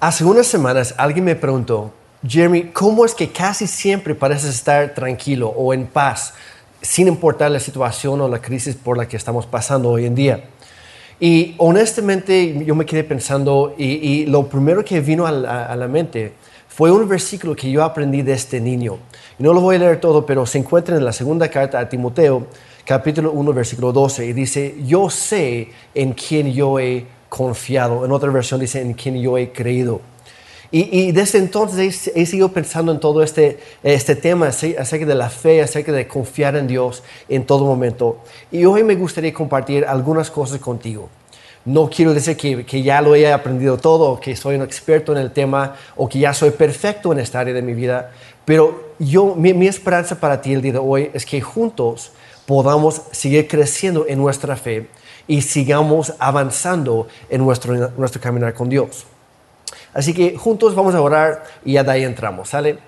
Hace 0.00 0.24
unas 0.24 0.46
semanas 0.46 0.94
alguien 0.96 1.24
me 1.24 1.34
preguntó, 1.34 1.90
Jeremy, 2.24 2.66
¿cómo 2.72 3.04
es 3.04 3.16
que 3.16 3.30
casi 3.32 3.66
siempre 3.66 4.14
pareces 4.14 4.54
estar 4.54 4.94
tranquilo 4.94 5.48
o 5.48 5.74
en 5.74 5.88
paz, 5.88 6.34
sin 6.80 7.08
importar 7.08 7.50
la 7.50 7.58
situación 7.58 8.20
o 8.20 8.28
la 8.28 8.40
crisis 8.40 8.76
por 8.76 8.96
la 8.96 9.08
que 9.08 9.16
estamos 9.16 9.44
pasando 9.44 9.90
hoy 9.90 10.06
en 10.06 10.14
día? 10.14 10.44
Y 11.18 11.56
honestamente 11.58 12.64
yo 12.64 12.76
me 12.76 12.86
quedé 12.86 13.02
pensando 13.02 13.74
y, 13.76 14.24
lo 14.26 14.48
primero 14.48 14.84
que 14.84 15.00
vino 15.00 15.26
a 15.26 15.32
la, 15.32 15.88
mente 15.88 16.34
fue 16.68 16.92
un 16.92 17.08
versículo 17.08 17.56
que 17.56 17.68
yo 17.68 17.82
aprendí 17.82 18.22
de 18.22 18.34
este 18.34 18.60
niño. 18.60 18.98
Y 19.36 19.42
no 19.42 19.52
lo 19.52 19.60
voy 19.60 19.74
a 19.74 19.78
leer 19.80 20.00
todo, 20.00 20.24
pero 20.24 20.46
se 20.46 20.58
encuentra 20.58 20.96
en 20.96 21.04
la 21.04 21.12
segunda 21.12 21.48
carta 21.48 21.80
a 21.80 21.88
Timoteo, 21.88 22.46
capítulo 22.84 23.32
1, 23.32 23.52
versículo 23.52 23.92
12, 23.92 24.26
y 24.26 24.32
dice, 24.32 24.76
yo 24.86 25.10
sé 25.10 25.70
en 25.92 26.12
quién 26.12 26.52
yo 26.52 26.78
he 26.78 27.17
confiado. 27.28 28.04
En 28.04 28.12
otra 28.12 28.30
versión 28.30 28.60
dice 28.60 28.80
en 28.80 28.94
quien 28.94 29.20
yo 29.20 29.38
he 29.38 29.52
creído. 29.52 30.00
Y, 30.70 31.12
desde 31.12 31.38
entonces 31.38 32.10
he, 32.14 32.26
seguido 32.26 32.52
pensando 32.52 32.92
en 32.92 33.00
todo 33.00 33.22
este, 33.22 33.58
este 33.82 34.14
tema 34.14 34.48
acerca 34.48 35.06
de 35.06 35.14
la 35.14 35.30
fe, 35.30 35.62
acerca 35.62 35.92
de 35.92 36.06
confiar 36.06 36.56
en 36.56 36.66
Dios 36.66 37.02
en 37.26 37.46
todo 37.46 37.64
momento. 37.64 38.18
Y 38.52 38.66
hoy 38.66 38.84
me 38.84 38.94
gustaría 38.94 39.32
compartir 39.32 39.86
algunas 39.86 40.30
cosas 40.30 40.60
contigo. 40.60 41.08
No 41.64 41.88
quiero 41.88 42.12
decir 42.12 42.36
que, 42.36 42.66
que, 42.66 42.82
ya 42.82 43.00
lo 43.00 43.14
haya 43.14 43.34
aprendido 43.34 43.78
todo, 43.78 44.20
que 44.20 44.36
soy 44.36 44.56
un 44.56 44.62
experto 44.62 45.12
en 45.12 45.18
el 45.18 45.30
tema 45.32 45.74
o 45.96 46.06
que 46.06 46.18
ya 46.18 46.34
soy 46.34 46.50
perfecto 46.50 47.12
en 47.12 47.20
esta 47.20 47.40
área 47.40 47.54
de 47.54 47.62
mi 47.62 47.72
vida, 47.72 48.10
pero 48.44 48.92
yo, 48.98 49.34
mi, 49.34 49.54
mi 49.54 49.68
esperanza 49.68 50.20
para 50.20 50.40
ti 50.40 50.52
el 50.52 50.62
día 50.62 50.72
de 50.72 50.78
hoy 50.78 51.10
es 51.14 51.24
que 51.24 51.40
juntos 51.40 52.12
podamos 52.46 53.02
seguir 53.10 53.48
creciendo 53.48 54.06
en 54.06 54.18
nuestra 54.18 54.56
fe 54.56 54.88
y 55.28 55.42
sigamos 55.42 56.14
avanzando 56.18 57.06
en 57.28 57.44
nuestro, 57.44 57.92
nuestro 57.96 58.20
caminar 58.20 58.54
con 58.54 58.68
Dios. 58.68 59.06
Así 59.94 60.12
que 60.12 60.36
juntos 60.36 60.74
vamos 60.74 60.94
a 60.94 61.00
orar 61.00 61.44
y 61.64 61.74
ya 61.74 61.84
de 61.84 61.92
ahí 61.92 62.04
entramos, 62.04 62.48
¿sale? 62.48 62.78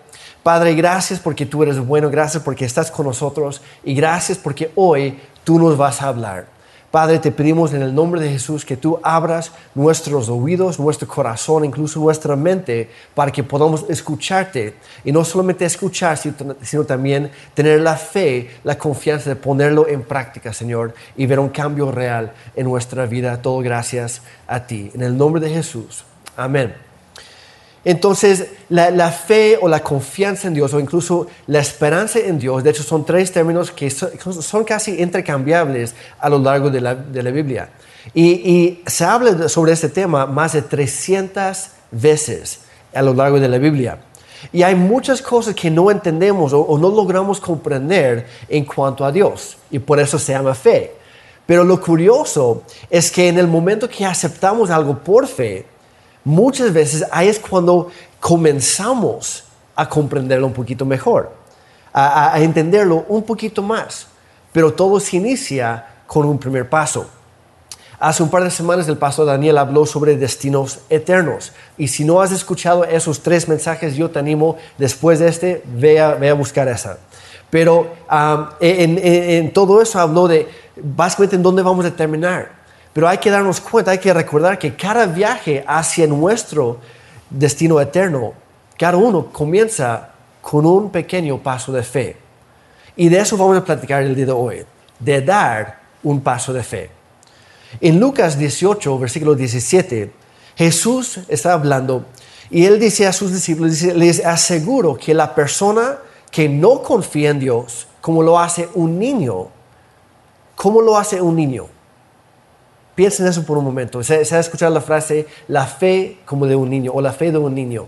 Padre, 0.43 0.75
gracias 0.75 1.21
porque 1.21 1.45
tú 1.45 1.63
eres 1.63 1.79
bueno, 1.79 2.11
gracias 2.11 2.43
porque 2.43 2.65
estás 2.65 2.91
con 2.91 3.07
nosotros 3.07 3.61
y 3.85 3.95
gracias 3.95 4.39
porque 4.39 4.73
hoy 4.75 5.19
tú 5.45 5.59
nos 5.59 5.77
vas 5.77 6.01
a 6.01 6.09
hablar. 6.09 6.47
Padre, 6.91 7.21
te 7.21 7.31
pedimos 7.31 7.73
en 7.73 7.83
el 7.83 7.95
nombre 7.95 8.21
de 8.21 8.31
Jesús 8.31 8.65
que 8.65 8.77
tú 8.77 8.99
abras 9.05 9.53
nuestros 9.77 10.29
oídos, 10.29 10.81
nuestro 10.81 11.07
corazón, 11.07 11.65
incluso 11.65 12.01
nuestra 12.01 12.35
mente, 12.35 12.91
para 13.15 13.31
que 13.31 13.45
podamos 13.45 13.85
escucharte. 13.89 14.75
Y 15.05 15.13
no 15.13 15.25
solamente 15.25 15.65
escuchar, 15.65 16.19
sino 16.19 16.85
también 16.85 17.31
tener 17.55 17.81
la 17.81 17.97
fe, 17.97 18.51
la 18.65 18.77
confianza 18.77 19.31
de 19.31 19.37
ponerlo 19.37 19.87
en 19.87 20.03
práctica, 20.03 20.53
Señor, 20.53 20.93
y 21.17 21.27
ver 21.27 21.39
un 21.39 21.51
cambio 21.51 21.93
real 21.93 22.33
en 22.57 22.67
nuestra 22.67 23.07
vida. 23.07 23.41
Todo 23.41 23.61
gracias 23.61 24.23
a 24.49 24.67
ti. 24.67 24.91
En 24.93 25.03
el 25.03 25.17
nombre 25.17 25.41
de 25.41 25.51
Jesús. 25.51 26.05
Amén. 26.37 26.90
Entonces, 27.85 28.49
la, 28.69 29.11
fe 29.11 29.59
o 29.61 29.67
la 29.67 29.81
confianza 29.81 30.49
en 30.49 30.55
Dios 30.55 30.75
o 30.75 30.81
incluso 30.81 31.27
la 31.47 31.61
esperanza 31.61 32.19
en 32.19 32.39
Dios, 32.39 32.63
de 32.63 32.71
hecho 32.71 32.83
son 32.83 33.07
tres 33.07 33.33
términos 33.33 33.71
que 33.71 33.91
son, 33.91 34.65
casi 34.65 35.01
intercambiables 35.01 35.95
a 36.19 36.29
lo 36.29 36.39
largo 36.39 36.71
de 36.71 36.81
la, 36.81 36.95
Biblia. 36.95 37.71
Y, 38.15 38.81
se 38.87 39.05
habla 39.05 39.49
sobre 39.49 39.73
este 39.73 39.89
tema 39.89 40.27
más 40.27 40.53
de 40.53 40.63
300 40.63 41.69
veces 41.91 42.61
a 42.95 43.01
lo 43.03 43.15
largo 43.15 43.41
de 43.41 43.49
la 43.49 43.59
Biblia. 43.59 43.99
Y 44.53 44.63
hay 44.63 44.75
muchas 44.75 45.23
cosas 45.23 45.55
que 45.55 45.71
no 45.71 45.91
entendemos 45.91 46.53
o 46.55 46.79
no 46.79 46.91
logramos 46.91 47.41
comprender 47.41 48.27
en 48.49 48.65
cuanto 48.65 49.05
a 49.05 49.13
Dios. 49.13 49.57
Y 49.71 49.79
por 49.79 50.01
eso 50.01 50.19
se 50.19 50.33
llama 50.33 50.55
fe. 50.55 50.95
Pero 51.51 51.65
lo 51.65 51.81
curioso 51.81 52.63
es 52.89 53.11
que 53.11 53.29
en 53.29 53.39
el 53.39 53.49
momento 53.49 53.89
que 53.89 54.07
aceptamos 54.07 54.71
algo 54.71 54.99
por 54.99 55.27
fe, 55.27 55.67
muchas 56.25 56.73
veces 56.73 57.05
ahí 57.11 57.29
es 57.29 57.39
cuando 57.39 57.91
comenzamos 58.19 59.45
a 59.75 59.89
comprenderlo 59.89 60.47
un 60.47 60.53
poquito 60.53 60.85
mejor, 60.85 61.33
a, 61.93 62.39
entenderlo 62.41 63.05
un 63.09 63.23
poquito 63.23 63.63
más. 63.63 64.07
Pero 64.53 64.73
todo 64.73 64.99
se 65.01 65.17
inicia 65.17 65.87
con 66.07 66.27
un 66.27 66.39
primer 66.39 66.69
paso. 66.69 67.09
Hace 67.99 68.23
un 68.23 68.31
par 68.31 68.43
de 68.43 68.51
semanas 68.51 68.89
el 68.89 68.97
pastor 68.97 69.27
Daniel 69.27 69.59
habló 69.59 69.87
sobre 69.87 70.17
destinos 70.17 70.81
eternos. 70.89 71.53
Y 71.77 71.89
si 71.89 72.05
no 72.05 72.21
has 72.21 72.33
escuchado 72.33 72.85
esos 72.85 73.21
tres 73.21 73.49
mensajes, 73.49 73.95
yo 73.95 74.11
te 74.11 74.19
animo, 74.19 74.57
después 74.79 75.19
de 75.19 75.29
este, 75.29 75.63
ve 75.67 76.01
a, 76.01 76.13
a 76.13 76.33
buscar 76.33 76.67
esa. 76.69 76.99
Pero 77.51 77.93
en, 78.61 78.99
en, 79.03 79.53
todo 79.53 79.83
eso 79.83 79.99
habló 79.99 80.29
de 80.29 80.49
básicamente 80.77 81.37
en 81.37 81.43
dónde 81.43 81.63
vamos 81.63 81.85
a 81.85 81.91
terminar. 81.91 82.60
Pero 82.93 83.09
hay 83.09 83.19
que 83.19 83.31
darnos 83.31 83.61
cuenta, 83.61 83.93
hay 83.93 83.99
que 83.99 84.13
recordar 84.13 84.59
que 84.59 84.75
cada 84.75 85.07
viaje 85.07 85.65
hacia 85.67 86.07
nuestro 86.07 86.79
destino 87.29 87.81
eterno, 87.81 88.33
cada 88.77 88.97
uno 88.97 89.27
comienza 89.33 90.11
con 90.41 90.67
un 90.67 90.91
pequeño 90.91 91.39
paso 91.39 91.73
de 91.73 91.83
fe. 91.83 92.17
Y 92.97 93.09
de 93.09 93.21
eso 93.21 93.37
vamos 93.37 93.57
a 93.57 93.65
platicar 93.65 94.03
el 94.03 94.15
día 94.15 94.27
de 94.27 94.33
hoy, 94.33 94.65
de 94.99 95.21
dar 95.23 95.79
un 96.03 96.21
paso 96.21 96.53
de 96.53 96.63
fe. 96.63 96.91
En 97.81 98.01
Lucas 98.01 98.37
18, 98.37 98.99
versículo 98.99 99.35
17, 99.35 100.13
Jesús 100.57 101.21
está 101.29 101.53
hablando 101.53 102.05
y 102.51 102.65
él 102.65 102.81
dice 102.81 103.07
a 103.07 103.13
sus 103.13 103.33
discípulos, 103.33 103.81
les 103.83 104.25
aseguro 104.25 104.97
que 104.97 105.15
la 105.15 105.35
persona 105.35 105.99
que 106.31 106.49
no 106.49 106.83
confía 106.83 107.31
en 107.31 107.39
Dios, 107.39 107.87
como 108.01 108.23
lo 108.23 108.39
hace 108.39 108.69
un 108.75 108.99
niño, 108.99 109.49
¿cómo 110.57 110.83
lo 110.83 110.99
hace 110.99 111.21
un 111.21 111.37
niño? 111.37 111.67
Piensen 113.01 113.25
en 113.25 113.31
eso 113.31 113.45
por 113.45 113.57
un 113.57 113.65
momento. 113.65 114.03
Se, 114.03 114.27
se 114.27 114.37
ha 114.37 114.41
escuchado 114.41 114.75
la 114.75 114.83
frase, 114.83 115.27
la 115.49 115.65
fe 115.65 116.19
como 116.27 116.47
de 116.47 116.55
un 116.55 116.69
niño 116.69 116.93
o 116.95 117.01
la 117.01 117.15
fe 117.15 117.33
de 117.33 117.39
un 117.39 117.55
niño. 117.55 117.87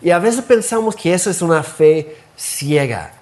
Y 0.00 0.08
a 0.08 0.18
veces 0.18 0.40
pensamos 0.40 0.96
que 0.96 1.12
eso 1.12 1.28
es 1.28 1.42
una 1.42 1.62
fe 1.62 2.16
ciega. 2.38 3.12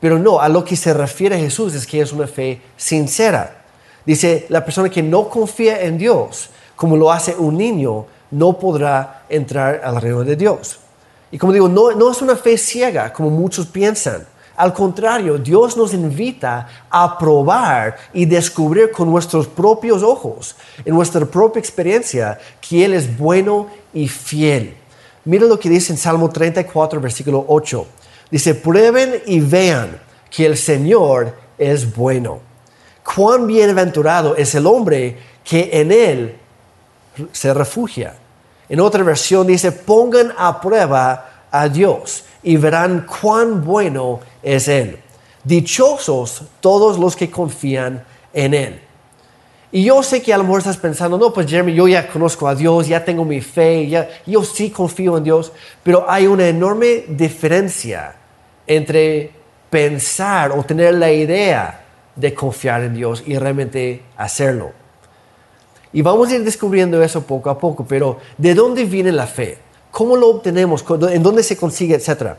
Pero 0.00 0.18
no, 0.18 0.40
a 0.40 0.48
lo 0.48 0.64
que 0.64 0.76
se 0.76 0.94
refiere 0.94 1.38
Jesús 1.38 1.74
es 1.74 1.86
que 1.86 2.00
es 2.00 2.14
una 2.14 2.26
fe 2.26 2.62
sincera. 2.78 3.62
Dice, 4.06 4.46
la 4.48 4.64
persona 4.64 4.88
que 4.88 5.02
no 5.02 5.28
confía 5.28 5.82
en 5.82 5.98
Dios, 5.98 6.48
como 6.76 6.96
lo 6.96 7.12
hace 7.12 7.36
un 7.36 7.58
niño, 7.58 8.06
no 8.30 8.58
podrá 8.58 9.24
entrar 9.28 9.82
al 9.84 10.00
reino 10.00 10.24
de 10.24 10.34
Dios. 10.34 10.78
Y 11.30 11.36
como 11.36 11.52
digo, 11.52 11.68
no, 11.68 11.90
no 11.90 12.10
es 12.10 12.22
una 12.22 12.36
fe 12.36 12.56
ciega, 12.56 13.12
como 13.12 13.28
muchos 13.28 13.66
piensan. 13.66 14.26
Al 14.60 14.74
contrario, 14.74 15.38
Dios 15.38 15.74
nos 15.74 15.94
invita 15.94 16.68
a 16.90 17.16
probar 17.16 17.96
y 18.12 18.26
descubrir 18.26 18.90
con 18.90 19.10
nuestros 19.10 19.46
propios 19.46 20.02
ojos, 20.02 20.54
en 20.84 20.94
nuestra 20.94 21.24
propia 21.24 21.60
experiencia, 21.60 22.38
que 22.60 22.84
Él 22.84 22.92
es 22.92 23.16
bueno 23.16 23.68
y 23.94 24.06
fiel. 24.06 24.76
Mira 25.24 25.46
lo 25.46 25.58
que 25.58 25.70
dice 25.70 25.94
en 25.94 25.98
Salmo 25.98 26.28
34, 26.28 27.00
versículo 27.00 27.42
8. 27.48 27.86
Dice, 28.30 28.54
prueben 28.54 29.22
y 29.24 29.40
vean 29.40 29.98
que 30.30 30.44
el 30.44 30.58
Señor 30.58 31.34
es 31.56 31.96
bueno. 31.96 32.40
Cuán 33.02 33.46
bienaventurado 33.46 34.36
es 34.36 34.54
el 34.54 34.66
hombre 34.66 35.16
que 35.42 35.70
en 35.72 35.90
Él 35.90 36.36
se 37.32 37.54
refugia. 37.54 38.14
En 38.68 38.80
otra 38.80 39.02
versión 39.04 39.46
dice, 39.46 39.72
pongan 39.72 40.34
a 40.36 40.60
prueba 40.60 41.46
a 41.50 41.66
Dios 41.66 42.24
y 42.42 42.58
verán 42.58 43.06
cuán 43.06 43.64
bueno 43.64 44.20
es 44.42 44.68
Él. 44.68 44.98
Dichosos 45.44 46.44
todos 46.60 46.98
los 46.98 47.16
que 47.16 47.30
confían 47.30 48.04
en 48.32 48.54
Él. 48.54 48.80
Y 49.72 49.84
yo 49.84 50.02
sé 50.02 50.20
que 50.20 50.34
a 50.34 50.38
lo 50.38 50.42
mejor 50.42 50.58
estás 50.58 50.78
pensando, 50.78 51.16
no, 51.16 51.32
pues 51.32 51.46
Jeremy, 51.48 51.72
yo 51.72 51.86
ya 51.86 52.08
conozco 52.08 52.48
a 52.48 52.56
Dios, 52.56 52.88
ya 52.88 53.04
tengo 53.04 53.24
mi 53.24 53.40
fe, 53.40 53.88
ya, 53.88 54.08
yo 54.26 54.42
sí 54.42 54.70
confío 54.70 55.16
en 55.16 55.24
Dios, 55.24 55.52
pero 55.84 56.10
hay 56.10 56.26
una 56.26 56.48
enorme 56.48 57.04
diferencia 57.08 58.16
entre 58.66 59.30
pensar 59.70 60.50
o 60.50 60.64
tener 60.64 60.94
la 60.94 61.12
idea 61.12 61.84
de 62.16 62.34
confiar 62.34 62.82
en 62.82 62.94
Dios 62.94 63.22
y 63.24 63.38
realmente 63.38 64.02
hacerlo. 64.16 64.72
Y 65.92 66.02
vamos 66.02 66.28
a 66.30 66.34
ir 66.34 66.44
descubriendo 66.44 67.00
eso 67.02 67.22
poco 67.22 67.48
a 67.48 67.58
poco, 67.58 67.84
pero 67.84 68.18
¿de 68.38 68.54
dónde 68.54 68.84
viene 68.84 69.12
la 69.12 69.28
fe? 69.28 69.58
¿Cómo 69.92 70.16
lo 70.16 70.28
obtenemos? 70.28 70.84
¿En 71.10 71.22
dónde 71.22 71.44
se 71.44 71.56
consigue? 71.56 71.94
Etcétera. 71.94 72.38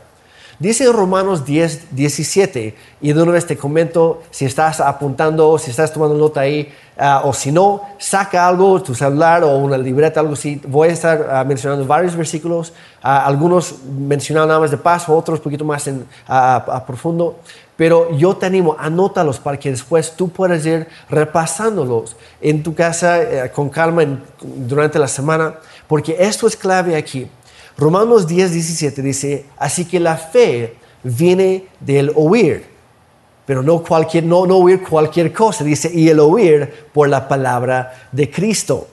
Dice 0.58 0.90
Romanos 0.92 1.44
10, 1.44 1.94
17, 1.94 2.74
y 3.00 3.12
de 3.12 3.22
una 3.22 3.32
vez 3.32 3.46
te 3.46 3.56
comento, 3.56 4.22
si 4.30 4.44
estás 4.44 4.80
apuntando, 4.80 5.58
si 5.58 5.70
estás 5.70 5.92
tomando 5.92 6.16
nota 6.16 6.40
ahí, 6.40 6.72
ah, 6.98 7.22
o 7.24 7.32
si 7.32 7.50
no, 7.50 7.82
saca 7.98 8.46
algo, 8.46 8.80
tu 8.82 8.94
celular 8.94 9.42
o 9.44 9.56
una 9.56 9.76
libreta, 9.76 10.20
algo 10.20 10.34
así. 10.34 10.60
Voy 10.66 10.88
a 10.88 10.92
estar 10.92 11.28
ah, 11.30 11.44
mencionando 11.44 11.84
varios 11.86 12.14
versículos, 12.14 12.72
ah, 13.02 13.26
algunos 13.26 13.76
mencionados 13.84 14.48
nada 14.48 14.60
más 14.60 14.70
de 14.70 14.76
paso, 14.76 15.16
otros 15.16 15.38
un 15.38 15.44
poquito 15.44 15.64
más 15.64 15.86
en, 15.88 16.06
a 16.28 16.84
profundo. 16.86 17.36
Pero 17.76 18.16
yo 18.16 18.36
te 18.36 18.46
animo, 18.46 18.76
anótalos 18.78 19.40
para 19.40 19.56
que 19.56 19.70
después 19.70 20.14
tú 20.14 20.28
puedas 20.28 20.64
ir 20.66 20.86
repasándolos 21.08 22.16
en 22.40 22.62
tu 22.62 22.74
casa 22.74 23.20
eh, 23.20 23.50
con 23.50 23.70
calma 23.70 24.04
durante 24.40 24.98
la 24.98 25.08
semana, 25.08 25.54
porque 25.88 26.16
esto 26.20 26.46
es 26.46 26.56
clave 26.56 26.94
aquí. 26.94 27.28
Romanos 27.76 28.26
10, 28.26 28.52
17 28.52 29.02
dice, 29.02 29.46
así 29.58 29.84
que 29.84 29.98
la 29.98 30.16
fe 30.16 30.76
viene 31.02 31.66
del 31.80 32.12
oír, 32.14 32.64
pero 33.46 33.62
no, 33.62 33.82
cualquier, 33.82 34.24
no, 34.24 34.46
no 34.46 34.58
oír 34.58 34.82
cualquier 34.82 35.32
cosa, 35.32 35.64
dice, 35.64 35.90
y 35.92 36.08
el 36.08 36.20
oír 36.20 36.86
por 36.92 37.08
la 37.08 37.26
palabra 37.28 38.08
de 38.12 38.30
Cristo. 38.30 38.88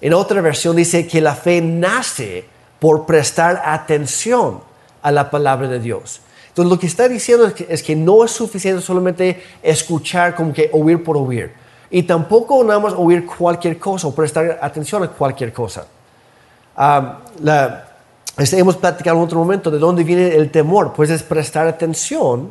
En 0.00 0.12
otra 0.12 0.40
versión 0.40 0.76
dice 0.76 1.06
que 1.06 1.20
la 1.20 1.34
fe 1.34 1.60
nace 1.60 2.44
por 2.78 3.06
prestar 3.06 3.62
atención 3.64 4.60
a 5.00 5.10
la 5.10 5.30
palabra 5.30 5.68
de 5.68 5.78
Dios. 5.78 6.20
Entonces 6.48 6.70
lo 6.70 6.78
que 6.78 6.86
está 6.86 7.08
diciendo 7.08 7.50
es 7.68 7.82
que, 7.82 7.96
no 7.96 8.24
es 8.24 8.30
suficiente 8.30 8.80
solamente 8.80 9.42
escuchar 9.62 10.34
como 10.34 10.52
que 10.52 10.70
oír 10.72 11.02
por 11.02 11.16
oír. 11.16 11.52
Y 11.90 12.02
tampoco 12.02 12.62
nada 12.62 12.78
más 12.78 12.94
oír 12.96 13.26
cualquier 13.26 13.78
cosa 13.78 14.06
o 14.06 14.14
prestar 14.14 14.58
atención 14.60 15.02
a 15.02 15.08
cualquier 15.08 15.52
cosa. 15.52 15.86
Ah, 16.76 17.20
este, 18.36 18.58
hemos 18.58 18.76
platicado 18.76 19.16
en 19.16 19.24
otro 19.24 19.38
momento 19.38 19.70
de 19.70 19.78
dónde 19.78 20.04
viene 20.04 20.34
el 20.34 20.50
temor. 20.50 20.92
Pues 20.92 21.10
es 21.10 21.22
prestar 21.22 21.66
atención 21.66 22.50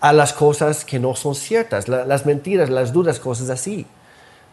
a 0.00 0.12
las 0.12 0.32
cosas 0.32 0.84
que 0.84 0.98
no 0.98 1.14
son 1.14 1.34
ciertas, 1.34 1.88
las 1.88 2.24
mentiras, 2.24 2.70
las 2.70 2.92
dudas, 2.92 3.18
cosas 3.18 3.50
así. 3.50 3.86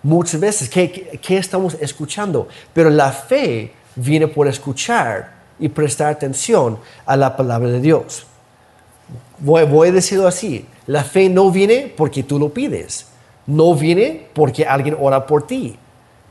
Muchas 0.02 0.40
veces, 0.40 0.70
¿qué, 0.70 1.20
¿qué, 1.22 1.38
estamos 1.38 1.76
escuchando? 1.80 2.48
Pero 2.74 2.90
la 2.90 3.12
fe 3.12 3.74
viene 3.96 4.28
por 4.28 4.48
escuchar 4.48 5.34
y 5.60 5.70
prestar 5.70 6.12
atención 6.12 6.78
a 7.06 7.16
la 7.16 7.36
palabra 7.36 7.70
de 7.70 7.80
Dios. 7.80 8.26
Voy, 9.40 9.66
voy 9.66 9.90
a 9.90 9.92
decirlo 9.92 10.28
así, 10.28 10.66
la 10.88 11.04
fe 11.04 11.30
no 11.30 11.52
viene 11.52 11.94
porque 11.96 12.24
tú 12.24 12.40
lo 12.40 12.50
pides, 12.50 13.08
no 13.48 13.74
viene 13.76 14.28
porque 14.34 14.66
alguien 14.66 14.96
ora 15.00 15.26
por 15.26 15.46
ti. 15.46 15.78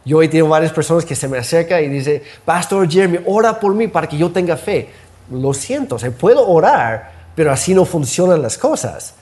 Yo 0.05 0.23
he 0.23 0.29
tenido 0.29 0.49
varias 0.49 0.73
personas 0.73 1.05
que 1.05 1.15
se 1.15 1.29
me 1.29 1.39
acercan 1.39 1.83
y 1.83 1.89
dicen, 1.89 2.23
Pastor 2.45 2.91
Jeremy, 2.91 3.21
ora 3.27 3.59
por 3.59 3.75
mí 3.75 3.89
para 3.89 4.06
que 4.06 4.19
yo 4.19 4.31
tenga 4.31 4.56
fe. 4.56 4.91
Lo 5.31 5.55
siento, 5.55 5.99
se 5.99 6.11
puedo 6.11 6.47
orar, 6.47 7.12
pero 7.35 7.51
así 7.51 7.75
no 7.75 7.85
funcionan 7.85 8.43
las 8.43 8.59
cosas. 8.59 9.15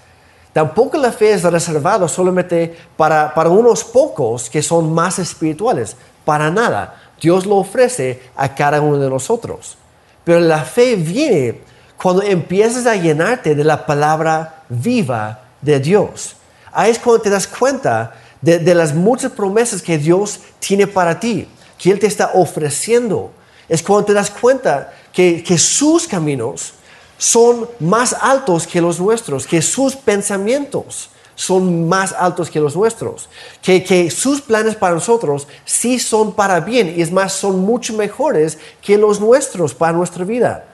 Tampoco 0.52 0.99
la 0.99 1.12
fe 1.12 1.32
es 1.32 1.44
reservada 1.44 2.08
solamente 2.08 2.76
para, 2.96 3.32
para 3.32 3.49
unos 3.49 3.84
pocos 3.84 4.50
que 4.50 4.61
son 4.62 4.93
más 4.93 5.19
espirituales. 5.19 5.96
Para 6.25 6.50
nada. 6.50 7.00
Dios 7.20 7.46
lo 7.46 7.56
ofrece 7.56 8.20
a 8.37 8.55
cada 8.55 8.81
uno 8.81 8.99
de 8.99 9.08
nosotros. 9.08 9.76
Pero 10.25 10.40
la 10.40 10.64
fe 10.64 10.96
viene 10.96 11.61
cuando 11.96 12.23
empiezas 12.23 12.87
a 12.87 12.96
llenarte 12.96 13.55
de 13.55 13.64
la 13.64 13.87
palabra 13.87 14.64
viva 14.69 15.40
de 15.61 15.79
Dios. 15.79 16.37
Ahí 16.73 16.90
es 16.90 16.99
cuando 16.99 17.23
te 17.23 17.31
das 17.31 17.46
cuenta 17.46 18.12
de, 18.43 18.75
las 18.75 18.94
muchas 18.94 19.33
promesas 19.33 19.81
que 19.81 19.99
Dios 19.99 20.41
tiene 20.59 20.87
para 20.87 21.19
ti, 21.19 21.49
que 21.79 21.91
Él 21.91 21.99
te 21.99 22.06
está 22.06 22.33
ofreciendo. 22.35 23.31
Es 23.69 23.83
cuando 23.83 24.06
te 24.06 24.12
das 24.12 24.31
cuenta 24.31 24.93
que, 25.12 25.43
que 25.43 25.56
sus 25.56 26.06
caminos 26.06 26.75
son 27.17 27.69
más 27.79 28.15
altos 28.21 28.67
que 28.67 28.81
los 28.81 28.99
nuestros, 29.00 29.47
que 29.47 29.62
sus 29.62 29.94
pensamientos 29.94 31.11
son 31.35 31.89
más 31.89 32.12
altos 32.12 32.50
que 32.50 32.61
los 32.61 32.77
nuestros, 32.77 33.29
que, 33.62 33.83
que, 33.83 34.11
sus 34.11 34.41
planes 34.41 34.75
para 34.77 34.94
nosotros 34.94 35.49
sí 35.65 35.99
son 35.99 36.35
para 36.35 36.61
bien 36.61 36.94
y 36.97 37.03
es 37.03 37.11
más, 37.11 37.33
son 37.33 37.61
mucho 37.61 37.94
mejores 37.94 38.59
que 38.83 38.99
los 38.99 39.21
nuestros 39.21 39.75
para 39.75 39.93
nuestra 39.93 40.25
vida. 40.25 40.67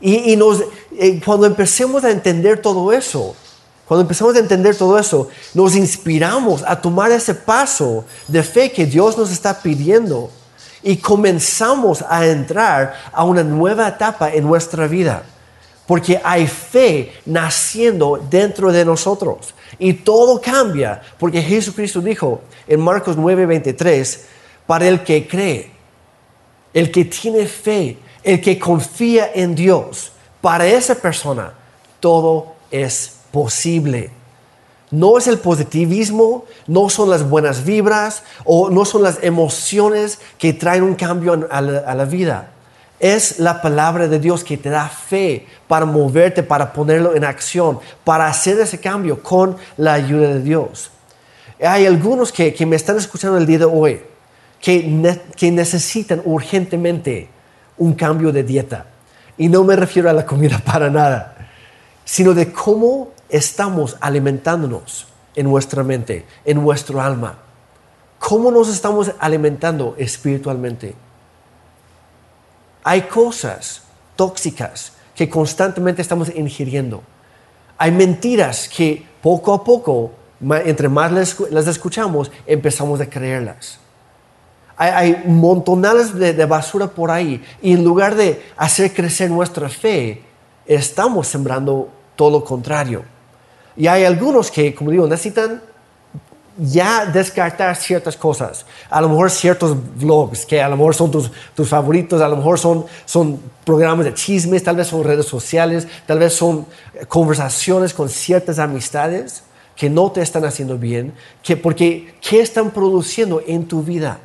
Y, 0.00 0.34
y 0.34 0.38
eh, 0.98 1.20
cuando 1.24 1.46
empecemos 1.46 2.04
a 2.04 2.10
entender 2.10 2.60
todo 2.60 2.92
eso, 2.92 3.34
cuando 3.86 4.02
empezamos 4.02 4.34
a 4.34 4.38
entender 4.38 4.76
todo 4.76 4.98
eso, 4.98 5.28
nos 5.52 5.76
inspiramos 5.76 6.62
a 6.66 6.80
tomar 6.80 7.10
ese 7.12 7.34
paso 7.34 8.04
de 8.28 8.42
fe 8.42 8.72
que 8.72 8.86
Dios 8.86 9.18
nos 9.18 9.30
está 9.30 9.60
pidiendo 9.60 10.30
y 10.82 10.96
comenzamos 10.96 12.02
a 12.08 12.26
entrar 12.26 12.94
a 13.12 13.24
una 13.24 13.42
nueva 13.42 13.88
etapa 13.88 14.32
en 14.32 14.44
nuestra 14.44 14.86
vida. 14.86 15.24
Porque 15.86 16.18
hay 16.24 16.46
fe 16.46 17.12
naciendo 17.26 18.18
dentro 18.30 18.72
de 18.72 18.86
nosotros. 18.86 19.54
Y 19.78 19.92
todo 19.92 20.40
cambia. 20.40 21.02
Porque 21.18 21.42
Jesucristo 21.42 22.00
dijo 22.00 22.40
en 22.66 22.80
Marcos 22.80 23.18
9:23, 23.18 24.20
para 24.66 24.88
el 24.88 25.02
que 25.04 25.28
cree, 25.28 25.70
el 26.72 26.90
que 26.90 27.04
tiene 27.04 27.46
fe, 27.46 27.98
el 28.22 28.40
que 28.40 28.58
confía 28.58 29.30
en 29.34 29.54
Dios, 29.54 30.12
para 30.40 30.66
esa 30.66 30.94
persona 30.94 31.52
todo 32.00 32.54
es 32.70 33.13
posible. 33.34 34.12
No 34.92 35.18
es 35.18 35.26
el 35.26 35.38
positivismo, 35.38 36.44
no 36.68 36.88
son 36.88 37.10
las 37.10 37.28
buenas 37.28 37.64
vibras 37.64 38.22
o 38.44 38.70
no 38.70 38.84
son 38.84 39.02
las 39.02 39.18
emociones 39.22 40.20
que 40.38 40.52
traen 40.52 40.84
un 40.84 40.94
cambio 40.94 41.48
a 41.50 41.60
la 41.60 42.04
vida 42.04 42.54
es 43.04 43.38
la 43.38 43.60
palabra 43.60 44.08
de 44.08 44.18
Dios 44.18 44.44
que 44.44 44.56
te 44.56 44.70
da 44.70 44.88
fe 44.88 45.46
para 45.68 45.84
moverte, 45.84 46.42
para 46.42 46.72
ponerlo 46.72 47.14
en 47.14 47.24
acción, 47.24 47.78
para 48.02 48.26
hacer 48.26 48.58
ese 48.60 48.80
cambio 48.80 49.22
con 49.22 49.56
la 49.76 49.92
ayuda 49.92 50.28
de 50.28 50.40
Dios. 50.40 50.90
Hay 51.60 51.86
algunos 51.86 52.32
que, 52.32 52.54
me 52.66 52.76
están 52.76 52.96
escuchando 52.96 53.36
el 53.36 53.44
día 53.46 53.58
de 53.58 53.64
hoy 53.64 54.00
que, 54.60 55.20
que 55.36 55.50
necesitan 55.50 56.22
urgentemente 56.24 57.28
un 57.76 57.94
cambio 57.94 58.32
de 58.32 58.42
dieta. 58.42 58.86
Y 59.36 59.48
no 59.48 59.64
me 59.64 59.76
refiero 59.76 60.08
a 60.08 60.12
la 60.12 60.24
comida 60.24 60.58
para 60.64 60.88
nada, 60.88 61.48
sino 62.04 62.32
de 62.32 62.52
cómo 62.52 63.10
estamos 63.28 63.96
alimentándonos 64.00 65.06
en 65.34 65.46
nuestra 65.46 65.82
mente, 65.82 66.26
en 66.44 66.62
nuestro 66.62 67.00
alma. 67.00 67.38
¿Cómo 68.18 68.50
nos 68.50 68.68
estamos 68.68 69.12
alimentando 69.18 69.94
espiritualmente? 69.98 70.94
Hay 72.82 73.02
cosas 73.02 73.82
tóxicas 74.16 74.92
que 75.14 75.28
constantemente 75.28 76.02
estamos 76.02 76.34
ingiriendo. 76.34 77.02
Hay 77.78 77.90
mentiras 77.90 78.68
que 78.68 79.06
poco 79.22 79.52
a 79.52 79.64
poco, 79.64 80.12
entre 80.64 80.88
más 80.88 81.12
las 81.12 81.66
escuchamos, 81.66 82.30
empezamos 82.46 83.00
a 83.00 83.06
creerlas. 83.06 83.78
Hay, 84.76 85.22
montonales 85.26 86.14
de, 86.14 86.32
de, 86.32 86.46
basura 86.46 86.88
por 86.88 87.10
ahí 87.10 87.44
y 87.62 87.74
en 87.74 87.84
lugar 87.84 88.16
de 88.16 88.44
hacer 88.56 88.92
crecer 88.92 89.30
nuestra 89.30 89.68
fe, 89.68 90.22
estamos 90.66 91.28
sembrando 91.28 91.88
todo 92.16 92.30
lo 92.30 92.44
contrario. 92.44 93.13
Y 93.76 93.86
hay 93.86 94.04
algunos 94.04 94.50
que, 94.50 94.74
como 94.74 94.90
digo, 94.90 95.06
necesitan 95.06 95.60
ya 96.56 97.06
descartar 97.06 97.74
ciertas 97.76 98.16
cosas. 98.16 98.64
A 98.88 99.00
lo 99.00 99.08
mejor 99.08 99.30
ciertos 99.30 99.76
vlogs 99.96 100.46
que 100.46 100.62
a 100.62 100.68
lo 100.68 100.76
mejor 100.76 100.94
son 100.94 101.10
tus, 101.10 101.30
tus, 101.54 101.68
favoritos, 101.68 102.20
a 102.20 102.28
lo 102.28 102.36
mejor 102.36 102.58
son, 102.58 102.86
son 103.04 103.40
programas 103.64 104.04
de 104.04 104.14
chismes, 104.14 104.62
tal 104.62 104.76
vez 104.76 104.86
son 104.86 105.02
redes 105.02 105.26
sociales, 105.26 105.88
tal 106.06 106.18
vez 106.18 106.34
son 106.34 106.66
conversaciones 107.08 107.92
con 107.92 108.08
ciertas 108.08 108.58
amistades 108.58 109.42
que 109.74 109.90
no 109.90 110.12
te 110.12 110.22
están 110.22 110.44
haciendo 110.44 110.78
bien, 110.78 111.12
que, 111.42 111.56
porque 111.56 112.14
¿qué 112.20 112.40
están 112.40 112.70
produciendo 112.70 113.42
en 113.44 113.66
tu 113.66 113.82
vida? 113.82 114.18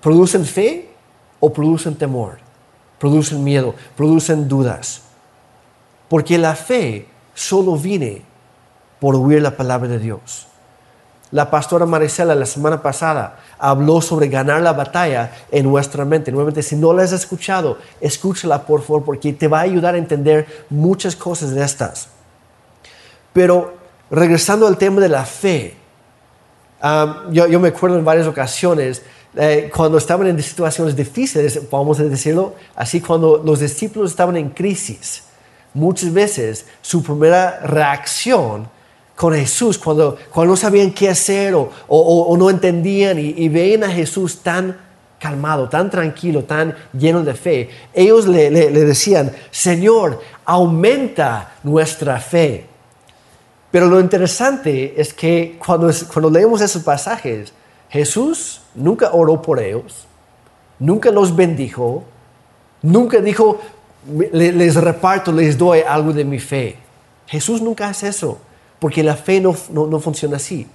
¿Producen 0.00 0.44
fe 0.44 0.88
o 1.38 1.52
producen 1.52 1.94
temor? 1.94 2.38
¿Producen 2.98 3.44
miedo? 3.44 3.74
¿Producen 3.96 4.48
dudas? 4.48 5.02
Porque 6.08 6.36
la 6.36 6.56
fe 6.56 7.06
solo 7.34 7.76
viene 7.76 8.22
por 9.00 9.16
oír 9.16 9.42
la 9.42 9.56
palabra 9.56 9.88
de 9.88 9.98
Dios. 9.98 10.46
La 11.32 11.48
pastora 11.48 11.86
Marisela 11.86 12.34
la 12.34 12.46
semana 12.46 12.82
pasada 12.82 13.38
habló 13.58 14.00
sobre 14.00 14.28
ganar 14.28 14.62
la 14.62 14.72
batalla 14.72 15.30
en 15.50 15.64
nuestra 15.64 16.04
mente. 16.04 16.32
Nuevamente, 16.32 16.62
si 16.62 16.74
no 16.74 16.92
la 16.92 17.04
has 17.04 17.12
escuchado, 17.12 17.78
escúchala 18.00 18.66
por 18.66 18.82
favor 18.82 19.04
porque 19.04 19.32
te 19.32 19.46
va 19.46 19.60
a 19.60 19.62
ayudar 19.62 19.94
a 19.94 19.98
entender 19.98 20.64
muchas 20.70 21.14
cosas 21.14 21.54
de 21.54 21.62
estas. 21.62 22.08
Pero 23.32 23.74
regresando 24.10 24.66
al 24.66 24.76
tema 24.76 25.00
de 25.00 25.08
la 25.08 25.24
fe, 25.24 25.76
yo, 27.30 27.60
me 27.60 27.68
acuerdo 27.68 27.96
en 27.96 28.04
varias 28.04 28.26
ocasiones 28.26 29.02
eh, 29.36 29.70
cuando 29.74 29.98
estaban 29.98 30.26
en 30.26 30.42
situaciones 30.42 30.96
difíciles, 30.96 31.70
vamos 31.70 32.00
a 32.00 32.02
decirlo 32.02 32.54
así, 32.74 33.00
cuando 33.00 33.40
los 33.44 33.60
discípulos 33.60 34.10
estaban 34.10 34.36
en 34.36 34.50
crisis, 34.50 35.22
muchas 35.72 36.12
veces 36.12 36.66
su 36.82 37.04
primera 37.04 37.60
reacción 37.60 38.68
con 39.20 39.34
Jesús 39.34 39.76
cuando, 39.76 40.16
cuando 40.32 40.52
no 40.52 40.56
sabían 40.56 40.92
qué 40.92 41.10
hacer 41.10 41.54
o, 41.54 42.36
no 42.38 42.48
entendían 42.48 43.18
y, 43.18 43.34
y, 43.36 43.50
veían 43.50 43.84
a 43.84 43.90
Jesús 43.90 44.38
tan 44.42 44.74
calmado, 45.18 45.68
tan 45.68 45.90
tranquilo, 45.90 46.44
tan 46.44 46.74
lleno 46.94 47.22
de 47.22 47.34
fe. 47.34 47.68
Ellos 47.92 48.26
le, 48.26 48.50
le, 48.50 48.70
decían, 48.70 49.30
Señor, 49.50 50.22
aumenta 50.46 51.52
nuestra 51.62 52.18
fe. 52.18 52.64
Pero 53.70 53.88
lo 53.88 54.00
interesante 54.00 54.98
es 54.98 55.12
que 55.12 55.58
cuando, 55.62 55.90
cuando 56.10 56.30
leemos 56.30 56.62
esos 56.62 56.82
pasajes, 56.82 57.52
Jesús 57.90 58.62
nunca 58.74 59.10
oró 59.12 59.42
por 59.42 59.60
ellos, 59.60 60.06
nunca 60.78 61.10
los 61.10 61.36
bendijo, 61.36 62.04
nunca 62.80 63.20
dijo, 63.20 63.60
les 64.32 64.76
reparto, 64.76 65.30
les 65.30 65.58
doy 65.58 65.80
algo 65.86 66.14
de 66.14 66.24
mi 66.24 66.38
fe. 66.38 66.78
Jesús 67.26 67.60
nunca 67.60 67.90
hace 67.90 68.08
eso 68.08 68.40
porque 68.80 69.02
la 69.04 69.14
fe 69.14 69.40
no, 69.40 69.52
funciona 70.00 70.36
así. 70.36 70.66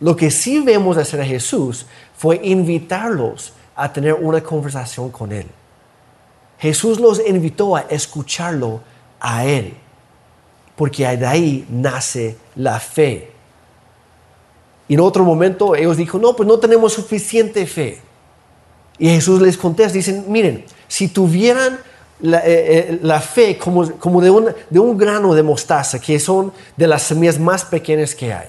Lo 0.00 0.16
que 0.16 0.30
sí 0.30 0.60
vemos 0.60 0.96
hacer 0.96 1.20
a 1.20 1.24
Jesús 1.24 1.86
fue 2.16 2.40
invitarlos 2.42 3.54
a 3.74 3.90
tener 3.92 4.14
una 4.14 4.42
conversación 4.42 5.10
con 5.10 5.32
Él. 5.32 5.46
Jesús 6.58 7.00
los 7.00 7.20
invitó 7.26 7.76
a 7.76 7.82
escucharlo 7.82 8.80
a 9.20 9.46
Él, 9.46 9.74
porque 10.76 11.06
de 11.16 11.26
ahí 11.26 11.66
nace 11.70 12.36
la 12.56 12.78
fe. 12.80 13.30
Y 14.88 14.94
en 14.94 15.00
otro 15.00 15.24
momento 15.24 15.76
ellos 15.76 15.96
dijo, 15.96 16.18
no, 16.18 16.34
pues 16.34 16.46
no 16.46 16.58
tenemos 16.58 16.92
suficiente 16.92 17.64
fe. 17.66 18.00
Y 18.98 19.08
Jesús 19.08 19.40
les 19.40 19.56
contesta, 19.56 19.92
dicen, 19.94 20.24
miren, 20.28 20.64
si 20.88 21.08
tuvieran 21.08 21.78
la, 22.22 22.38
eh, 22.46 23.00
eh, 23.02 23.20
fe 23.20 23.58
como, 23.58 23.90
como 23.98 24.20
de, 24.20 24.30
un, 24.30 24.48
de 24.70 24.78
un 24.78 24.96
grano 24.96 25.34
de 25.34 25.42
mostaza, 25.42 26.00
que 26.00 26.18
son 26.18 26.52
de 26.76 26.86
las 26.86 27.02
semillas 27.02 27.38
más 27.38 27.64
pequeñas 27.64 28.14
que 28.14 28.32
hay. 28.32 28.48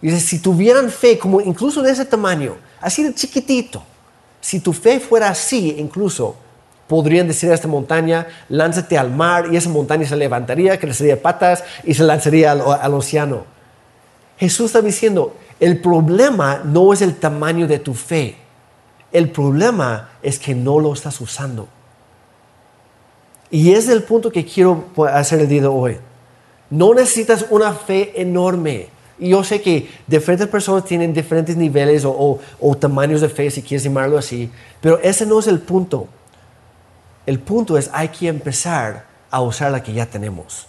Dice, 0.00 0.20
si 0.20 0.38
tuvieran 0.40 0.90
fe 0.90 1.18
como 1.18 1.40
incluso 1.40 1.82
de 1.82 1.90
ese 1.92 2.04
tamaño, 2.04 2.56
así 2.80 3.02
de 3.02 3.14
chiquitito, 3.14 3.82
si 4.40 4.60
tu 4.60 4.72
fe 4.72 4.98
fuera 4.98 5.28
así, 5.28 5.76
incluso, 5.78 6.36
podrían 6.86 7.28
decir 7.28 7.50
a 7.50 7.54
esta 7.54 7.68
montaña, 7.68 8.26
lánzate 8.48 8.96
al 8.96 9.10
mar 9.10 9.48
y 9.52 9.56
esa 9.56 9.68
montaña 9.68 10.06
se 10.06 10.16
levantaría, 10.16 10.78
crecería 10.78 11.20
patas 11.20 11.64
y 11.84 11.94
se 11.94 12.04
lanzaría 12.04 12.52
al, 12.52 12.62
al 12.62 12.94
océano. 12.94 13.44
Jesús 14.38 14.66
está 14.66 14.80
diciendo, 14.80 15.36
el 15.60 15.80
problema 15.80 16.62
no 16.64 16.92
es 16.92 17.02
el 17.02 17.16
tamaño 17.16 17.66
de 17.66 17.78
tu 17.78 17.94
fe, 17.94 18.36
el 19.12 19.30
problema 19.30 20.10
es 20.22 20.38
que 20.38 20.54
no 20.54 20.78
lo 20.78 20.92
estás 20.92 21.20
usando. 21.20 21.68
Y 23.50 23.72
es 23.72 23.88
el 23.88 24.02
punto 24.02 24.30
que 24.30 24.44
quiero 24.44 24.84
hacer 25.12 25.40
el 25.40 25.48
día 25.48 25.62
de 25.62 25.68
hoy. 25.68 25.98
No 26.70 26.94
necesitas 26.94 27.46
una 27.50 27.72
fe 27.72 28.20
enorme. 28.20 28.88
Yo 29.18 29.44
sé 29.44 29.62
que 29.62 29.88
diferentes 30.06 30.48
personas 30.48 30.84
tienen 30.84 31.14
diferentes 31.14 31.56
niveles 31.56 32.02
o, 32.04 32.38
tamaños 32.78 33.20
de 33.20 33.28
fe, 33.28 33.50
si 33.50 33.62
quieres 33.62 33.84
llamarlo 33.84 34.18
así, 34.18 34.50
pero 34.80 34.98
ese 34.98 35.24
no 35.24 35.38
es 35.38 35.46
el 35.46 35.60
punto. 35.60 36.08
El 37.24 37.38
punto 37.38 37.78
es 37.78 37.88
hay 37.92 38.08
que 38.08 38.28
empezar 38.28 39.06
a 39.30 39.40
usar 39.40 39.70
la 39.72 39.82
que 39.82 39.92
ya 39.92 40.06
tenemos. 40.06 40.66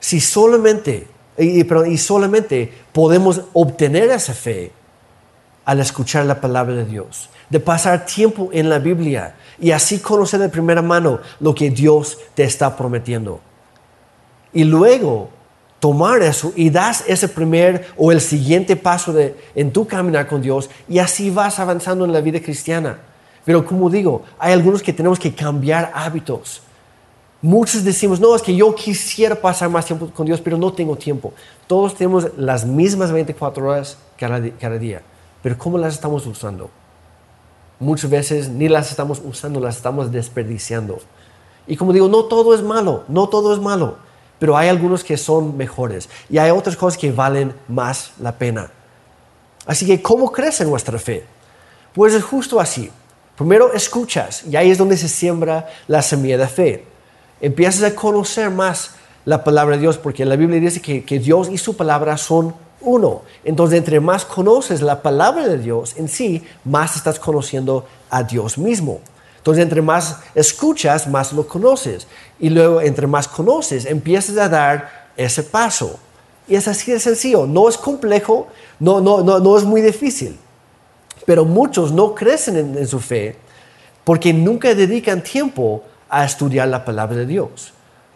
Si 0.00 0.20
solamente, 0.20 1.08
y 1.38 1.98
solamente 1.98 2.72
podemos 2.92 3.42
obtener 3.52 4.10
esa 4.10 4.34
fe 4.34 4.72
al 5.64 5.80
escuchar 5.80 6.26
la 6.26 6.40
palabra 6.40 6.74
de 6.74 6.84
Dios, 6.84 7.30
de 7.52 7.60
pasar 7.60 8.06
tiempo 8.06 8.48
en 8.50 8.70
la 8.70 8.78
Biblia 8.78 9.34
y 9.60 9.72
así 9.72 9.98
conocer 9.98 10.40
de 10.40 10.48
primera 10.48 10.80
mano 10.80 11.20
lo 11.38 11.54
que 11.54 11.68
Dios 11.68 12.18
te 12.34 12.44
está 12.44 12.74
prometiendo. 12.74 13.40
Y 14.54 14.64
luego 14.64 15.28
tomar 15.78 16.22
eso 16.22 16.54
y 16.56 16.70
das 16.70 17.04
ese 17.06 17.28
primer 17.28 17.88
o 17.98 18.10
el 18.10 18.22
siguiente 18.22 18.74
paso 18.74 19.12
de, 19.12 19.36
en 19.54 19.70
tu 19.70 19.86
caminar 19.86 20.26
con 20.26 20.40
Dios 20.40 20.70
y 20.88 20.98
así 20.98 21.28
vas 21.28 21.58
avanzando 21.58 22.06
en 22.06 22.14
la 22.14 22.22
vida 22.22 22.40
cristiana. 22.40 23.00
Pero 23.44 23.66
como 23.66 23.90
digo, 23.90 24.22
hay 24.38 24.54
algunos 24.54 24.82
que 24.82 24.94
tenemos 24.94 25.18
que 25.18 25.34
cambiar 25.34 25.92
hábitos. 25.94 26.62
Muchos 27.42 27.84
decimos, 27.84 28.18
no, 28.18 28.34
es 28.34 28.40
que 28.40 28.56
yo 28.56 28.74
quisiera 28.74 29.34
pasar 29.34 29.68
más 29.68 29.84
tiempo 29.84 30.08
con 30.08 30.24
Dios, 30.24 30.40
pero 30.40 30.56
no 30.56 30.72
tengo 30.72 30.96
tiempo. 30.96 31.34
Todos 31.66 31.94
tenemos 31.94 32.28
las 32.38 32.64
mismas 32.64 33.12
24 33.12 33.68
horas 33.68 33.98
cada, 34.16 34.40
cada 34.58 34.78
día, 34.78 35.02
pero 35.42 35.58
¿cómo 35.58 35.76
las 35.76 35.92
estamos 35.92 36.26
usando? 36.26 36.70
Muchas 37.82 38.10
veces 38.10 38.48
ni 38.48 38.68
las 38.68 38.90
estamos 38.90 39.20
usando, 39.24 39.60
las 39.60 39.76
estamos 39.76 40.10
desperdiciando. 40.10 40.98
Y 41.66 41.76
como 41.76 41.92
digo, 41.92 42.08
no 42.08 42.24
todo 42.24 42.54
es 42.54 42.62
malo, 42.62 43.04
no 43.08 43.28
todo 43.28 43.52
es 43.52 43.60
malo 43.60 43.96
pero 44.42 44.56
hay 44.56 44.68
algunos 44.68 45.04
que 45.04 45.16
son 45.16 45.56
mejores 45.56 46.08
y 46.28 46.36
hay 46.36 46.50
otras 46.50 46.74
cosas 46.74 46.98
que 46.98 47.12
valen 47.12 47.54
más 47.68 48.10
la 48.18 48.36
pena. 48.36 48.72
Así 49.66 49.86
que, 49.86 50.02
¿cómo 50.02 50.32
crece 50.32 50.64
nuestra 50.64 50.98
fe? 50.98 51.24
Pues 51.94 52.12
es 52.12 52.24
justo 52.24 52.58
así. 52.58 52.90
Primero 53.36 53.72
escuchas 53.72 54.42
y 54.44 54.56
ahí 54.56 54.72
es 54.72 54.78
donde 54.78 54.96
se 54.96 55.08
siembra 55.08 55.68
la 55.86 56.02
semilla 56.02 56.38
de 56.38 56.48
fe. 56.48 56.84
Empiezas 57.40 57.84
a 57.84 57.94
conocer 57.94 58.50
más 58.50 58.96
la 59.24 59.44
palabra 59.44 59.76
de 59.76 59.82
Dios 59.82 59.96
porque 59.96 60.24
la 60.24 60.34
Biblia 60.34 60.58
dice 60.58 60.82
que, 60.82 61.04
que 61.04 61.20
Dios 61.20 61.48
y 61.48 61.56
su 61.56 61.76
palabra 61.76 62.16
son 62.16 62.52
uno. 62.82 63.22
Entonces, 63.44 63.78
entre 63.78 64.00
más 64.00 64.24
conoces 64.24 64.82
la 64.82 65.02
palabra 65.02 65.48
de 65.48 65.58
Dios 65.58 65.94
en 65.96 66.08
sí, 66.08 66.42
más 66.64 66.96
estás 66.96 67.18
conociendo 67.18 67.86
a 68.10 68.22
Dios 68.22 68.58
mismo. 68.58 69.00
Entonces, 69.38 69.62
entre 69.62 69.82
más 69.82 70.18
escuchas, 70.34 71.08
más 71.08 71.32
lo 71.32 71.48
conoces. 71.48 72.06
Y 72.38 72.50
luego, 72.50 72.80
entre 72.80 73.06
más 73.06 73.26
conoces, 73.26 73.86
empiezas 73.86 74.36
a 74.38 74.48
dar 74.48 75.10
ese 75.16 75.42
paso. 75.42 75.98
Y 76.46 76.54
es 76.54 76.68
así 76.68 76.92
de 76.92 77.00
sencillo. 77.00 77.46
No 77.46 77.68
es 77.68 77.76
complejo, 77.76 78.48
no, 78.78 79.00
no, 79.00 79.22
no, 79.22 79.40
no 79.40 79.58
es 79.58 79.64
muy 79.64 79.80
difícil. 79.80 80.38
Pero 81.24 81.44
muchos 81.44 81.92
no 81.92 82.14
crecen 82.14 82.76
en, 82.76 82.86
su 82.86 83.00
fe 83.00 83.36
porque 84.04 84.32
nunca 84.32 84.74
dedican 84.74 85.22
tiempo 85.22 85.82
a 86.08 86.24
estudiar 86.24 86.68
la 86.68 86.84
palabra 86.84 87.16
de 87.16 87.26
Dios. 87.26 87.72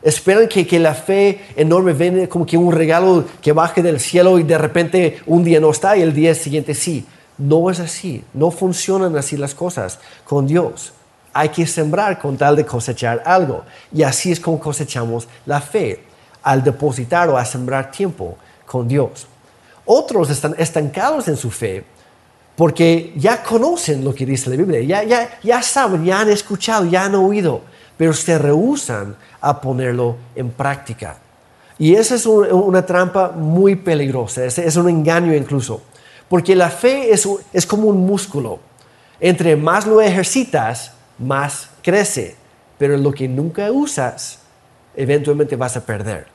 Esperan 0.06 0.46
que, 0.48 0.66
que, 0.66 0.78
la 0.78 0.94
fe 0.94 1.40
enorme 1.56 1.92
venga 1.92 2.28
como 2.28 2.46
que 2.46 2.56
un 2.56 2.72
regalo 2.72 3.24
que 3.42 3.52
baje 3.52 3.82
del 3.82 3.98
cielo 3.98 4.38
y 4.38 4.44
de 4.44 4.56
repente 4.56 5.18
un 5.26 5.42
día 5.42 5.58
no 5.58 5.70
está 5.70 5.96
y 5.96 6.02
el 6.02 6.14
día 6.14 6.34
siguiente 6.34 6.74
sí. 6.74 7.04
No 7.38 7.70
es 7.70 7.80
así. 7.80 8.24
No 8.32 8.50
funcionan 8.50 9.16
así 9.16 9.36
las 9.36 9.54
cosas 9.54 9.98
con 10.24 10.46
Dios 10.46 10.92
hay 11.36 11.50
que 11.50 11.66
sembrar 11.66 12.18
con 12.18 12.38
tal 12.38 12.56
de 12.56 12.64
cosechar 12.64 13.22
algo. 13.26 13.64
Y 13.92 14.02
así 14.02 14.32
es 14.32 14.40
como 14.40 14.58
cosechamos 14.58 15.28
la 15.44 15.60
fe, 15.60 16.00
al 16.42 16.64
depositar 16.64 17.28
o 17.28 17.36
a 17.36 17.44
sembrar 17.44 17.90
tiempo 17.90 18.38
con 18.64 18.88
Dios. 18.88 19.26
Otros 19.84 20.30
están 20.30 20.54
estancados 20.58 21.28
en 21.28 21.36
su 21.36 21.50
fe 21.50 21.84
porque 22.56 23.12
ya 23.16 23.42
conocen 23.42 24.02
lo 24.02 24.14
que 24.14 24.24
dice 24.24 24.48
la 24.48 24.56
Biblia, 24.56 24.80
ya, 24.80 25.02
ya, 25.04 25.38
ya 25.42 25.62
saben, 25.62 26.04
ya 26.04 26.20
han 26.20 26.30
escuchado, 26.30 26.86
ya 26.86 27.04
han 27.04 27.14
oído, 27.14 27.60
pero 27.96 28.12
se 28.12 28.38
rehusan 28.38 29.16
a 29.40 29.60
ponerlo 29.60 30.16
en 30.34 30.50
práctica. 30.50 31.18
Y 31.78 31.94
esa 31.94 32.14
es 32.14 32.26
una 32.26 32.84
trampa 32.84 33.32
muy 33.32 33.76
peligrosa, 33.76 34.44
es, 34.44 34.58
es, 34.58 34.76
un 34.76 34.88
engaño 34.88 35.34
incluso, 35.34 35.82
porque 36.28 36.56
la 36.56 36.70
fe 36.70 37.12
es, 37.12 37.28
es 37.52 37.66
como 37.66 37.88
un 37.88 38.06
músculo. 38.06 38.60
Entre 39.20 39.56
más 39.56 39.86
lo 39.86 40.00
ejercitas, 40.00 40.92
más 41.18 41.70
crece. 41.82 42.36
Pero 42.78 42.96
lo 42.96 43.12
que 43.12 43.28
nunca 43.28 43.70
usas, 43.72 44.38
eventualmente 44.94 45.56
vas 45.56 45.76
a 45.76 45.84
perder. 45.84 46.26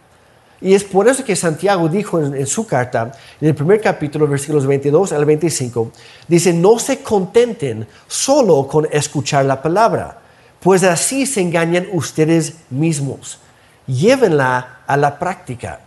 Y 0.59 0.75
es 0.75 0.83
por 0.83 1.07
eso 1.07 1.23
que 1.23 1.35
Santiago 1.35 1.89
dijo 1.89 2.19
en, 2.19 2.45
su 2.45 2.67
carta, 2.67 3.11
en 3.39 3.47
el 3.47 3.55
primer 3.55 3.81
capítulo, 3.81 4.27
versículos 4.27 4.67
22 4.67 5.11
al 5.11 5.25
25, 5.25 5.91
dice, 6.27 6.53
no 6.53 6.77
se 6.77 7.01
contenten 7.01 7.87
solo 8.07 8.67
con 8.67 8.87
escuchar 8.91 9.45
la 9.45 9.59
palabra, 9.59 10.20
pues 10.61 10.83
así 10.83 11.25
se 11.25 11.41
engañan 11.41 11.87
ustedes 11.91 12.53
mismos. 12.69 13.39
Llévenla 13.87 14.79
a 14.87 14.97
la 14.97 15.19
práctica. 15.19 15.79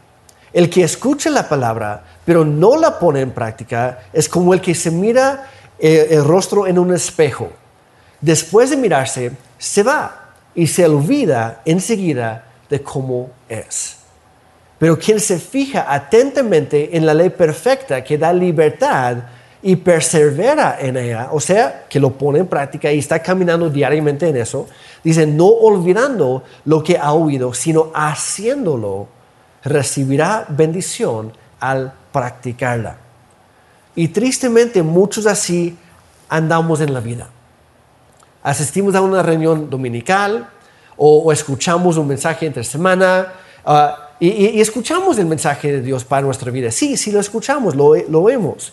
El 0.52 0.68
que 0.70 0.84
escucha 0.84 1.30
la 1.30 1.48
palabra, 1.48 2.04
pero 2.24 2.44
no 2.44 2.76
la 2.76 2.98
pone 2.98 3.20
en 3.20 3.32
práctica, 3.32 4.00
es 4.12 4.28
como 4.28 4.54
el 4.54 4.60
que 4.60 4.74
se 4.74 4.90
mira 4.90 5.48
eh, 5.78 6.08
el 6.10 6.24
rostro 6.24 6.66
en 6.66 6.78
un 6.78 6.92
espejo 6.92 7.50
después 8.24 8.70
de 8.70 8.76
mirarse, 8.76 9.32
se 9.58 9.82
va 9.82 10.30
y 10.54 10.66
se 10.66 10.86
olvida 10.86 11.60
enseguida 11.64 12.44
de 12.70 12.82
cómo 12.82 13.30
es. 13.48 13.96
Pero 14.78 14.98
quien 14.98 15.20
se 15.20 15.38
fija 15.38 15.92
atentamente 15.92 16.96
en 16.96 17.04
la 17.04 17.12
ley 17.12 17.28
perfecta 17.28 18.02
que 18.02 18.16
da 18.16 18.32
libertad 18.32 19.18
y 19.64 19.76
persevera 19.76 20.76
en 20.78 20.96
ella, 20.96 21.30
o 21.32 21.40
sea, 21.40 21.86
que 21.88 21.98
lo 21.98 22.12
pone 22.12 22.38
en 22.38 22.46
práctica 22.46 22.92
y 22.92 23.00
está 23.00 23.20
caminando 23.20 23.68
diariamente 23.68 24.28
en 24.28 24.36
eso, 24.36 24.68
dice, 25.02 25.26
no 25.26 25.46
olvidando 25.46 26.44
lo 26.64 26.84
que 26.84 26.96
ha 26.96 27.12
oído, 27.12 27.52
sino 27.52 27.90
haciéndolo, 27.94 29.08
recibirá 29.64 30.46
bendición 30.48 31.32
al 31.58 31.92
practicarla. 32.12 32.98
Y 33.96 34.08
tristemente 34.08 34.82
muchos 34.82 35.26
así 35.26 35.76
andamos 36.28 36.80
en 36.80 36.94
la 36.94 37.00
vida 37.00 37.28
asistimos 38.44 38.94
a 38.94 39.00
una 39.00 39.22
reunión 39.22 39.68
dominical 39.68 40.48
o, 40.96 41.32
escuchamos 41.32 41.96
un 41.96 42.06
mensaje 42.06 42.46
entre 42.46 42.62
semana 42.62 43.32
ah, 43.64 44.10
y, 44.20 44.60
escuchamos 44.60 45.18
el 45.18 45.26
mensaje 45.26 45.72
de 45.72 45.80
Dios 45.80 46.04
para 46.04 46.22
nuestra 46.22 46.52
vida. 46.52 46.70
Sí, 46.70 46.96
sí 46.96 47.10
lo 47.10 47.18
escuchamos, 47.18 47.74
lo, 47.74 47.96
lo 47.96 48.22
vemos. 48.22 48.72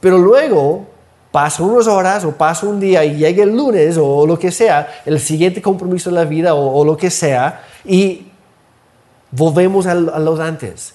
Pero 0.00 0.18
luego 0.18 0.86
pasa 1.30 1.62
unas 1.62 1.86
horas 1.86 2.24
o 2.24 2.32
pasa 2.32 2.66
un 2.66 2.80
día 2.80 3.04
y 3.04 3.16
llega 3.16 3.42
el 3.42 3.56
lunes 3.56 3.96
o 4.00 4.26
lo 4.26 4.38
que 4.38 4.50
sea, 4.50 5.02
el 5.04 5.20
siguiente 5.20 5.62
compromiso 5.62 6.10
de 6.10 6.16
la 6.16 6.24
vida 6.24 6.54
o, 6.54 6.84
lo 6.84 6.96
que 6.96 7.10
sea, 7.10 7.62
y 7.84 8.26
volvemos 9.30 9.86
a, 9.86 9.92
a 9.92 10.18
los 10.18 10.40
antes. 10.40 10.94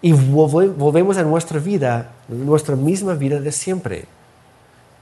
Y 0.00 0.12
volvemos 0.12 1.16
a 1.16 1.22
nuestra 1.22 1.58
vida, 1.58 2.10
nuestra 2.28 2.76
misma 2.76 3.14
vida 3.14 3.40
de 3.40 3.50
siempre 3.50 4.06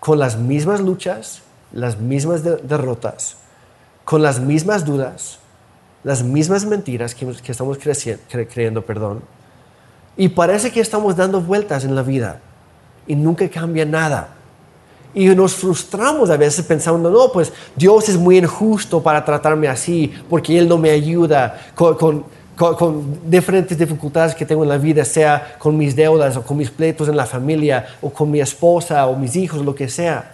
con 0.01 0.19
las 0.19 0.39
mismas 0.39 0.81
luchas, 0.81 1.43
las 1.73 1.99
mismas 1.99 2.45
derrotas, 2.45 3.37
con 4.05 4.23
las 4.23 4.39
mismas 4.39 4.85
dudas, 4.85 5.41
las 6.05 6.23
mismas 6.23 6.65
mentiras 6.65 7.15
que, 7.15 7.29
estamos 7.49 7.79
creyendo, 7.79 8.87
perdón. 8.87 9.23
Y 10.17 10.29
parece 10.29 10.71
que 10.71 10.81
estamos 10.81 11.15
dando 11.17 11.41
vueltas 11.41 11.85
en 11.85 11.95
la 11.95 12.03
vida 12.03 12.41
y 13.07 13.15
nunca 13.15 13.49
cambia 13.49 13.85
nada. 13.85 14.29
Y 15.15 15.27
nos 15.29 15.55
frustramos 15.55 16.29
a 16.29 16.37
veces 16.37 16.65
pensando, 16.65 17.11
no, 17.11 17.33
pues 17.33 17.53
Dios 17.75 18.09
es 18.09 18.19
muy 18.19 18.37
injusto 18.37 19.03
para 19.03 19.25
tratarme 19.25 19.69
así, 19.69 20.13
porque 20.29 20.59
Él 20.59 20.69
no 20.69 20.77
me 20.77 20.91
ayuda 20.91 21.59
con, 21.75 22.25
diferentes 23.27 23.79
dificultades 23.79 24.35
que 24.35 24.45
tengo 24.45 24.63
en 24.63 24.69
la 24.69 24.79
vida, 24.79 25.05
sea 25.05 25.57
con 25.59 25.77
mis 25.77 25.97
deudas 25.97 26.37
o 26.37 26.43
con 26.43 26.57
mis 26.57 26.71
pleitos 26.71 27.09
en 27.09 27.17
la 27.17 27.27
familia 27.27 27.87
o 28.01 28.11
con 28.11 28.31
mi 28.31 28.41
esposa 28.41 29.07
o 29.07 29.17
mis 29.17 29.37
hijos, 29.37 29.65
lo 29.65 29.75
que 29.75 29.89
sea. 29.89 30.33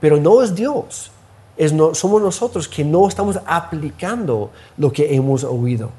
Pero 0.00 0.16
no 0.18 0.42
es 0.42 0.54
Dios, 0.54 1.10
es 1.56 1.72
no, 1.72 1.94
somos 1.94 2.22
nosotros 2.22 2.68
que 2.68 2.84
no 2.84 3.08
estamos 3.08 3.38
aplicando 3.46 4.50
lo 4.76 4.92
que 4.92 5.14
hemos 5.14 5.42
oído. 5.42 5.90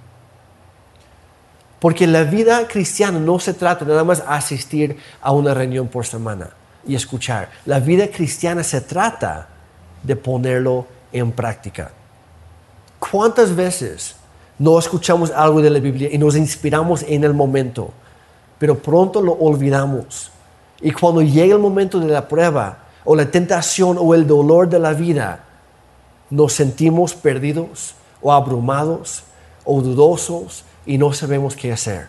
Porque 1.79 2.07
la 2.07 2.23
vida 2.23 2.67
cristiana 2.67 3.19
no 3.19 3.39
se 3.39 3.53
trata 3.53 3.85
nada 3.85 4.03
más 4.03 4.19
de 4.19 4.25
asistir 4.27 4.97
a 5.21 5.31
una 5.31 5.53
reunión 5.53 5.87
por 5.87 6.05
semana 6.05 6.49
y 6.87 6.95
escuchar. 6.95 7.49
La 7.65 7.79
vida 7.79 8.07
cristiana 8.07 8.63
se 8.63 8.81
trata 8.81 9.47
de 10.01 10.15
ponerlo 10.15 10.87
en 11.11 11.31
práctica. 11.31 11.91
¿Cuántas 12.99 13.55
veces 13.55 14.15
no 14.57 14.79
escuchamos 14.79 15.29
algo 15.31 15.61
de 15.61 15.69
la 15.69 15.79
Biblia 15.79 16.09
y 16.11 16.17
nos 16.17 16.35
inspiramos 16.35 17.03
en 17.03 17.23
el 17.23 17.33
momento, 17.33 17.91
pero 18.57 18.77
pronto 18.79 19.21
lo 19.21 19.33
olvidamos? 19.33 20.31
Y 20.81 20.91
cuando 20.91 21.21
llega 21.21 21.55
el 21.55 21.61
momento 21.61 21.99
de 21.99 22.07
la 22.07 22.27
prueba 22.27 22.79
o 23.03 23.15
la 23.15 23.29
tentación 23.29 23.97
o 23.99 24.15
el 24.15 24.25
dolor 24.25 24.67
de 24.67 24.79
la 24.79 24.93
vida, 24.93 25.43
nos 26.29 26.53
sentimos 26.53 27.13
perdidos 27.13 27.93
o 28.21 28.33
abrumados 28.33 29.23
o 29.63 29.81
dudosos 29.81 30.63
y 30.87 30.97
no 30.97 31.13
sabemos 31.13 31.55
qué 31.55 31.71
hacer. 31.71 32.07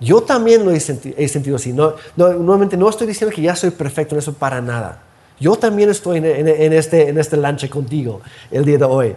Yo 0.00 0.22
también 0.22 0.64
lo 0.64 0.70
he, 0.70 0.78
sentido 0.80 1.56
así. 1.56 1.72
No, 1.72 1.94
nuevamente, 2.16 2.76
no 2.76 2.88
estoy 2.88 3.08
diciendo 3.08 3.34
que 3.34 3.42
ya 3.42 3.56
soy 3.56 3.70
perfecto 3.72 4.14
en 4.14 4.20
eso 4.20 4.32
para 4.32 4.60
nada. 4.60 5.02
Yo 5.40 5.56
también 5.56 5.90
estoy 5.90 6.18
en, 6.18 6.72
este, 6.72 7.08
en 7.08 7.18
este 7.18 7.36
lancha 7.36 7.68
contigo 7.68 8.20
el 8.50 8.64
día 8.64 8.78
de 8.78 8.84
hoy. 8.84 9.16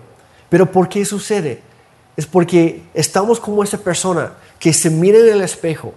Pero 0.49 0.71
¿por 0.71 0.89
qué 0.89 1.05
sucede? 1.05 1.61
Es 2.17 2.25
porque 2.25 2.83
estamos 2.93 3.39
como 3.39 3.63
esa 3.63 3.77
persona 3.77 4.33
que 4.59 4.73
se 4.73 4.89
mira 4.89 5.19
en 5.19 5.29
el 5.29 5.41
espejo 5.41 5.93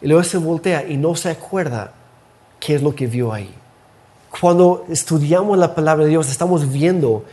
y 0.00 0.08
luego 0.08 0.22
se 0.24 0.38
voltea 0.38 0.86
y 0.88 0.96
no 0.96 1.14
se 1.14 1.30
acuerda 1.30 1.92
qué 2.58 2.74
es 2.74 2.82
lo 2.82 2.94
que 2.94 3.06
vio 3.06 3.32
ahí. 3.32 3.54
Cuando 4.40 4.84
estudiamos 4.88 5.56
la 5.56 5.74
palabra 5.74 6.04
de 6.04 6.10
Dios, 6.10 6.30
estamos 6.30 6.70
viendo 6.70 7.24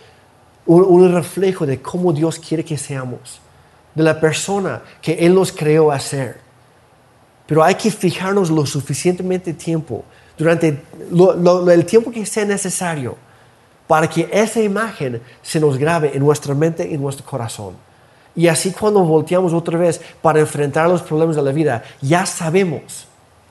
un 0.66 1.12
reflejo 1.14 1.66
de 1.66 1.82
cómo 1.82 2.14
Dios 2.14 2.40
quiere 2.40 2.64
que 2.64 2.78
seamos 2.78 3.42
de 3.98 4.04
la 4.04 4.20
persona 4.20 4.84
que 5.02 5.14
Él 5.14 5.34
nos 5.34 5.52
creó 5.52 5.92
a 5.92 6.00
ser. 6.00 6.40
Pero 7.48 7.64
hay 7.64 7.74
que 7.74 7.90
fijarnos 7.90 8.52
lo 8.52 8.64
suficientemente 8.64 9.54
tiempo, 9.54 10.06
durante 10.38 10.84
el 11.74 11.86
tiempo 11.86 12.12
que 12.12 12.24
sea 12.24 12.46
necesario, 12.46 13.18
para 13.88 14.08
que 14.08 14.30
esa 14.32 14.62
imagen 14.62 15.20
se 15.42 15.60
nos 15.60 15.80
grabe 15.80 16.12
en 16.14 16.24
nuestra 16.24 16.54
mente 16.54 16.88
y 16.88 16.94
en 16.94 17.02
nuestro 17.02 17.26
corazón. 17.26 17.74
Y 18.36 18.48
así 18.48 18.72
cuando 18.72 19.04
volteamos 19.04 19.52
otra 19.52 19.80
vez 19.80 20.00
para 20.22 20.42
enfrentar 20.42 20.88
los 20.88 21.02
problemas 21.02 21.36
de 21.36 21.42
la 21.42 21.52
vida, 21.52 21.84
ya 22.00 22.24
sabemos 22.28 23.08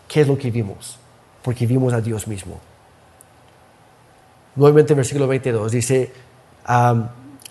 qué 0.07 0.21
es 0.21 0.29
lo 0.29 0.39
que 0.39 0.53
vimos, 0.53 0.97
porque 1.43 1.67
vimos 1.67 1.93
a 1.93 2.01
Dios 2.01 2.29
mismo. 2.29 2.61
Nuevamente 4.55 4.95
versículo 4.95 5.27
22 5.27 5.73
dice, 5.73 6.13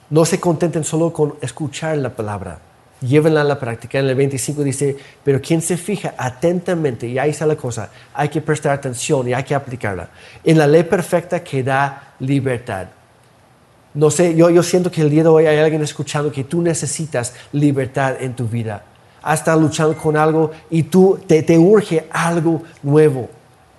no 0.10 0.24
se 0.24 0.40
contenten 0.40 0.86
solo 0.86 1.12
con 1.12 1.36
escuchar 1.42 1.98
la 1.98 2.16
palabra, 2.16 2.60
llévenla 3.02 3.42
a 3.42 3.44
la 3.44 3.60
práctica. 3.60 4.00
En 4.00 4.08
el 4.08 4.16
25 4.16 4.64
dice, 4.64 4.98
pero 5.24 5.42
quien 5.42 5.62
se 5.62 5.78
fija 5.78 6.14
atentamente, 6.18 7.08
y 7.08 7.18
ahí 7.18 7.32
está 7.32 7.46
la 7.46 7.56
cosa, 7.56 7.90
hay 8.14 8.30
que 8.30 8.42
prestar 8.42 8.74
atención 8.74 9.28
y 9.28 9.34
hay 9.34 9.44
que 9.44 9.56
aplicarla. 9.56 10.10
En 10.44 10.58
la 10.58 10.68
ley 10.68 10.84
perfecta 10.84 11.44
que 11.44 11.64
da 11.64 12.16
libertad. 12.20 12.88
No 13.94 14.12
sé, 14.12 14.36
yo, 14.36 14.50
yo 14.50 14.62
siento 14.62 14.92
que 14.92 15.02
el 15.02 15.10
día 15.10 15.24
de 15.24 15.30
hoy 15.30 15.46
hay 15.46 15.58
alguien 15.58 15.82
escuchando 15.82 16.32
que 16.32 16.44
tú 16.44 16.62
necesitas 16.62 17.34
libertad 17.54 18.16
en 18.20 18.36
tu 18.36 18.46
vida. 18.48 18.84
Has 19.22 19.40
estado 19.40 19.62
luchando 19.62 19.96
con 19.98 20.18
algo 20.18 20.52
y 20.70 20.84
tú 20.84 21.20
te, 21.25 21.42
te 21.44 21.58
urge 21.58 22.08
algo 22.12 22.62
nuevo. 22.84 23.30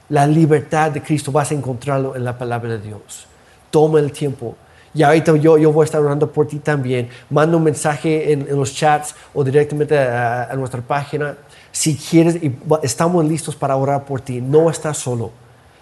La 0.08 0.26
libertad 0.26 0.90
de 0.90 1.02
Cristo 1.02 1.30
vas 1.30 1.50
a 1.50 1.54
encontrarlo 1.54 2.16
en 2.16 2.24
la 2.24 2.36
palabra 2.36 2.70
de 2.70 2.78
Dios. 2.78 3.26
Toma 3.70 3.98
el 4.00 4.10
tiempo 4.10 4.56
y 4.96 5.02
ahorita 5.02 5.36
yo, 5.36 5.58
yo 5.58 5.70
voy 5.72 5.82
a 5.82 5.84
estar 5.84 6.00
orando 6.00 6.32
por 6.32 6.48
ti 6.48 6.58
también. 6.58 7.10
Manda 7.28 7.58
un 7.58 7.62
mensaje 7.62 8.32
en, 8.32 8.48
los 8.48 8.74
chats 8.74 9.14
o 9.34 9.44
directamente 9.44 9.98
a, 9.98 10.54
nuestra 10.56 10.80
página. 10.80 11.36
Si 11.70 11.96
quieres, 11.96 12.38
estamos 12.82 13.22
listos 13.26 13.54
para 13.54 13.76
orar 13.76 14.06
por 14.06 14.22
ti. 14.22 14.40
No 14.40 14.70
estás 14.70 14.96
solo. 14.96 15.32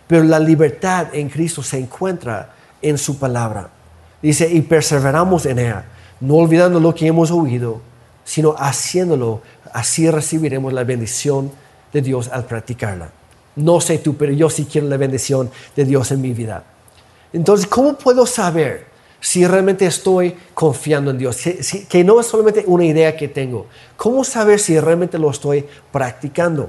Pero 0.09 0.25
la 0.25 0.41
libertad 0.41 1.15
en 1.15 1.29
Cristo 1.29 1.63
se 1.63 1.79
encuentra 1.79 2.55
en 2.83 2.99
su 2.99 3.17
palabra. 3.17 3.71
Dice, 4.21 4.53
y 4.53 4.63
perseveramos 4.63 5.47
en 5.47 5.61
ella, 5.61 5.85
no 6.19 6.35
olvidando 6.35 6.81
lo 6.81 6.93
que 6.93 7.07
hemos 7.07 7.31
oído, 7.31 7.81
sino 8.25 8.57
haciéndolo. 8.59 9.43
Así 9.73 10.11
recibiremos 10.11 10.73
la 10.73 10.83
bendición 10.83 11.53
de 11.93 12.03
Dios 12.03 12.29
al 12.33 12.47
practicarla. 12.47 13.11
No 13.55 13.81
sé 13.81 13.99
tú, 13.99 14.17
pero 14.17 14.33
yo 14.33 14.51
sí 14.51 14.65
quiero 14.65 14.89
la 14.89 14.97
bendición 14.97 15.53
de 15.77 15.85
Dios 15.85 16.11
en 16.11 16.21
mi 16.21 16.33
vida. 16.33 16.65
Entonces, 17.33 17.69
¿cómo 17.69 17.95
puedo 17.95 18.27
saber 18.27 18.94
si 19.25 19.47
realmente 19.47 19.87
estoy 19.87 20.37
confiando 20.53 21.11
en 21.11 21.17
Dios, 21.17 21.39
que 21.89 22.05
no 22.05 22.21
es 22.21 22.27
solamente 22.27 22.63
una 22.67 22.85
idea 22.85 23.17
que 23.17 23.27
tengo. 23.27 23.69
¿Cómo 23.97 24.23
saber 24.23 24.61
si 24.61 24.79
realmente 24.79 25.19
lo 25.19 25.31
estoy 25.31 25.67
practicando? 25.91 26.69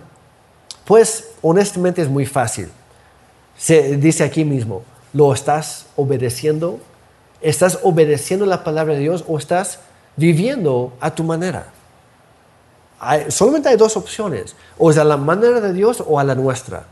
Pues 0.85 1.31
honestamente 1.41 2.01
es 2.01 2.07
muy 2.07 2.25
fácil. 2.25 2.69
Se 3.57 3.97
dice 3.97 4.23
aquí 4.23 4.45
mismo, 4.45 4.83
¿lo 5.11 5.33
estás 5.33 5.87
obedeciendo? 5.97 6.79
¿Estás 7.41 7.79
obedeciendo 7.83 8.45
la 8.45 8.63
palabra 8.63 8.93
de 8.93 9.01
Dios 9.01 9.25
o 9.27 9.37
estás 9.37 9.79
viviendo 10.15 10.93
a 11.01 11.13
tu 11.13 11.25
manera? 11.25 11.73
solamente 13.27 13.67
hay 13.67 13.75
dos 13.75 13.97
opciones, 13.97 14.55
o 14.77 14.89
es 14.89 14.97
a 14.97 15.03
la 15.03 15.17
manera 15.17 15.59
de 15.59 15.73
Dios 15.73 16.01
o 16.07 16.19
a 16.19 16.23
la 16.23 16.35
nuestra. 16.35 16.85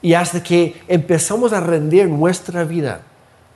Y 0.00 0.14
hasta 0.14 0.40
que 0.40 0.80
empezamos 0.86 1.52
a 1.52 1.58
rendir 1.58 2.08
nuestra 2.08 2.62
vida 2.62 3.02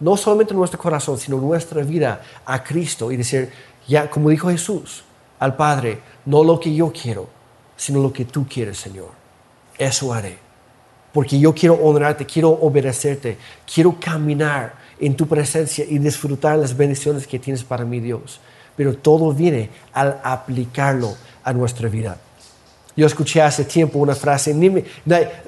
no 0.02 0.16
solamente 0.16 0.52
nuestro 0.52 0.80
corazón, 0.80 1.16
sino 1.16 1.38
nuestra 1.38 1.82
vida 1.84 2.20
a 2.44 2.62
Cristo 2.62 3.12
y 3.12 3.16
decir, 3.16 3.50
ya 3.86 4.10
como 4.10 4.30
dijo 4.30 4.50
Jesús 4.50 5.04
al 5.38 5.54
Padre, 5.54 6.00
no 6.26 6.42
lo 6.42 6.58
que 6.58 6.74
yo 6.74 6.92
quiero, 6.92 7.28
sino 7.76 8.02
lo 8.02 8.12
que 8.12 8.24
tú 8.24 8.44
quieres, 8.48 8.78
Señor. 8.78 9.10
Eso 9.78 10.12
haré. 10.12 10.38
Porque 11.12 11.38
yo 11.38 11.54
quiero 11.54 11.74
honrarte, 11.74 12.26
quiero 12.26 12.50
obedecerte, 12.50 13.38
quiero 13.72 13.96
caminar 14.00 14.74
en 14.98 15.16
tu 15.16 15.26
presencia 15.28 15.84
y 15.88 15.98
disfrutar 15.98 16.58
las 16.58 16.76
bendiciones 16.76 17.26
que 17.26 17.38
tienes 17.38 17.62
para 17.62 17.84
mi 17.84 18.00
Dios. 18.00 18.40
Pero 18.76 18.96
todo 18.96 19.32
viene 19.32 19.70
al 19.92 20.20
aplicarlo 20.24 21.14
a 21.44 21.52
nuestra 21.52 21.88
vida. 21.88 22.18
Yo 22.96 23.06
escuché 23.06 23.40
hace 23.40 23.64
tiempo 23.64 23.98
una 23.98 24.14
frase, 24.14 24.52
ni 24.52 24.68
me, 24.68 24.84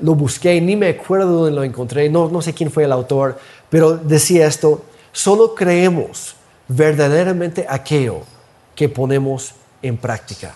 lo 0.00 0.14
busqué, 0.14 0.60
ni 0.60 0.76
me 0.76 0.88
acuerdo 0.88 1.40
dónde 1.40 1.50
lo 1.52 1.62
encontré, 1.62 2.08
no, 2.08 2.28
no 2.28 2.40
sé 2.40 2.54
quién 2.54 2.70
fue 2.70 2.84
el 2.84 2.92
autor, 2.92 3.38
pero 3.68 3.96
decía 3.96 4.46
esto, 4.46 4.82
solo 5.12 5.54
creemos 5.54 6.36
verdaderamente 6.68 7.66
aquello 7.68 8.22
que 8.74 8.88
ponemos 8.88 9.54
en 9.82 9.98
práctica. 9.98 10.54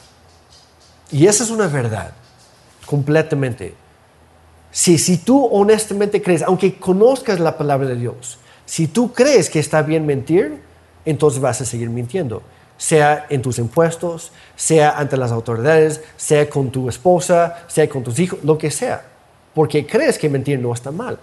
Y 1.10 1.26
esa 1.26 1.44
es 1.44 1.50
una 1.50 1.66
verdad, 1.66 2.12
completamente. 2.86 3.74
Si, 4.70 4.96
si 4.96 5.18
tú 5.18 5.46
honestamente 5.46 6.22
crees, 6.22 6.42
aunque 6.42 6.78
conozcas 6.78 7.38
la 7.38 7.56
palabra 7.58 7.88
de 7.88 7.96
Dios, 7.96 8.38
si 8.64 8.86
tú 8.86 9.12
crees 9.12 9.50
que 9.50 9.58
está 9.58 9.82
bien 9.82 10.06
mentir, 10.06 10.62
entonces 11.04 11.40
vas 11.40 11.60
a 11.60 11.64
seguir 11.66 11.90
mintiendo 11.90 12.42
sea 12.78 13.26
en 13.28 13.42
tus 13.42 13.58
impuestos, 13.58 14.32
sea 14.56 14.98
ante 14.98 15.18
las 15.18 15.32
autoridades, 15.32 16.00
sea 16.16 16.48
con 16.48 16.70
tu 16.70 16.88
esposa, 16.88 17.64
sea 17.66 17.86
con 17.88 18.02
tus 18.02 18.18
hijos, 18.18 18.38
lo 18.42 18.56
que 18.56 18.70
sea. 18.70 19.04
Porque 19.52 19.86
crees 19.86 20.16
que 20.16 20.30
mentir 20.30 20.58
no 20.58 20.72
está 20.72 20.90
mal. 20.90 21.18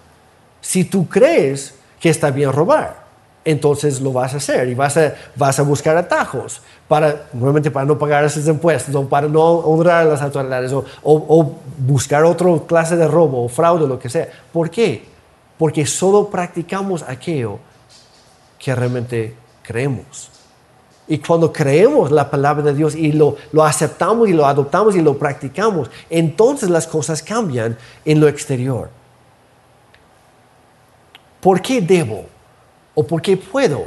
Si 0.62 0.84
tú 0.84 1.08
crees 1.08 1.74
que 2.00 2.10
está 2.10 2.30
bien 2.30 2.52
robar, 2.52 3.06
entonces 3.46 4.02
lo 4.02 4.12
vas 4.12 4.34
a 4.34 4.38
hacer 4.38 4.68
y 4.68 4.74
vas 4.74 4.98
a, 4.98 5.63
buscar 5.63 5.96
atajos 5.96 6.62
para, 6.88 7.28
nuevamente 7.32 7.72
para 7.72 7.86
no 7.86 7.98
pagar 7.98 8.26
esos 8.26 8.48
impuestos 8.48 8.94
o 8.94 9.08
para 9.08 9.28
no 9.28 9.41
honrar 9.41 10.02
a 10.02 10.06
las 10.06 10.22
autoridades 10.22 10.74
o, 10.74 10.84
o 11.04 11.56
buscar 11.78 12.24
otra 12.26 12.50
clase 12.68 12.98
de 12.98 13.08
robo 13.08 13.46
o 13.46 13.48
fraude, 13.48 13.88
lo 13.88 13.98
que 13.98 14.10
sea. 14.10 14.28
¿Por 14.52 14.70
qué? 14.70 15.06
Porque 15.58 15.86
solo 15.86 16.30
practicamos 16.30 17.04
aquello 17.04 17.60
que 18.60 18.76
realmente 18.76 19.36
creemos. 19.62 20.35
Y 21.08 21.20
cuando 21.20 21.54
creemos 21.54 22.12
la 22.12 22.30
palabra 22.30 22.63
de 22.63 22.74
Dios 22.74 22.96
y 22.96 23.12
lo, 23.12 23.38
lo, 23.52 23.63
aceptamos 23.63 24.28
y 24.28 24.34
lo 24.34 24.46
adoptamos 24.46 24.96
y 24.96 25.02
lo 25.02 25.18
practicamos, 25.18 25.89
entonces 26.10 26.70
las 26.70 26.88
cosas 26.88 27.22
cambian 27.22 27.78
en 28.04 28.20
lo 28.20 28.28
exterior. 28.28 28.89
¿Por 31.41 31.62
qué 31.62 31.80
debo 31.80 32.26
o 32.96 33.06
por 33.06 33.22
qué 33.22 33.38
puedo 33.38 33.86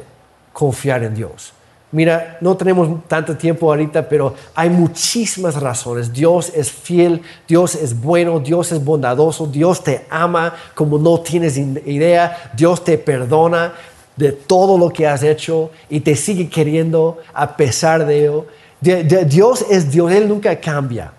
confiar 0.53 1.03
en 1.03 1.15
Dios? 1.15 1.53
Mira, 1.91 2.37
no 2.43 2.55
tenemos 2.55 2.87
tanto 3.09 3.35
tiempo 3.35 3.71
ahorita, 3.71 4.07
pero 4.07 4.35
hay 4.55 4.69
muchísimas 4.69 5.59
razones. 5.59 6.13
Dios 6.13 6.53
es 6.55 6.71
fiel, 6.71 7.23
Dios 7.47 7.75
es 7.75 7.99
bueno, 7.99 8.41
Dios 8.41 8.73
es 8.73 8.85
bondadoso, 8.85 9.47
Dios 9.47 9.83
te 9.83 10.05
ama 10.11 10.55
como 10.75 10.99
no 10.99 11.19
tienes 11.21 11.57
idea, 11.57 12.53
Dios 12.55 12.85
te 12.85 12.99
perdona, 12.99 13.73
de 14.19 14.33
todo 14.33 14.77
lo 14.77 14.91
que 14.91 15.07
has 15.07 15.23
hecho 15.23 15.71
y 15.89 16.01
te 16.01 16.17
sigue 16.17 16.49
queriendo 16.49 17.19
a 17.33 17.57
pesar 17.57 18.05
de 18.05 18.21
ello. 18.25 18.47
Dios 18.81 19.65
es 19.71 19.91
Dios, 19.91 20.13
Él 20.13 20.29
nunca 20.29 20.59
cambia. 20.61 21.13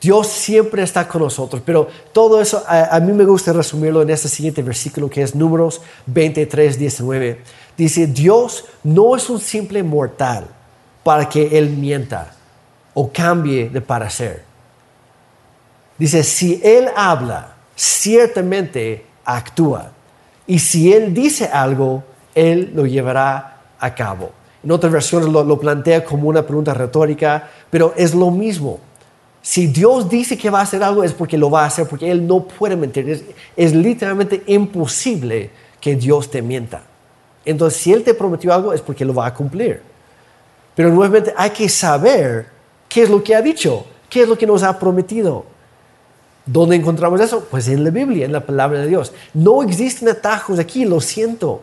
Dios 0.00 0.28
siempre 0.28 0.82
está 0.82 1.06
con 1.06 1.20
nosotros, 1.20 1.62
pero 1.64 1.86
todo 2.12 2.40
eso 2.40 2.64
a, 2.66 2.98
mí 3.00 3.12
me 3.12 3.26
gusta 3.26 3.52
resumirlo 3.52 4.00
en 4.00 4.08
este 4.08 4.28
siguiente 4.28 4.62
versículo 4.62 5.10
que 5.10 5.20
es 5.20 5.34
Números 5.34 5.82
23, 6.06 6.78
19. 6.78 7.42
Dice, 7.76 8.06
Dios 8.06 8.64
no 8.82 9.14
es 9.14 9.28
un 9.28 9.38
simple 9.38 9.82
mortal 9.82 10.46
para 11.04 11.28
que 11.28 11.58
Él 11.58 11.68
mienta 11.68 12.32
o 12.94 13.10
cambie 13.12 13.68
de 13.68 13.82
parecer. 13.82 14.42
Dice, 15.98 16.24
si 16.24 16.58
Él 16.64 16.88
habla, 16.96 17.56
ciertamente 17.76 19.04
actúa. 19.26 19.92
Y 20.46 20.58
si 20.58 20.90
Él 20.94 21.12
dice 21.12 21.44
algo, 21.44 22.02
Él 22.40 22.72
lo 22.74 22.86
llevará 22.86 23.58
a 23.78 23.94
cabo. 23.94 24.30
En 24.62 24.70
otras 24.70 24.90
versiones 24.90 25.28
lo, 25.28 25.60
plantea 25.60 26.02
como 26.04 26.28
una 26.28 26.42
pregunta 26.42 26.72
retórica, 26.72 27.50
pero 27.68 27.92
es 27.96 28.14
lo 28.14 28.30
mismo. 28.30 28.80
Si 29.42 29.66
Dios 29.66 30.08
dice 30.08 30.38
que 30.38 30.48
va 30.48 30.60
a 30.60 30.62
hacer 30.62 30.82
algo 30.82 31.04
es 31.04 31.12
porque 31.12 31.36
lo 31.36 31.50
va 31.50 31.64
a 31.64 31.66
hacer, 31.66 31.86
porque 31.86 32.10
Él 32.10 32.26
no 32.26 32.44
puede 32.44 32.76
mentir. 32.76 33.24
Es, 33.56 33.74
literalmente 33.74 34.42
imposible 34.46 35.50
que 35.80 35.96
Dios 35.96 36.30
te 36.30 36.40
mienta. 36.40 36.82
Entonces, 37.44 37.80
si 37.80 37.92
Él 37.92 38.04
te 38.04 38.14
prometió 38.14 38.54
algo 38.54 38.72
es 38.72 38.80
porque 38.80 39.04
lo 39.04 39.14
va 39.14 39.26
a 39.26 39.34
cumplir. 39.34 39.82
Pero 40.74 40.88
nuevamente 40.90 41.34
hay 41.36 41.50
que 41.50 41.68
saber 41.68 42.46
qué 42.88 43.02
es 43.02 43.10
lo 43.10 43.22
que 43.22 43.34
ha 43.34 43.42
dicho, 43.42 43.84
qué 44.08 44.22
es 44.22 44.28
lo 44.28 44.38
que 44.38 44.46
nos 44.46 44.62
ha 44.62 44.78
prometido. 44.78 45.44
¿Dónde 46.46 46.76
encontramos 46.76 47.20
eso? 47.20 47.46
Pues 47.50 47.68
en 47.68 47.84
la 47.84 47.90
Biblia, 47.90 48.24
en 48.24 48.32
la 48.32 48.44
palabra 48.44 48.80
de 48.80 48.88
Dios. 48.88 49.12
No 49.34 49.62
existen 49.62 50.08
atajos 50.08 50.58
aquí, 50.58 50.86
lo 50.86 51.02
siento. 51.02 51.62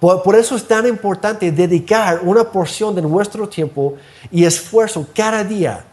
Por, 0.00 0.36
eso 0.36 0.54
es 0.54 0.66
tan 0.66 0.86
importante 0.86 1.50
dedicar 1.50 2.20
una 2.22 2.44
porción 2.44 2.94
de 2.94 3.02
nuestro 3.02 3.48
tiempo 3.48 3.94
y 4.30 4.44
esfuerzo 4.44 5.06
cada 5.14 5.42
día 5.42 5.84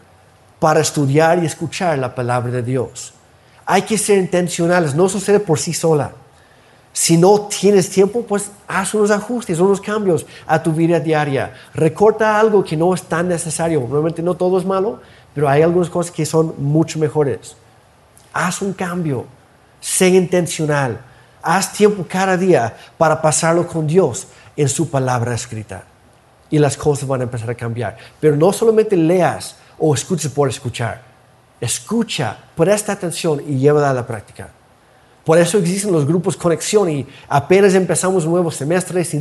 para 0.60 0.80
estudiar 0.80 1.42
y 1.42 1.46
escuchar 1.46 1.98
la 1.98 2.14
palabra 2.14 2.52
de 2.52 2.62
Dios. 2.62 3.12
Hay 3.64 3.82
que 3.82 3.98
ser 3.98 4.18
intencionales, 4.18 4.94
no 4.94 5.08
sucede 5.08 5.40
por 5.40 5.58
sí 5.58 5.74
sola. 5.74 6.12
Si 6.92 7.18
no 7.18 7.40
tienes 7.40 7.90
tiempo, 7.90 8.22
pues 8.22 8.50
haz 8.68 8.94
unos 8.94 9.10
ajustes, 9.10 9.58
unos 9.58 9.80
cambios 9.80 10.24
a 10.46 10.62
tu 10.62 10.72
vida 10.72 10.98
diaria. 11.00 11.52
Recorta 11.74 12.40
algo 12.40 12.64
que 12.64 12.76
no 12.76 12.94
es 12.94 13.02
tan 13.02 13.28
necesario. 13.28 13.80
Normalmente 13.80 14.22
no 14.22 14.34
todo 14.34 14.56
es 14.56 14.64
malo, 14.64 15.00
pero 15.34 15.48
hay 15.48 15.62
algunas 15.62 15.90
cosas 15.90 16.10
que 16.10 16.24
son 16.24 16.54
mucho 16.58 16.98
mejores. 16.98 17.56
Haz 18.32 18.62
un 18.62 18.72
cambio, 18.72 19.26
sé 19.80 20.08
intencional. 20.08 21.00
Haz 21.48 21.72
tiempo 21.72 22.04
cada 22.08 22.36
día 22.36 22.76
para 22.98 23.22
pasarlo 23.22 23.68
con 23.68 23.86
Dios 23.86 24.26
en 24.56 24.68
su 24.68 24.90
palabra 24.90 25.32
escrita. 25.32 25.84
Y 26.50 26.58
las 26.58 26.76
cosas 26.76 27.08
van 27.08 27.20
a 27.20 27.24
empezar 27.24 27.48
a 27.50 27.54
cambiar. 27.54 27.96
Pero 28.18 28.34
no 28.34 28.52
solamente 28.52 28.96
leas 28.96 29.54
o 29.78 29.94
escuches 29.94 30.30
por 30.32 30.48
escuchar. 30.48 31.02
Escucha, 31.60 32.36
presta 32.56 32.92
atención 32.92 33.40
y 33.46 33.58
llévala 33.58 33.90
a 33.90 33.94
la 33.94 34.04
práctica. 34.04 34.48
Por 35.24 35.38
eso 35.38 35.58
existen 35.58 35.92
los 35.92 36.04
grupos 36.04 36.36
conexión 36.36 36.90
y 36.90 37.06
apenas 37.28 37.74
empezamos 37.74 38.24
un 38.24 38.32
nuevo 38.32 38.50
semestre. 38.50 39.04
Si, 39.04 39.18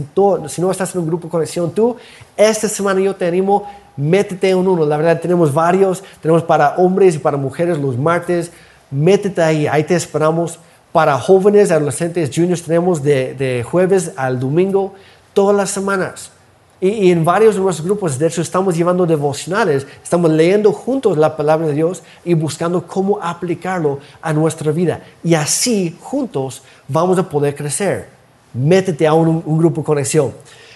si 0.48 0.62
no 0.62 0.72
estás 0.72 0.96
en 0.96 1.02
un 1.02 1.08
grupo 1.08 1.30
conexión 1.30 1.72
tú, 1.72 1.96
esta 2.36 2.68
semana 2.68 3.02
yo 3.02 3.16
te 3.16 3.28
animo, 3.28 3.72
métete 3.98 4.50
en 4.50 4.58
uno. 4.58 4.84
La 4.84 4.98
verdad, 4.98 5.22
tenemos 5.22 5.54
varios. 5.54 6.04
Tenemos 6.22 6.42
para 6.42 6.76
hombres 6.78 7.16
y 7.16 7.20
para 7.20 7.38
mujeres 7.38 7.78
los 7.78 7.98
martes. 7.98 8.52
Métete 8.90 9.44
ahí, 9.44 9.68
ahí 9.68 9.84
te 9.84 9.96
esperamos. 9.96 10.60
Para 10.96 11.20
jóvenes, 11.20 11.72
adolescentes, 11.72 12.32
juniors, 12.34 12.64
tenemos 12.64 13.04
de, 13.04 13.34
de 13.34 13.64
jueves 13.64 14.14
al 14.16 14.40
domingo 14.40 14.94
todas 15.34 15.54
las 15.54 15.70
semanas. 15.70 16.32
Y, 16.80 17.12
en 17.12 17.26
varios 17.26 17.56
de 17.56 17.60
nuestros 17.60 17.86
grupos, 17.86 18.18
de 18.18 18.28
hecho, 18.28 18.42
estamos 18.42 18.78
llevando 18.78 19.06
devocionales, 19.06 19.86
estamos 20.02 20.32
leyendo 20.32 20.72
juntos 20.72 21.18
la 21.18 21.36
palabra 21.36 21.68
de 21.68 21.74
Dios 21.74 22.02
y 22.24 22.34
buscando 22.34 22.88
cómo 22.88 23.20
aplicarlo 23.22 24.00
a 24.22 24.32
nuestra 24.32 24.72
vida. 24.72 25.04
Y 25.22 25.34
así, 25.34 25.98
juntos, 26.00 26.64
vamos 26.88 27.20
a 27.20 27.28
poder 27.28 27.56
crecer. 27.56 28.08
Métete 28.54 29.06
a 29.06 29.14
un, 29.14 29.44
grupo 29.58 29.82
de 29.82 29.86
conexión. 29.86 30.32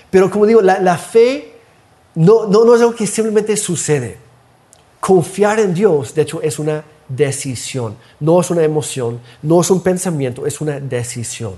Pero 0.10 0.30
como 0.30 0.46
digo, 0.46 0.62
la, 0.62 0.98
fe 0.98 1.54
no, 2.16 2.46
no, 2.46 2.66
no 2.66 2.76
es 2.76 2.82
algo 2.82 2.94
que 2.94 3.08
simplemente 3.08 3.56
sucede. 3.56 4.18
Confiar 5.00 5.62
en 5.62 5.74
Dios, 5.74 6.14
de 6.14 6.24
hecho, 6.24 6.42
es 6.42 6.60
una 6.60 6.84
decisión. 7.10 7.98
No 8.20 8.40
es 8.40 8.50
una 8.50 8.64
emoción, 8.64 9.20
no 9.42 9.60
es 9.60 9.70
un 9.70 9.82
pensamiento, 9.82 10.46
es 10.46 10.62
una 10.62 10.80
decisión. 10.80 11.56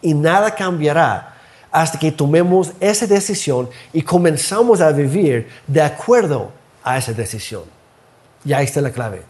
Y 0.00 0.14
nada 0.14 0.54
cambiará 0.54 1.36
hasta 1.70 1.98
que 1.98 2.10
tomemos 2.10 2.72
esa 2.80 3.06
decisión 3.06 3.68
y 3.92 4.02
comenzamos 4.02 4.80
a 4.80 4.90
vivir 4.90 5.48
de 5.66 5.80
acuerdo 5.80 6.50
a 6.82 6.98
esa 6.98 7.12
decisión. 7.12 7.62
Y 8.44 8.52
ahí 8.52 8.64
está 8.64 8.80
la 8.80 8.90
clave. 8.90 9.22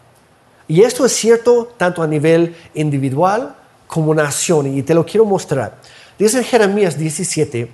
Y 0.67 0.81
esto 0.81 1.05
es 1.05 1.13
cierto 1.13 1.73
tanto 1.77 2.01
a 2.01 2.07
nivel 2.07 2.55
individual 2.73 3.55
como 3.87 4.15
nación, 4.15 4.75
y 4.75 4.81
te 4.81 4.95
lo 4.95 5.05
quiero 5.05 5.23
mostrar. 5.23 5.77
Dice 6.17 6.39
en 6.39 6.43
Jeremías 6.43 6.97
17, 6.97 7.69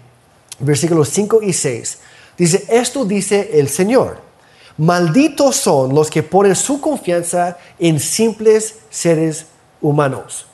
versículos 0.60 1.10
5 1.10 1.42
y 1.44 1.54
6, 1.54 2.00
dice, 2.38 2.66
esto 2.68 3.06
dice 3.06 3.52
el 3.54 3.70
Señor, 3.70 4.29
malditos 4.80 5.56
son 5.56 5.94
los 5.94 6.10
que 6.10 6.24
ponen 6.24 6.56
su 6.56 6.82
confianza 6.82 7.58
en 7.78 8.00
simples 8.00 8.80
seres 8.90 9.46
humanos 9.80 10.48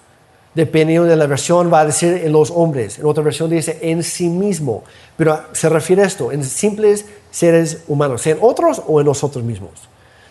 dependiendo 0.56 1.06
de 1.06 1.18
la 1.18 1.28
versión, 1.28 1.72
va 1.72 1.82
a 1.82 1.86
decir 1.86 2.14
en 2.14 2.32
los 2.32 2.50
hombres. 2.50 2.98
En 2.98 3.06
otra 3.06 3.24
versión 3.24 3.50
dice 3.50 3.78
en 3.82 4.02
sí 4.02 4.30
mismo. 4.30 4.84
Pero 5.18 5.44
se 5.52 5.70
refiere 5.70 6.02
a 6.02 6.06
esto, 6.06 6.32
en 6.32 6.44
simples 6.44 7.06
seres 7.30 7.84
humanos, 7.88 8.26
en 8.26 8.40
otros 8.42 8.82
o 8.88 9.02
en 9.02 9.06
nosotros 9.06 9.44
mismos. 9.44 9.72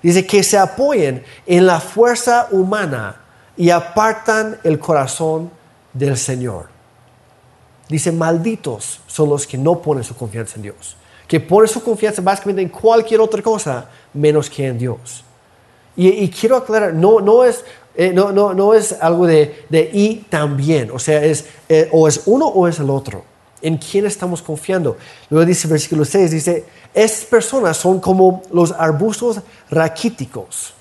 Dice 0.03 0.27
que 0.27 0.43
se 0.43 0.59
apoyen 0.59 1.23
en 1.47 1.67
la 1.67 1.79
fuerza 1.79 2.49
humana 2.51 3.21
y 3.57 3.71
apartan 3.71 4.59
el 4.65 4.79
corazón 4.79 5.51
del 5.93 6.17
Señor. 6.17 6.69
Dice, 7.89 8.11
malditos 8.11 9.01
son 9.07 9.29
los 9.29 9.47
que 9.47 9.59
no 9.59 9.81
ponen 9.81 10.05
su 10.05 10.17
confianza 10.17 10.57
en 10.57 10.63
Dios, 10.63 10.97
que 11.27 11.41
ponen 11.41 11.69
su 11.69 11.83
confianza 11.83 12.23
básicamente 12.23 12.63
en 12.63 12.69
cualquier 12.69 13.21
otra 13.21 13.43
cosa 13.43 13.89
menos 14.13 14.51
que 14.51 14.67
en 14.67 14.79
Dios. 14.79 15.25
Y, 15.97 16.09
y, 16.09 16.29
quiero 16.29 16.57
aclarar, 16.57 16.93
no, 16.93 17.21
no 17.21 17.45
es 17.45 17.65
eh, 17.97 18.13
no, 18.13 18.33
no, 18.33 18.53
no 18.53 18.75
es 18.75 18.93
algo 19.01 19.27
de, 19.27 19.65
de 19.69 19.89
y 19.93 20.17
también, 20.29 20.91
o 20.91 20.99
sea, 20.99 21.25
es 21.25 21.47
eh, 21.69 21.89
o 21.93 22.09
es 22.09 22.23
uno 22.27 22.47
o 22.47 22.67
es 22.67 22.81
el 22.81 22.91
otro. 22.91 23.25
¿En 23.63 23.79
quién 23.79 24.05
estamos 24.05 24.43
confiando? 24.43 24.97
Luego 25.31 25.47
dice 25.47 25.69
versículo 25.69 26.05
6, 26.05 26.31
dice, 26.31 26.65
estas 26.93 27.25
personas 27.25 27.77
son 27.77 28.01
como 28.01 28.43
los 28.53 28.73
arbustos 28.73 29.41
raquíticos 29.71 30.75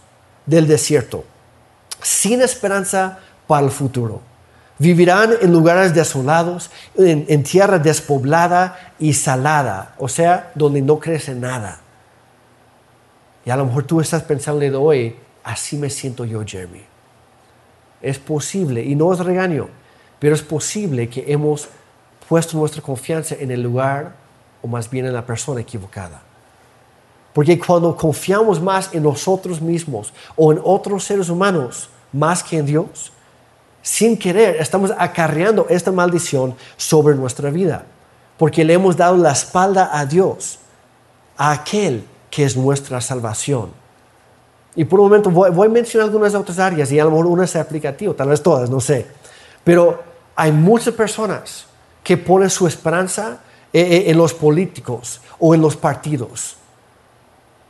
del 0.46 0.68
desierto, 0.68 1.24
sin 2.02 2.42
esperanza 2.42 3.20
para 3.48 3.66
el 3.68 3.72
futuro. 3.72 4.33
Vivirán 4.84 5.32
en 5.42 5.54
lugares 5.54 5.94
desolados, 5.94 6.70
en, 6.98 7.44
tierra 7.44 7.80
despoblada 7.80 8.94
y 9.00 9.14
salada, 9.14 9.96
o 9.98 10.10
sea, 10.10 10.52
donde 10.56 10.82
no 10.82 11.00
crece 11.00 11.34
nada. 11.34 11.80
Y 13.46 13.50
a 13.50 13.56
lo 13.56 13.66
mejor 13.66 13.86
tú 13.86 14.02
estás 14.02 14.24
pensando 14.24 14.82
hoy, 14.82 15.16
así 15.42 15.78
me 15.78 15.90
siento 15.90 16.26
yo, 16.26 16.44
Jeremy. 16.46 16.84
Es 18.02 18.20
posible, 18.20 18.84
y 18.84 18.94
no 18.94 19.14
es 19.14 19.20
regaño, 19.20 19.70
pero 20.20 20.36
es 20.36 20.42
posible 20.42 21.08
que 21.08 21.32
hemos 21.32 21.70
puesto 22.28 22.58
nuestra 22.58 22.82
confianza 22.82 23.36
en 23.40 23.52
el 23.52 23.64
lugar 23.64 24.16
o 24.62 24.68
más 24.68 24.90
bien 24.90 25.06
en 25.06 25.14
la 25.14 25.26
persona 25.26 25.62
equivocada. 25.62 26.22
Porque 27.32 27.58
cuando 27.58 27.96
confiamos 27.96 28.62
más 28.62 28.94
en 28.94 29.04
nosotros 29.04 29.62
mismos 29.62 30.14
o 30.36 30.52
en 30.52 30.60
otros 30.62 31.06
seres 31.06 31.30
humanos 31.30 31.90
más 32.12 32.44
que 32.44 32.58
en 32.58 32.66
Dios, 32.66 33.13
sin 33.84 34.18
querer 34.18 34.56
estamos 34.60 34.92
acarreando 34.98 35.68
esta 35.70 35.92
maldición 35.92 36.56
sobre 36.78 37.14
nuestra 37.14 37.52
vida. 37.52 37.84
Porque 38.38 38.64
le 38.64 38.74
hemos 38.74 38.98
dado 38.98 39.16
la 39.18 39.32
espalda 39.32 39.92
a 39.94 40.06
Dios, 40.08 40.58
a 41.38 41.52
aquel 41.52 42.04
que 42.32 42.46
es 42.46 42.58
nuestra 42.58 43.00
salvación. 43.00 43.70
Y 44.76 44.86
por 44.86 45.00
un 45.00 45.08
momento 45.08 45.30
voy, 45.30 45.68
a 45.68 45.70
mencionar 45.70 46.08
algunas 46.08 46.34
otras 46.34 46.58
áreas 46.58 46.92
y 46.92 47.00
a 47.00 47.04
lo 47.04 47.12
mejor 47.12 47.28
una 47.28 47.46
se 47.46 47.60
aplica 47.60 47.90
a 47.90 47.94
ti 47.94 48.08
o 48.08 48.16
tal 48.16 48.30
vez 48.30 48.42
todas, 48.42 48.70
no 48.70 48.80
sé. 48.80 49.06
Pero 49.64 50.02
hay 50.36 50.52
muchas 50.52 50.94
personas 50.96 51.66
que 52.04 52.18
ponen 52.18 52.50
su 52.50 52.66
esperanza 52.66 53.40
en, 53.72 54.18
los 54.18 54.34
políticos 54.34 55.22
o 55.40 55.54
en 55.54 55.62
los 55.62 55.76
partidos. 55.76 56.58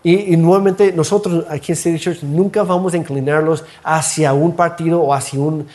Y, 0.03 0.35
nuevamente 0.35 0.91
nosotros 0.91 1.45
aquí 1.49 1.71
en 1.71 1.77
City 1.77 1.97
Church 1.97 2.23
nunca 2.23 2.63
vamos 2.63 2.93
a 2.93 2.97
inclinarlos 2.97 3.63
hacia 3.83 4.33
un 4.33 4.53
partido 4.53 5.01
o 5.01 5.13
hacia 5.13 5.39
un, 5.39 5.65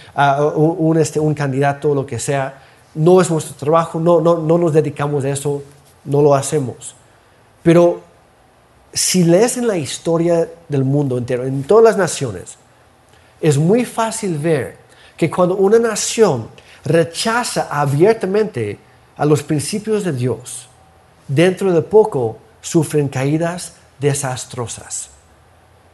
un, 0.55 0.99
este, 0.99 1.19
un 1.19 1.33
candidato 1.33 1.93
o 1.93 1.95
lo 1.95 2.05
que 2.05 2.19
sea. 2.19 2.63
No 2.95 3.23
es 3.23 3.31
nuestro 3.31 3.55
trabajo, 3.57 3.99
no, 3.99 4.21
no, 4.21 4.37
no 4.37 4.59
nos 4.59 4.75
dedicamos 4.75 5.25
a 5.25 5.31
eso, 5.31 5.63
no 6.05 6.21
lo 6.21 6.35
hacemos. 6.35 6.95
Pero 7.63 8.01
si 8.93 9.25
lees 9.25 9.57
en 9.57 9.67
la 9.67 9.79
historia 9.79 10.49
del 10.69 10.85
mundo 10.85 11.17
entero, 11.17 11.45
en 11.45 11.63
todas 11.63 11.85
las 11.85 11.97
naciones, 11.97 12.59
es 13.41 13.57
muy 13.57 13.87
fácil 13.87 14.37
ver 14.37 14.77
que 15.17 15.31
cuando 15.31 15.57
una 15.57 15.79
nación 15.79 16.49
rechaza 16.85 17.69
abiertamente 17.71 18.79
a 19.17 19.25
los 19.25 19.43
principios 19.43 20.05
de 20.05 20.13
Dios, 20.13 20.69
dentro 21.27 21.73
de 21.73 21.83
poco 21.83 22.39
sufren 22.61 23.09
caídas 23.09 23.75
desastrosas. 23.99 25.11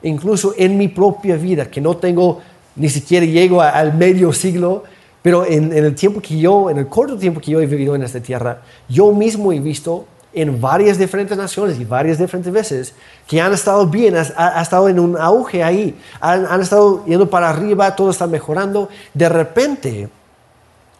Incluso 0.02 0.54
en 0.56 0.76
mi 0.76 0.88
propia 0.88 1.36
vida, 1.36 1.70
que 1.70 1.80
no 1.80 1.96
tengo, 1.96 2.40
ni 2.76 2.88
siquiera 2.88 3.24
llego 3.24 3.62
al 3.62 3.94
medio 3.94 4.32
siglo, 4.32 4.84
pero 5.22 5.46
en, 5.46 5.72
el 5.72 5.94
tiempo 5.94 6.20
que 6.20 6.38
yo, 6.38 6.68
en 6.68 6.76
el 6.76 6.88
corto 6.88 7.16
tiempo 7.16 7.40
que 7.40 7.50
yo 7.50 7.60
he 7.60 7.66
vivido 7.66 7.94
en 7.94 8.02
esta 8.02 8.20
tierra, 8.20 8.60
yo 8.88 9.12
mismo 9.12 9.52
he 9.52 9.58
visto 9.58 10.06
en 10.34 10.60
varias 10.60 10.98
diferentes 10.98 11.38
naciones 11.38 11.80
y 11.80 11.84
varias 11.84 12.18
diferentes 12.18 12.52
veces 12.52 12.94
que 13.26 13.40
han 13.40 13.52
estado 13.52 13.86
bien, 13.86 14.16
ha, 14.16 14.60
estado 14.60 14.88
en 14.88 14.98
un 14.98 15.16
auge 15.16 15.62
ahí, 15.62 15.98
han, 16.20 16.44
han, 16.44 16.60
estado 16.60 17.06
yendo 17.06 17.30
para 17.30 17.48
arriba, 17.48 17.96
todo 17.96 18.10
está 18.10 18.26
mejorando. 18.26 18.90
De 19.14 19.28
repente 19.28 20.10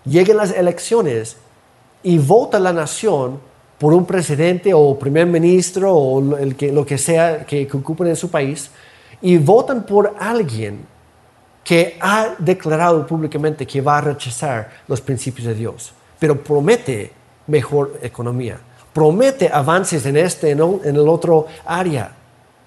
llegan 0.06 0.38
las 0.38 0.52
elecciones 0.52 1.36
y 2.02 2.16
vota 2.18 2.58
la 2.58 2.72
nación 2.72 3.40
por 3.78 3.92
un 3.92 4.06
presidente 4.06 4.72
o 4.72 4.98
primer 4.98 5.26
ministro 5.26 5.92
o 5.92 6.37
el 6.37 6.56
que, 6.56 6.72
lo 6.72 6.87
que 6.87 6.98
sea 6.98 7.44
que, 7.44 7.68
ocupen 7.72 8.08
en 8.08 8.16
su 8.16 8.30
país 8.30 8.70
y 9.20 9.37
votan 9.38 9.84
por 9.84 10.14
alguien 10.18 10.87
que 11.62 11.96
ha 12.00 12.34
declarado 12.38 13.06
públicamente 13.06 13.66
que 13.66 13.80
va 13.80 13.98
a 13.98 14.00
rechazar 14.00 14.70
los 14.87 15.00
principios 15.00 15.46
de 15.46 15.54
Dios, 15.54 15.92
pero 16.18 16.42
promete 16.42 17.10
mejor 17.46 17.98
economía, 18.02 18.58
promete 18.92 19.50
avances 19.52 20.04
en 20.06 20.16
este, 20.18 20.50
en 20.50 20.60
el 20.84 21.08
otro 21.08 21.46
área, 21.64 22.12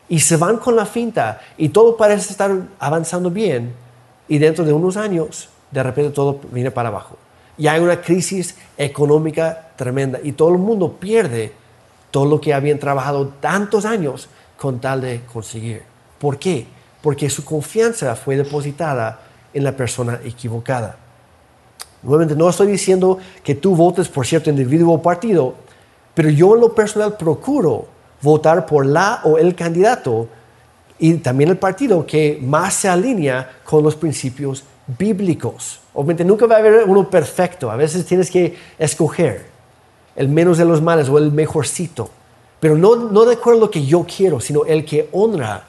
y 0.10 0.20
se 0.20 0.38
van 0.38 0.58
con 0.58 0.76
la 0.76 0.86
finta 0.86 1.41
y 1.58 1.70
todo 1.70 1.98
parece 1.98 2.32
estar 2.32 2.52
avanzando 2.80 3.30
bien, 3.30 3.74
y 4.28 4.38
dentro 4.38 4.65
de 4.65 4.74
unos 4.74 4.98
años, 4.98 5.50
de 5.72 5.84
repente 5.84 6.12
todo 6.12 6.39
viene 6.52 6.72
para 6.72 6.89
abajo. 6.89 7.17
Y 7.58 7.67
hay 7.67 7.80
una 7.80 8.02
crisis 8.02 8.56
económica 8.78 9.72
tremenda 9.76 10.20
y 10.24 10.34
todo 10.34 10.50
el 10.50 10.60
mundo 10.60 10.93
pierde 10.93 11.54
todo 12.12 12.26
lo 12.26 12.39
que 12.39 12.54
habían 12.54 12.80
trabajado 12.80 13.28
tantos 13.39 13.86
años 13.86 14.30
con 14.58 14.80
tal 14.80 15.02
de 15.02 15.22
conseguir. 15.32 15.84
¿Por 16.20 16.38
qué? 16.38 16.67
porque 17.02 17.30
su 17.30 17.46
confianza 17.46 18.15
fue 18.15 18.36
depositada 18.36 19.22
en 19.54 19.63
la 19.63 19.72
persona 19.72 20.20
equivocada. 20.24 20.98
Nuevamente, 22.04 22.36
no 22.36 22.50
estoy 22.50 22.67
diciendo 22.67 23.17
que 23.43 23.56
tú 23.56 23.76
votes 23.76 24.08
por 24.08 24.26
cierto 24.26 24.50
individuo 24.50 24.96
o 24.96 25.02
partido, 25.02 25.56
pero 26.13 26.30
yo 26.30 26.56
en 26.56 26.62
lo 26.62 26.76
personal 26.76 27.15
procuro 27.17 27.88
votar 28.22 28.65
por 28.65 28.86
la 28.86 29.22
o 29.24 29.38
el 29.38 29.56
candidato 29.56 30.28
y 31.00 31.13
también 31.15 31.50
el 31.50 31.58
partido 31.58 32.06
que 32.06 32.39
más 32.41 32.74
se 32.74 32.89
alinea 32.89 33.60
con 33.63 33.84
los 33.84 33.96
principios 33.96 34.63
bíblicos. 34.88 35.82
Obviamente 35.93 36.23
nunca 36.23 36.45
va 36.45 36.56
a 36.56 36.60
haber 36.60 36.86
uno 36.86 37.10
perfecto, 37.10 37.69
a 37.69 37.76
veces 37.76 38.06
tienes 38.06 38.32
que 38.32 38.58
escoger 38.80 39.45
el 40.15 40.30
menos 40.30 40.58
de 40.58 40.65
los 40.65 40.82
males 40.82 41.10
o 41.10 41.17
el 41.17 41.32
mejorcito, 41.32 42.10
pero 42.60 42.76
no, 42.76 42.95
no 42.95 43.26
de 43.26 43.36
acuerdo 43.36 43.60
a 43.60 43.65
lo 43.65 43.71
que 43.71 43.86
yo 43.86 44.06
quiero, 44.06 44.39
sino 44.39 44.65
el 44.65 44.86
que 44.86 45.10
honra 45.12 45.63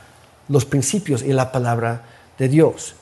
los 0.48 0.64
principios 0.64 1.22
y 1.22 1.33
la 1.33 1.52
palabra 1.52 2.02
de 2.38 2.48
Dios. 2.48 2.94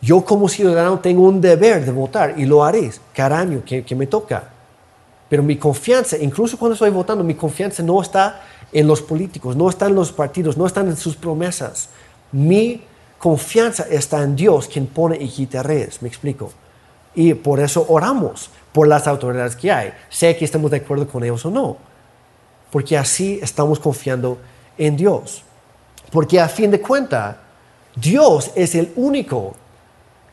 Yo 0.00 0.24
como 0.24 0.48
ciudadano 0.48 1.00
tengo 1.00 1.22
un 1.22 1.40
deber 1.40 1.84
de 1.84 1.90
votar 1.90 2.38
y 2.38 2.46
lo 2.46 2.64
haré 2.64 2.90
cada 3.12 3.38
año 3.38 3.62
que, 3.64 3.96
me 3.96 4.06
toca. 4.06 4.50
Pero 5.28 5.42
mi 5.42 5.56
confianza, 5.56 6.16
incluso 6.16 6.56
cuando 6.56 6.74
estoy 6.74 6.90
votando, 6.90 7.24
mi 7.24 7.34
confianza 7.34 7.82
no 7.82 8.00
está 8.00 8.42
en 8.72 8.86
los 8.86 9.02
políticos, 9.02 9.56
no 9.56 9.68
está 9.68 9.86
en 9.86 9.96
los 9.96 10.12
partidos, 10.12 10.56
no 10.56 10.66
está 10.66 10.80
en 10.80 10.96
sus 10.96 11.16
promesas. 11.16 11.88
Mi 12.30 12.82
confianza 13.18 13.86
está 13.90 14.22
en 14.22 14.36
Dios, 14.36 14.68
quien 14.68 14.86
pone 14.86 15.16
y 15.16 15.28
quita 15.28 15.62
reyes. 15.62 16.00
¿Me 16.02 16.08
explico? 16.08 16.52
Y 17.14 17.34
por 17.34 17.60
eso 17.60 17.84
oramos 17.88 18.50
por 18.72 18.86
las 18.86 19.06
autoridades 19.06 19.56
que 19.56 19.72
hay, 19.72 19.92
Sé 20.08 20.36
que 20.36 20.44
estamos 20.44 20.70
de 20.70 20.78
acuerdo 20.78 21.08
con 21.08 21.24
ellos 21.24 21.44
o 21.44 21.50
no. 21.50 21.76
Porque 22.70 22.96
así 22.96 23.38
estamos 23.42 23.80
confiando 23.80 24.38
en 24.76 24.96
Dios. 24.96 25.42
Porque 26.12 26.40
a 26.40 26.48
fin 26.48 26.70
de 26.70 26.80
cuentas, 26.80 27.36
Dios 27.96 28.52
es 28.54 28.74
el 28.74 28.92
único 28.96 29.54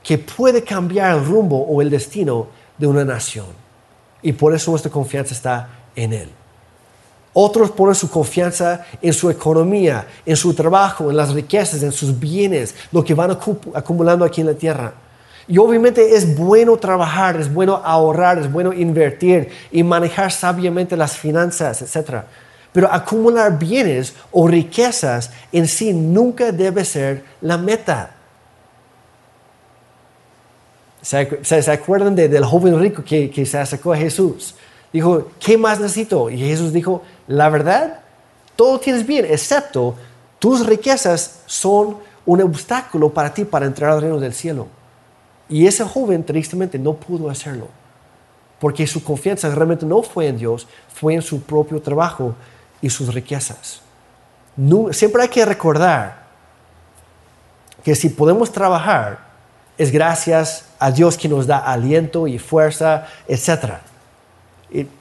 que 0.03 0.17
puede 0.17 0.63
cambiar 0.63 1.17
el 1.17 1.25
rumbo 1.25 1.63
o 1.63 1.81
el 1.81 1.89
destino 1.89 2.47
de 2.77 2.87
una 2.87 3.03
nación. 3.03 3.47
Y 4.21 4.33
por 4.33 4.53
eso 4.53 4.71
nuestra 4.71 4.91
confianza 4.91 5.33
está 5.33 5.69
en 5.95 6.13
Él. 6.13 6.29
Otros 7.37 7.71
ponen 7.71 7.95
su 7.95 8.09
confianza 8.09 8.85
en 9.01 9.11
su 9.11 9.29
economía, 9.29 10.07
en 10.25 10.37
su 10.37 10.53
trabajo, 10.53 11.09
en 11.09 11.17
las 11.17 11.33
riquezas, 11.33 11.83
en 11.83 11.91
sus 11.91 12.17
bienes, 12.17 12.73
lo 12.93 13.03
que 13.03 13.13
van 13.13 13.37
acumulando 13.73 14.23
aquí 14.23 14.39
en 14.39 14.47
la 14.47 14.53
tierra. 14.53 14.93
Y 15.45 15.57
obviamente 15.57 16.15
es 16.15 16.33
bueno 16.37 16.77
trabajar, 16.77 17.35
es 17.35 17.53
bueno 17.53 17.81
ahorrar, 17.83 18.39
es 18.39 18.49
bueno 18.49 18.71
invertir 18.71 19.49
y 19.69 19.83
manejar 19.83 20.31
sabiamente 20.31 20.95
las 20.95 21.17
finanzas, 21.17 21.81
etcétera. 21.81 22.25
Pero 22.71 22.89
acumular 22.89 23.59
bienes 23.59 24.13
o 24.31 24.47
riquezas 24.47 25.29
en 25.51 25.67
sí 25.67 25.91
nunca 25.91 26.53
debe 26.53 26.85
ser 26.85 27.25
la 27.41 27.57
meta. 27.57 28.11
¿Se, 31.01 31.69
acuerdan 31.69 32.15
del 32.15 32.45
joven 32.45 32.79
rico 32.79 33.03
que, 33.03 33.29
que 33.29 33.45
se 33.45 33.57
acercó 33.57 33.91
a 33.91 33.97
Jesús? 33.97 34.55
Dijo, 34.95 35.27
¿qué 35.41 35.57
más 35.57 35.81
necesito? 35.81 36.29
Y 36.29 36.37
Jesús 36.37 36.71
dijo, 36.71 37.01
la 37.27 37.49
verdad, 37.49 37.99
todo 38.55 38.79
tienes 38.79 39.05
bien, 39.05 39.25
excepto 39.25 39.93
tus 40.39 40.65
riquezas 40.65 41.41
son 41.45 41.97
un 42.25 42.41
obstáculo 42.41 43.09
para 43.09 43.33
ti 43.33 43.43
para 43.43 43.65
entrar 43.65 43.91
al 43.91 43.99
reino 43.99 44.21
del 44.21 44.33
cielo. 44.33 44.67
Y 45.49 45.67
ese 45.67 45.83
joven 45.83 46.23
tristemente 46.23 46.79
no 46.79 46.93
pudo 46.93 47.29
hacerlo, 47.29 47.67
porque 48.57 48.87
su 48.87 49.03
confianza 49.03 49.53
realmente 49.53 49.85
no 49.85 50.01
fue 50.01 50.29
en 50.29 50.37
Dios, 50.37 50.65
fue 50.93 51.13
en 51.13 51.21
su 51.21 51.41
propio 51.41 51.81
trabajo 51.81 52.33
y 52.81 52.89
sus 52.89 53.13
riquezas. 53.13 53.81
siempre 54.91 55.23
hay 55.23 55.27
que 55.27 55.43
recordar 55.43 56.23
que 57.83 57.95
si 57.95 58.07
podemos 58.07 58.49
trabajar, 58.49 59.25
es 59.77 59.91
gracias 59.91 60.67
a 60.79 60.89
Dios 60.89 61.17
que 61.17 61.27
nos 61.27 61.47
da 61.47 61.57
aliento 61.57 62.27
y 62.27 62.39
fuerza, 62.39 63.07
etc. 63.27 63.81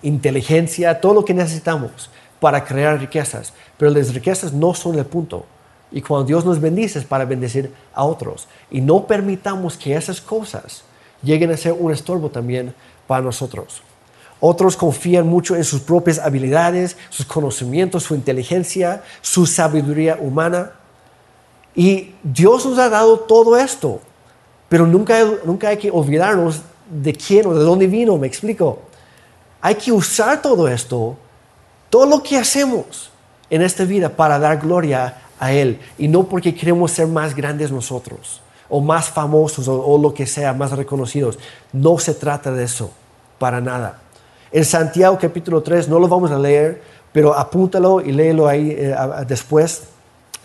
Inteligencia, 0.02 1.00
todo 1.00 1.14
lo 1.14 1.24
que 1.24 1.34
necesitamos 1.34 2.10
para 2.40 2.64
crear 2.64 2.98
riquezas. 2.98 3.52
Pero 3.78 3.90
las 3.90 4.12
riquezas 4.14 4.52
no 4.52 4.74
son 4.74 4.98
el 4.98 5.06
punto. 5.06 5.46
Y 5.90 6.02
cuando 6.02 6.26
Dios 6.26 6.44
nos 6.44 6.60
bendice 6.60 6.98
es 6.98 7.04
para 7.04 7.24
bendecir 7.24 7.72
a 7.94 8.04
otros. 8.04 8.48
Y 8.70 8.80
no 8.80 9.06
permitamos 9.06 9.76
que 9.76 9.94
esas 9.94 10.20
cosas 10.20 10.82
lleguen 11.22 11.50
a 11.50 11.56
ser 11.56 11.72
un 11.72 11.92
estorbo 11.92 12.30
también 12.30 12.74
para 13.06 13.22
nosotros. 13.22 13.82
Otros 14.40 14.76
confían 14.76 15.26
mucho 15.26 15.56
en 15.56 15.64
sus 15.64 15.80
propias 15.80 16.18
habilidades, 16.18 16.96
sus 17.08 17.24
conocimientos, 17.24 18.02
su 18.02 18.14
inteligencia, 18.14 19.02
su 19.22 19.46
sabiduría 19.46 20.18
humana. 20.20 20.72
Y 21.74 22.14
Dios 22.22 22.66
nos 22.66 22.78
ha 22.78 22.88
dado 22.88 23.20
todo 23.20 23.56
esto, 23.56 24.00
pero 24.68 24.86
nunca, 24.86 25.18
nunca 25.44 25.68
hay 25.68 25.78
que 25.78 25.90
olvidarnos 25.90 26.60
de 26.90 27.14
quién 27.14 27.46
o 27.46 27.54
de 27.54 27.64
dónde 27.64 27.86
vino, 27.86 28.18
me 28.18 28.26
explico. 28.26 28.80
Hay 29.64 29.76
que 29.76 29.90
usar 29.90 30.42
todo 30.42 30.68
esto, 30.68 31.16
todo 31.88 32.04
lo 32.04 32.22
que 32.22 32.36
hacemos 32.36 33.10
en 33.48 33.62
esta 33.62 33.84
vida 33.84 34.10
para 34.10 34.38
dar 34.38 34.58
gloria 34.58 35.22
a 35.40 35.52
Él 35.52 35.80
y 35.96 36.06
no 36.06 36.24
porque 36.24 36.54
queremos 36.54 36.90
ser 36.90 37.06
más 37.06 37.34
grandes 37.34 37.72
nosotros 37.72 38.42
o 38.68 38.82
más 38.82 39.08
famosos 39.08 39.66
o, 39.66 39.96
lo 39.96 40.12
que 40.12 40.26
sea, 40.26 40.52
más 40.52 40.72
reconocidos. 40.72 41.38
No 41.72 41.96
se 41.96 42.12
trata 42.12 42.52
de 42.52 42.64
eso, 42.64 42.90
para 43.38 43.62
nada. 43.62 44.00
En 44.52 44.66
Santiago 44.66 45.16
capítulo 45.18 45.62
3, 45.62 45.88
no 45.88 45.98
lo 45.98 46.08
vamos 46.08 46.30
a 46.30 46.38
leer, 46.38 46.82
pero 47.10 47.32
apúntalo 47.32 48.02
y 48.02 48.12
léelo 48.12 48.46
ahí 48.46 48.68
eh, 48.70 48.94
después. 49.26 49.84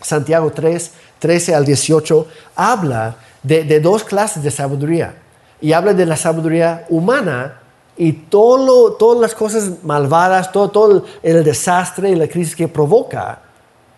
Santiago 0.00 0.50
3, 0.50 0.92
13 1.18 1.54
al 1.54 1.66
18, 1.66 2.26
habla 2.56 3.16
de, 3.42 3.80
dos 3.80 4.02
clases 4.02 4.42
de 4.42 4.50
sabiduría. 4.50 5.14
Y 5.60 5.74
habla 5.74 5.92
de 5.92 6.06
la 6.06 6.16
sabiduría 6.16 6.86
humana 6.88 7.60
y 7.96 8.12
todo 8.12 8.92
todas 8.94 9.20
las 9.20 9.34
cosas 9.34 9.82
malvadas, 9.82 10.52
todo, 10.52 10.70
todo 10.70 11.04
el 11.22 11.44
desastre 11.44 12.10
y 12.10 12.14
la 12.14 12.28
crisis 12.28 12.56
que 12.56 12.68
provoca. 12.68 13.40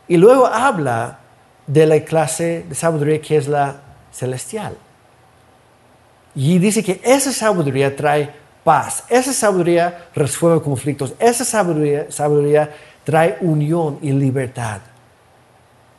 Y 0.09 0.17
luego 0.17 0.47
habla 0.47 1.21
de 1.67 1.87
la 1.87 2.01
clase 2.05 2.65
de 2.69 2.75
sabiduría 2.75 3.21
que 3.21 3.37
es 3.37 3.49
la 3.49 3.77
celestial. 4.11 4.77
Y 6.35 6.59
dice 6.59 6.83
que 6.83 7.01
esa 7.05 7.33
sabiduría 7.33 7.95
trae 7.95 8.31
paz. 8.65 9.05
Esa 9.09 9.33
sabiduría 9.33 10.09
resuelve 10.15 10.63
conflictos. 10.63 11.15
Esa 11.19 11.45
sabiduría, 11.45 12.71
trae 13.05 13.37
unión 13.41 13.99
y 14.01 14.13
libertad. 14.13 14.81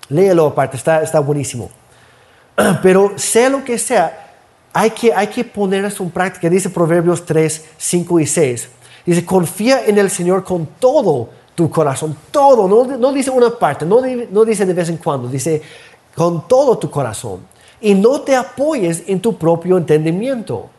Léelo 0.10 0.47
aparte, 0.47 0.77
está, 0.77 1.01
está 1.01 1.19
buenísimo. 1.19 1.69
Pero 2.82 3.13
sea 3.17 3.49
lo 3.49 3.63
que 3.63 3.77
sea, 3.77 4.33
hay 4.73 4.89
que, 4.89 5.13
hay 5.13 5.27
que 5.27 5.43
poner 5.43 5.86
eso 5.86 6.03
en 6.03 6.09
práctica. 6.09 6.49
Dice 6.49 6.69
Proverbios 6.69 7.25
3, 7.25 7.65
5 7.77 8.19
y 8.19 8.27
6. 8.27 8.69
Dice, 9.05 9.25
confía 9.25 9.86
en 9.86 9.97
el 9.97 10.09
Señor 10.09 10.43
con 10.43 10.65
todo 10.79 11.29
tu 11.55 11.69
corazón, 11.69 12.17
todo, 12.31 12.67
no, 12.97 13.13
dice 13.13 13.29
una 13.29 13.51
parte, 13.51 13.86
no 13.86 14.01
dice 14.45 14.65
de 14.65 14.73
vez 14.73 14.89
en 14.89 14.97
cuando, 14.97 15.27
dice 15.27 15.62
con 16.15 16.47
todo 16.47 16.77
tu 16.77 16.89
corazón. 16.89 17.41
Y 17.79 17.93
no 17.93 18.21
te 18.21 18.36
apoyes 18.36 19.03
en 19.07 19.19
tu 19.19 19.38
propio 19.38 19.77
entendimiento 19.77 20.69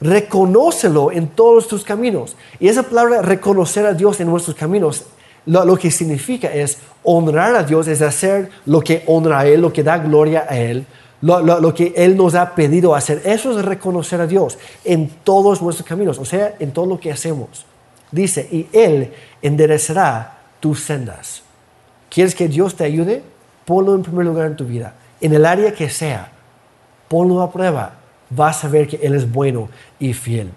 reconócelo 0.00 1.12
en 1.12 1.28
todos 1.28 1.68
tus 1.68 1.84
caminos. 1.84 2.36
Y 2.58 2.68
esa 2.68 2.82
palabra 2.82 3.22
reconocer 3.22 3.86
a 3.86 3.92
Dios 3.92 4.20
en 4.20 4.28
nuestros 4.28 4.56
caminos 4.56 5.04
lo, 5.46 5.76
que 5.76 5.90
significa 5.90 6.48
es 6.48 6.78
honrar 7.02 7.54
a 7.54 7.62
Dios, 7.62 7.88
es 7.88 8.02
hacer 8.02 8.50
lo 8.66 8.80
que 8.80 9.02
honra 9.06 9.40
a 9.40 9.46
Él, 9.46 9.60
lo 9.60 9.72
que 9.72 9.82
da 9.82 9.98
gloria 9.98 10.46
a 10.48 10.58
Él, 10.58 10.86
lo, 11.22 11.60
lo, 11.60 11.74
que 11.74 11.92
Él 11.96 12.16
nos 12.16 12.34
ha 12.34 12.54
pedido 12.54 12.94
hacer. 12.94 13.22
Eso 13.24 13.58
es 13.58 13.64
reconocer 13.64 14.20
a 14.20 14.26
Dios 14.26 14.58
en 14.84 15.08
todos 15.24 15.60
nuestros 15.60 15.86
caminos, 15.86 16.18
o 16.18 16.24
sea, 16.24 16.54
en 16.58 16.72
todo 16.72 16.86
lo 16.86 17.00
que 17.00 17.12
hacemos. 17.12 17.66
Dice, 18.10 18.48
y 18.50 18.68
Él 18.72 19.12
enderezará 19.42 20.38
tus 20.60 20.80
sendas. 20.80 21.42
¿Quieres 22.08 22.34
que 22.34 22.48
Dios 22.48 22.74
te 22.74 22.84
ayude? 22.84 23.22
Ponlo 23.64 23.94
en 23.94 24.02
primer 24.02 24.26
lugar 24.26 24.46
en 24.46 24.56
tu 24.56 24.64
vida, 24.64 24.94
en 25.20 25.32
el 25.32 25.46
área 25.46 25.72
que 25.72 25.88
sea. 25.88 26.32
Ponlo 27.08 27.42
a 27.42 27.52
prueba. 27.52 27.94
Vas 28.30 28.64
a 28.64 28.68
ver 28.68 28.88
que 28.88 28.96
Él 29.02 29.14
es 29.14 29.30
bueno 29.30 29.68
y 29.98 30.12
fiel. 30.12 30.50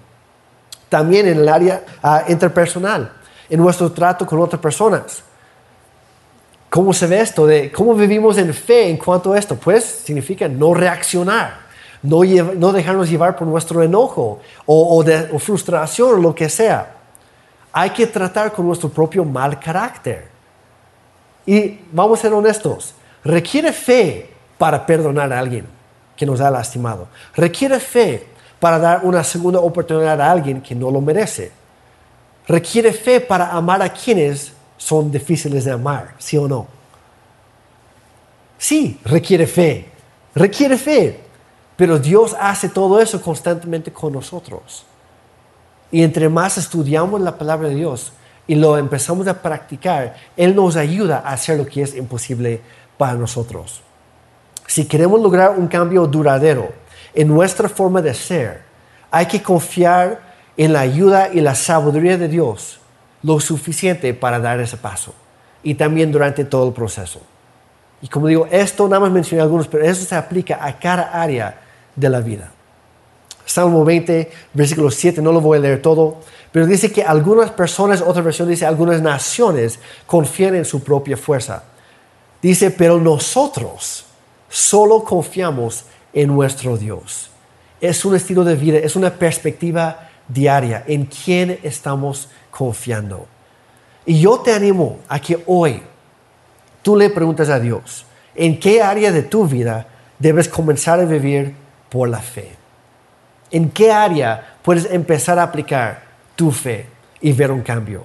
También 0.90 1.28
en 1.28 1.40
el 1.40 1.50
área 1.50 1.84
ah, 2.02 2.24
interpersonal, 2.28 3.12
en 3.50 3.60
nuestro 3.60 3.92
trato 3.92 4.26
con 4.26 4.40
otras 4.40 4.62
personas. 4.62 5.24
¿Cómo 6.74 6.92
se 6.92 7.06
ve 7.06 7.20
esto? 7.20 7.46
De 7.46 7.72
¿Cómo 7.72 7.94
vivimos 7.94 8.36
en 8.40 8.52
fe 8.52 8.90
en 8.90 8.98
cuanto 8.98 9.32
a 9.32 9.38
esto? 9.38 9.56
Pues 9.56 9.84
significa 9.84 10.48
no 10.48 10.74
reaccionar, 10.74 11.60
no, 12.02 12.22
no 12.24 12.72
dejarnos 12.72 13.08
llevar 13.08 13.36
por 13.36 13.48
nuestro 13.48 13.84
enojo 13.84 14.40
o, 14.66 15.04
frustración 15.38 16.16
o 16.16 16.18
lo 16.18 16.34
que 16.34 16.50
sea. 16.50 16.96
Hay 17.72 17.92
que 17.92 18.08
tratar 18.08 18.52
con 18.52 18.66
nuestro 18.66 18.90
propio 18.90 19.24
mal 19.24 19.60
carácter. 19.60 20.26
Y 21.46 21.78
vamos 21.92 22.18
a 22.18 22.22
ser 22.24 22.34
honestos, 22.34 22.96
requiere 23.24 23.72
fe 23.72 24.32
para 24.58 24.84
perdonar 24.84 25.32
a 25.32 25.38
alguien 25.38 25.68
que 26.18 26.26
nos 26.26 26.42
ha 26.42 26.50
lastimado. 26.50 27.08
Requiere 27.36 27.80
fe 27.80 28.26
para 28.60 28.80
dar 28.80 29.02
una 29.04 29.24
segunda 29.24 29.60
oportunidad 29.60 30.20
a 30.20 30.32
alguien 30.32 30.60
que 30.60 30.74
no 30.74 30.90
lo 30.90 31.02
merece. 31.02 31.52
Requiere 32.48 32.94
fe 32.94 33.22
para 33.22 33.52
amar 33.52 33.84
a 33.84 33.94
quienes 33.94 34.54
son 34.84 35.10
difíciles 35.10 35.64
de 35.64 35.72
amar, 35.72 36.14
¿sí 36.18 36.38
o 36.38 36.46
no? 36.46 36.68
Sí, 38.58 39.00
requiere 39.06 39.48
fe, 39.48 39.90
requiere 40.36 40.78
fe, 40.78 41.22
pero 41.78 41.98
Dios 41.98 42.36
hace 42.38 42.68
todo 42.68 43.00
eso 43.00 43.22
constantemente 43.22 43.94
con 43.94 44.12
nosotros. 44.12 44.86
Y 45.90 46.04
entre 46.04 46.28
más 46.28 46.58
estudiamos 46.58 47.22
la 47.22 47.38
palabra 47.38 47.70
de 47.70 47.76
Dios 47.76 48.12
y 48.46 48.56
lo 48.56 48.78
empezamos 48.78 49.26
a 49.28 49.42
practicar, 49.42 50.16
Él 50.36 50.54
nos 50.54 50.76
ayuda 50.76 51.24
a 51.26 51.32
hacer 51.32 51.58
lo 51.58 51.66
que 51.66 51.82
es 51.82 51.96
imposible 51.96 52.60
para 52.98 53.14
nosotros. 53.14 53.82
Si 54.68 54.86
queremos 54.86 55.22
lograr 55.22 55.58
un 55.58 55.68
cambio 55.68 56.06
duradero 56.08 56.74
en 57.14 57.30
nuestra 57.30 57.70
forma 57.70 58.02
de 58.02 58.14
ser, 58.14 58.64
hay 59.10 59.28
que 59.28 59.42
confiar 59.42 60.20
en 60.58 60.74
la 60.74 60.82
ayuda 60.82 61.30
y 61.32 61.40
la 61.40 61.56
sabiduría 61.56 62.18
de 62.18 62.28
Dios 62.28 62.82
lo 63.24 63.40
suficiente 63.40 64.14
para 64.14 64.40
dar 64.40 64.60
ese 64.60 64.78
paso 64.78 65.14
y 65.64 65.76
también 65.76 66.12
durante 66.12 66.46
todo 66.46 66.68
el 66.68 66.74
proceso. 66.74 67.22
Y 68.02 68.08
como 68.08 68.28
digo, 68.28 68.48
esto 68.52 68.88
nada 68.88 69.00
más 69.00 69.12
mencioné 69.12 69.42
algunos, 69.42 69.68
pero 69.68 69.86
eso 69.86 70.04
se 70.04 70.16
aplica 70.16 70.64
a 70.64 70.78
cada 70.78 71.22
área 71.22 71.62
de 71.96 72.10
la 72.10 72.20
vida. 72.20 72.52
Salmo 73.46 73.84
20, 73.84 74.32
versículo 74.54 74.92
7, 74.92 75.22
no 75.22 75.32
lo 75.32 75.42
voy 75.42 75.58
a 75.58 75.62
leer 75.62 75.82
todo, 75.82 76.18
pero 76.52 76.66
dice 76.66 76.92
que 76.92 77.04
algunas 77.04 77.52
personas, 77.52 78.02
otra 78.02 78.22
versión 78.22 78.48
dice, 78.48 78.66
algunas 78.66 79.02
naciones 79.02 79.80
confían 80.06 80.56
en 80.56 80.66
su 80.66 80.84
propia 80.84 81.18
fuerza. 81.18 81.64
Dice, 82.42 82.72
pero 82.72 83.00
nosotros 83.00 84.06
solo 84.50 85.04
confiamos 85.04 85.86
en 86.14 86.28
nuestro 86.28 86.78
Dios. 86.78 87.30
Es 87.80 88.06
un 88.06 88.16
estilo 88.16 88.44
de 88.44 88.56
vida, 88.56 88.78
es 88.80 88.96
una 88.96 89.12
perspectiva 89.12 90.10
diaria 90.28 90.84
en 90.88 91.06
quién 91.06 91.60
estamos 91.64 92.30
confiando. 92.52 93.28
Y 94.06 94.20
yo 94.20 94.40
te 94.40 94.54
animo 94.54 95.00
a 95.08 95.20
que 95.20 95.44
hoy 95.48 95.82
tú 96.82 96.96
le 96.96 97.10
preguntes 97.10 97.50
a 97.50 97.60
Dios, 97.60 98.06
¿en 98.36 98.60
qué 98.60 98.82
área 98.82 99.12
de 99.12 99.24
tu 99.24 99.48
vida 99.48 99.88
debes 100.20 100.50
comenzar 100.50 101.00
a 101.00 101.06
vivir 101.06 101.56
por 101.90 102.10
la 102.10 102.20
fe? 102.20 102.56
¿En 103.52 103.70
qué 103.70 103.92
área 103.92 104.58
puedes 104.62 104.90
empezar 104.92 105.40
a 105.40 105.44
aplicar 105.44 106.04
tu 106.36 106.52
fe 106.52 106.88
y 107.22 107.32
ver 107.32 107.52
un 107.52 107.62
cambio? 107.62 108.04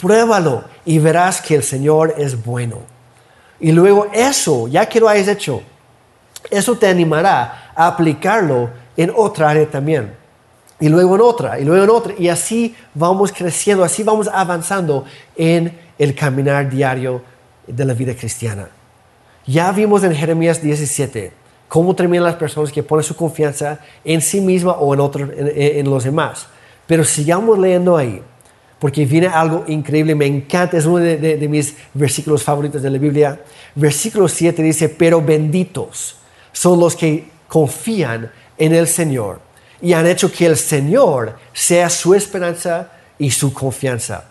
Pruébalo 0.00 0.64
y 0.84 0.98
verás 0.98 1.40
que 1.40 1.56
el 1.56 1.62
Señor 1.62 2.14
es 2.16 2.42
bueno. 2.44 2.78
Y 3.60 3.72
luego 3.72 4.06
eso, 4.12 4.68
ya 4.68 4.86
que 4.88 5.00
lo 5.00 5.08
hayas 5.08 5.26
hecho, 5.26 5.62
eso 6.48 6.78
te 6.78 6.86
animará 6.86 7.72
a 7.74 7.88
aplicarlo 7.88 8.70
en 8.96 9.12
otra 9.14 9.50
área 9.50 9.68
también 9.68 10.17
y 10.80 10.88
luego 10.88 11.16
en 11.16 11.20
otra, 11.22 11.58
y 11.58 11.64
luego 11.64 11.84
en 11.84 11.90
otra, 11.90 12.14
y 12.16 12.28
así 12.28 12.74
vamos 12.94 13.32
creciendo, 13.32 13.82
así 13.82 14.02
vamos 14.02 14.28
avanzando 14.28 15.04
en 15.36 15.76
el 15.98 16.14
caminar 16.14 16.70
diario 16.70 17.22
de 17.66 17.84
la 17.84 17.94
vida 17.94 18.14
cristiana. 18.14 18.68
Ya 19.46 19.72
vimos 19.72 20.04
en 20.04 20.14
Jeremías 20.14 20.62
17 20.62 21.32
cómo 21.68 21.94
terminan 21.94 22.24
las 22.24 22.36
personas 22.36 22.70
que 22.70 22.82
ponen 22.82 23.02
su 23.02 23.16
confianza 23.16 23.80
en 24.04 24.20
sí 24.20 24.40
misma 24.40 24.72
o 24.72 24.94
en, 24.94 25.00
otro, 25.00 25.28
en, 25.36 25.90
los 25.90 26.04
demás. 26.04 26.46
Pero 26.86 27.04
sigamos 27.04 27.58
leyendo 27.58 27.96
ahí, 27.96 28.22
porque 28.78 29.04
viene 29.04 29.26
algo 29.26 29.64
increíble, 29.66 30.14
me 30.14 30.26
encanta, 30.26 30.76
es 30.76 30.86
uno 30.86 30.98
de, 30.98 31.16
de 31.16 31.48
mis 31.48 31.76
versículos 31.92 32.42
favoritos 32.42 32.82
de 32.82 32.90
la 32.90 32.98
Biblia. 32.98 33.40
Versículo 33.74 34.28
7 34.28 34.62
dice, 34.62 34.88
pero 34.88 35.20
benditos 35.20 36.16
son 36.52 36.78
los 36.78 36.94
que 36.94 37.28
confían 37.48 38.30
en 38.56 38.74
el 38.74 38.86
Señor 38.86 39.47
y 39.80 39.92
han 39.92 40.06
hecho 40.06 40.30
que 40.30 40.46
el 40.46 40.56
Señor 40.56 41.38
sea 41.52 41.88
su 41.90 42.14
esperanza 42.14 42.90
y 43.18 43.30
su 43.30 43.52
confianza. 43.52 44.24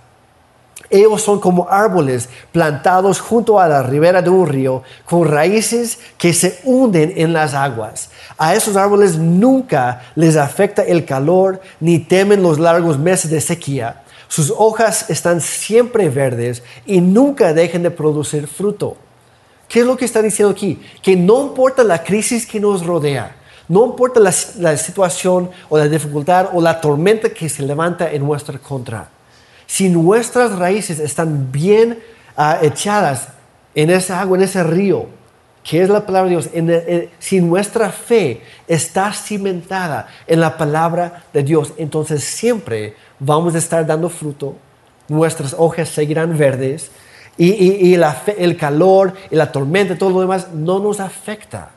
Ellos 0.89 1.21
son 1.21 1.39
como 1.39 1.67
árboles 1.69 2.29
plantados 2.51 3.19
junto 3.19 3.59
a 3.59 3.67
la 3.67 3.83
ribera 3.83 4.21
de 4.21 4.29
un 4.29 4.47
río 4.47 4.83
con 5.05 5.27
raíces 5.27 5.99
que 6.17 6.33
se 6.33 6.59
hunden 6.63 7.13
en 7.17 7.33
las 7.33 7.53
aguas. 7.53 8.09
A 8.37 8.55
esos 8.55 8.77
árboles 8.77 9.17
nunca 9.17 10.03
les 10.15 10.37
afecta 10.37 10.83
el 10.83 11.03
calor 11.03 11.59
ni 11.81 11.99
temen 11.99 12.41
los 12.41 12.57
largos 12.57 12.97
meses 12.97 13.29
de 13.29 13.41
sequía. 13.41 14.03
Sus 14.29 14.53
hojas 14.55 15.09
están 15.09 15.41
siempre 15.41 16.09
verdes 16.09 16.63
y 16.85 17.01
nunca 17.01 17.53
dejan 17.53 17.83
de 17.83 17.91
producir 17.91 18.47
fruto. 18.47 18.97
¿Qué 19.67 19.81
es 19.81 19.85
lo 19.85 19.97
que 19.97 20.05
está 20.05 20.21
diciendo 20.21 20.51
aquí? 20.51 20.79
Que 21.01 21.15
no 21.17 21.41
importa 21.41 21.83
la 21.83 22.03
crisis 22.03 22.45
que 22.45 22.59
nos 22.59 22.85
rodea, 22.85 23.35
no 23.67 23.85
importa 23.85 24.19
la, 24.19 24.77
situación 24.77 25.49
o 25.69 25.77
la 25.77 25.87
dificultad 25.87 26.49
o 26.53 26.61
la 26.61 26.79
tormenta 26.79 27.29
que 27.29 27.49
se 27.49 27.63
levanta 27.63 28.09
en 28.11 28.25
nuestra 28.25 28.57
contra. 28.59 29.09
Si 29.65 29.89
nuestras 29.89 30.57
raíces 30.57 30.99
están 30.99 31.51
bien 31.51 31.99
ah, 32.37 32.59
echadas 32.61 33.27
en 33.75 33.89
esa 33.89 34.21
agua, 34.21 34.37
en 34.37 34.43
ese 34.43 34.63
río, 34.63 35.07
que 35.63 35.81
es 35.81 35.89
la 35.89 36.05
palabra 36.05 36.29
de 36.29 36.37
Dios, 36.37 37.11
si 37.19 37.41
nuestra 37.41 37.91
fe 37.91 38.41
está 38.69 39.11
cimentada 39.11 40.07
en 40.25 40.39
la 40.39 40.55
palabra 40.55 41.25
de 41.33 41.43
Dios, 41.43 41.73
entonces 41.77 42.23
siempre 42.23 42.95
vamos 43.19 43.53
a 43.53 43.57
estar 43.57 43.85
dando 43.85 44.09
fruto, 44.09 44.55
nuestras 45.09 45.53
hojas 45.57 45.89
seguirán 45.89 46.37
verdes 46.37 46.89
y, 47.37 47.93
el 47.93 48.57
calor 48.57 49.13
y 49.29 49.35
la 49.35 49.51
tormenta 49.51 49.93
y 49.93 49.97
todo 49.97 50.11
lo 50.11 50.21
demás 50.21 50.53
no 50.53 50.79
nos 50.79 51.01
afecta 51.01 51.71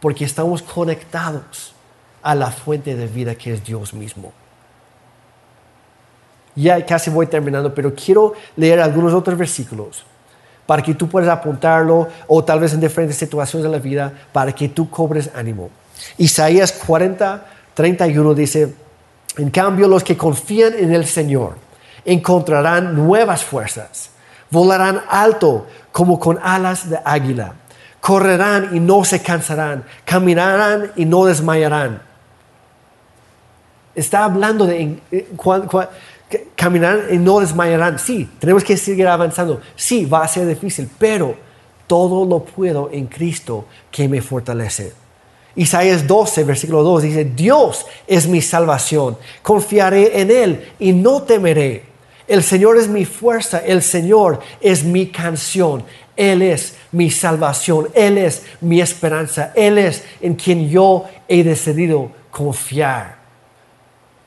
porque 0.00 0.24
estamos 0.24 0.62
conectados 0.62 1.74
a 2.22 2.34
la 2.34 2.50
fuente 2.50 2.96
de 2.96 3.06
vida 3.06 3.34
que 3.34 3.52
es 3.52 3.64
Dios 3.64 3.94
mismo. 3.94 4.32
Ya 6.54 6.84
casi 6.84 7.10
voy 7.10 7.26
terminando, 7.26 7.74
pero 7.74 7.94
quiero 7.94 8.34
leer 8.56 8.80
algunos 8.80 9.12
otros 9.12 9.38
versículos 9.38 10.04
para 10.64 10.82
que 10.82 10.94
tú 10.94 11.08
puedas 11.08 11.28
apuntarlo 11.28 12.08
o 12.26 12.42
tal 12.42 12.60
vez 12.60 12.72
en 12.72 12.80
diferentes 12.80 13.16
situaciones 13.16 13.64
de 13.64 13.70
la 13.70 13.78
vida 13.78 14.12
para 14.32 14.52
que 14.52 14.68
tú 14.68 14.90
cobres 14.90 15.30
ánimo. 15.34 15.70
Isaías 16.18 16.72
40, 16.72 17.46
31 17.74 18.34
dice, 18.34 18.74
en 19.36 19.50
cambio 19.50 19.86
los 19.86 20.02
que 20.02 20.16
confían 20.16 20.74
en 20.74 20.92
el 20.92 21.06
Señor 21.06 21.54
encontrarán 22.04 22.94
nuevas 22.94 23.44
fuerzas, 23.44 24.10
volarán 24.50 25.02
alto 25.08 25.66
como 25.92 26.18
con 26.18 26.38
alas 26.42 26.88
de 26.88 26.98
águila 27.04 27.54
correrán 28.06 28.70
y 28.72 28.78
no 28.78 29.04
se 29.04 29.20
cansarán, 29.20 29.82
caminarán 30.04 30.92
y 30.94 31.04
no 31.04 31.24
desmayarán. 31.24 32.00
Está 33.96 34.22
hablando 34.22 34.64
de 34.64 35.00
eh, 35.10 35.26
caminar 36.54 37.08
y 37.10 37.18
no 37.18 37.40
desmayarán. 37.40 37.98
Sí, 37.98 38.30
tenemos 38.38 38.62
que 38.62 38.76
seguir 38.76 39.08
avanzando. 39.08 39.60
Sí, 39.74 40.04
va 40.04 40.22
a 40.22 40.28
ser 40.28 40.46
difícil, 40.46 40.88
pero 40.96 41.34
todo 41.88 42.24
lo 42.24 42.44
puedo 42.44 42.90
en 42.92 43.08
Cristo 43.08 43.64
que 43.90 44.08
me 44.08 44.22
fortalece. 44.22 44.92
Isaías 45.56 46.06
12, 46.06 46.44
versículo 46.44 46.84
2 46.84 47.02
dice, 47.02 47.24
Dios 47.24 47.86
es 48.06 48.28
mi 48.28 48.40
salvación, 48.40 49.18
confiaré 49.42 50.20
en 50.20 50.30
Él 50.30 50.72
y 50.78 50.92
no 50.92 51.24
temeré. 51.24 51.96
El 52.28 52.44
Señor 52.44 52.76
es 52.76 52.86
mi 52.86 53.04
fuerza, 53.04 53.58
el 53.58 53.82
Señor 53.82 54.40
es 54.60 54.84
mi 54.84 55.08
canción, 55.08 55.84
Él 56.16 56.42
es 56.42 56.74
mi 56.92 57.10
salvación, 57.10 57.88
Él 57.94 58.18
es 58.18 58.42
mi 58.60 58.80
esperanza, 58.80 59.52
Él 59.54 59.78
es 59.78 60.04
en 60.20 60.34
quien 60.34 60.68
yo 60.68 61.04
he 61.28 61.44
decidido 61.44 62.10
confiar. 62.30 63.16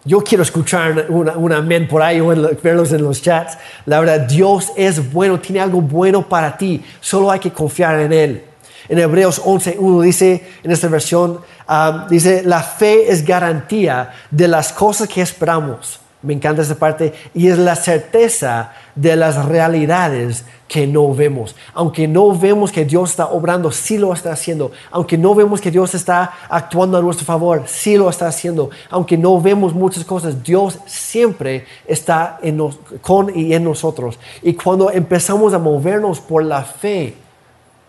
Yo 0.05 0.21
quiero 0.21 0.43
escuchar 0.43 1.07
un 1.09 1.51
amén 1.51 1.87
por 1.87 2.01
ahí 2.01 2.21
o 2.21 2.27
verlos 2.27 2.93
en 2.93 3.03
los 3.03 3.21
chats. 3.21 3.57
La 3.85 3.99
verdad, 3.99 4.21
Dios 4.21 4.71
es 4.77 5.11
bueno, 5.11 5.39
tiene 5.39 5.59
algo 5.59 5.81
bueno 5.81 6.27
para 6.27 6.55
ti. 6.55 6.83
Solo 7.01 7.29
hay 7.29 7.39
que 7.39 7.51
confiar 7.51 7.99
en 7.99 8.13
Él. 8.13 8.43
En 8.87 8.97
Hebreos 8.97 9.43
11.1 9.43 10.01
dice, 10.01 10.47
en 10.63 10.71
esta 10.71 10.87
versión, 10.87 11.41
ah, 11.67 12.07
dice, 12.09 12.43
la 12.43 12.63
fe 12.63 13.11
es 13.11 13.25
garantía 13.25 14.13
de 14.31 14.47
las 14.47 14.71
cosas 14.71 15.07
que 15.07 15.21
esperamos 15.21 15.99
me 16.22 16.34
encanta 16.34 16.61
esa 16.61 16.76
parte. 16.76 17.13
Y 17.34 17.47
es 17.47 17.57
la 17.57 17.76
certeza 17.76 18.74
de 18.95 19.15
las 19.15 19.45
realidades 19.45 20.43
que 20.67 20.86
no 20.86 21.13
vemos. 21.13 21.55
Aunque 21.74 22.07
no 22.07 22.38
vemos 22.38 22.72
que 22.72 22.86
Dios 22.86 23.11
está 23.11 23.28
obrando, 23.28 23.72
sí 23.72 23.97
lo 23.97 24.13
está 24.13 24.32
haciendo. 24.32 24.72
Aunque 24.91 25.17
no 25.17 25.34
vemos 25.34 25.61
que 25.61 25.72
Dios 25.72 25.95
está 25.95 26.32
actuando 26.49 26.97
a 26.97 27.01
nuestro 27.01 27.26
favor, 27.26 27.63
sí 27.67 27.97
lo 27.97 28.09
está 28.09 28.28
haciendo. 28.28 28.70
Aunque 28.89 29.17
no 29.17 29.39
vemos 29.41 29.74
muchas 29.74 30.03
cosas, 30.03 30.43
Dios 30.43 30.78
siempre 30.86 31.65
está 31.88 32.39
con 33.01 33.38
y 33.38 33.53
en 33.53 33.63
nosotros. 33.63 34.20
Y 34.41 34.53
cuando 34.53 34.91
empezamos 34.91 35.53
a 35.53 35.59
movernos 35.59 36.20
por 36.20 36.43
la 36.43 36.63
fe, 36.63 37.15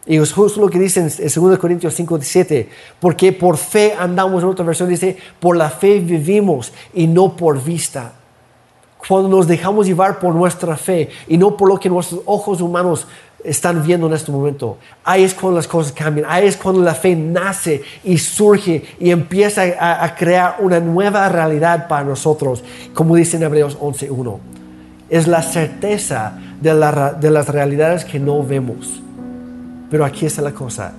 y 0.06 0.16
es 0.16 0.32
justo 0.32 0.60
lo 0.60 0.70
que 0.70 0.78
dice 0.78 1.00
en 1.00 1.08
2 1.08 1.58
Corintios 1.58 1.94
5, 1.94 2.16
17, 2.16 2.70
porque 3.00 3.32
por 3.32 3.58
fe 3.58 3.94
andamos, 3.98 4.42
en 4.42 4.48
otra 4.48 4.64
versión 4.64 4.88
dice, 4.88 5.18
por 5.38 5.56
la 5.56 5.68
fe 5.68 5.98
vivimos 5.98 6.72
y 6.94 7.06
no 7.06 7.36
por 7.36 7.62
vista 7.62 8.14
cuando 9.08 9.28
nos 9.28 9.46
dejamos 9.46 9.86
llevar 9.86 10.18
por 10.18 10.34
nuestra 10.34 10.76
fe 10.76 11.08
y 11.26 11.36
no 11.36 11.56
por 11.56 11.68
lo 11.68 11.78
que 11.78 11.88
nuestros 11.88 12.20
ojos 12.26 12.60
humanos 12.60 13.06
están 13.44 13.82
viendo 13.82 14.06
en 14.06 14.12
este 14.12 14.30
momento. 14.30 14.76
Ahí 15.04 15.24
es 15.24 15.34
cuando 15.34 15.56
las 15.56 15.66
cosas 15.66 15.92
cambian, 15.92 16.26
ahí 16.28 16.46
es 16.46 16.56
cuando 16.56 16.82
la 16.82 16.94
fe 16.94 17.16
nace 17.16 17.82
y 18.04 18.18
surge 18.18 18.84
y 18.98 19.10
empieza 19.10 19.62
a, 19.78 20.14
crear 20.14 20.56
una 20.60 20.80
nueva 20.80 21.28
realidad 21.28 21.88
para 21.88 22.04
nosotros, 22.04 22.62
como 22.94 23.16
dice 23.16 23.36
en 23.36 23.44
Hebreos 23.44 23.78
11.1. 23.78 24.38
Es 25.08 25.26
la 25.26 25.42
certeza 25.42 26.38
de, 26.60 26.70
de 27.20 27.30
las 27.30 27.48
realidades 27.48 28.04
que 28.04 28.20
no 28.20 28.42
vemos. 28.42 29.02
Pero 29.90 30.04
aquí 30.04 30.26
está 30.26 30.42
la 30.42 30.52
cosa, 30.52 30.92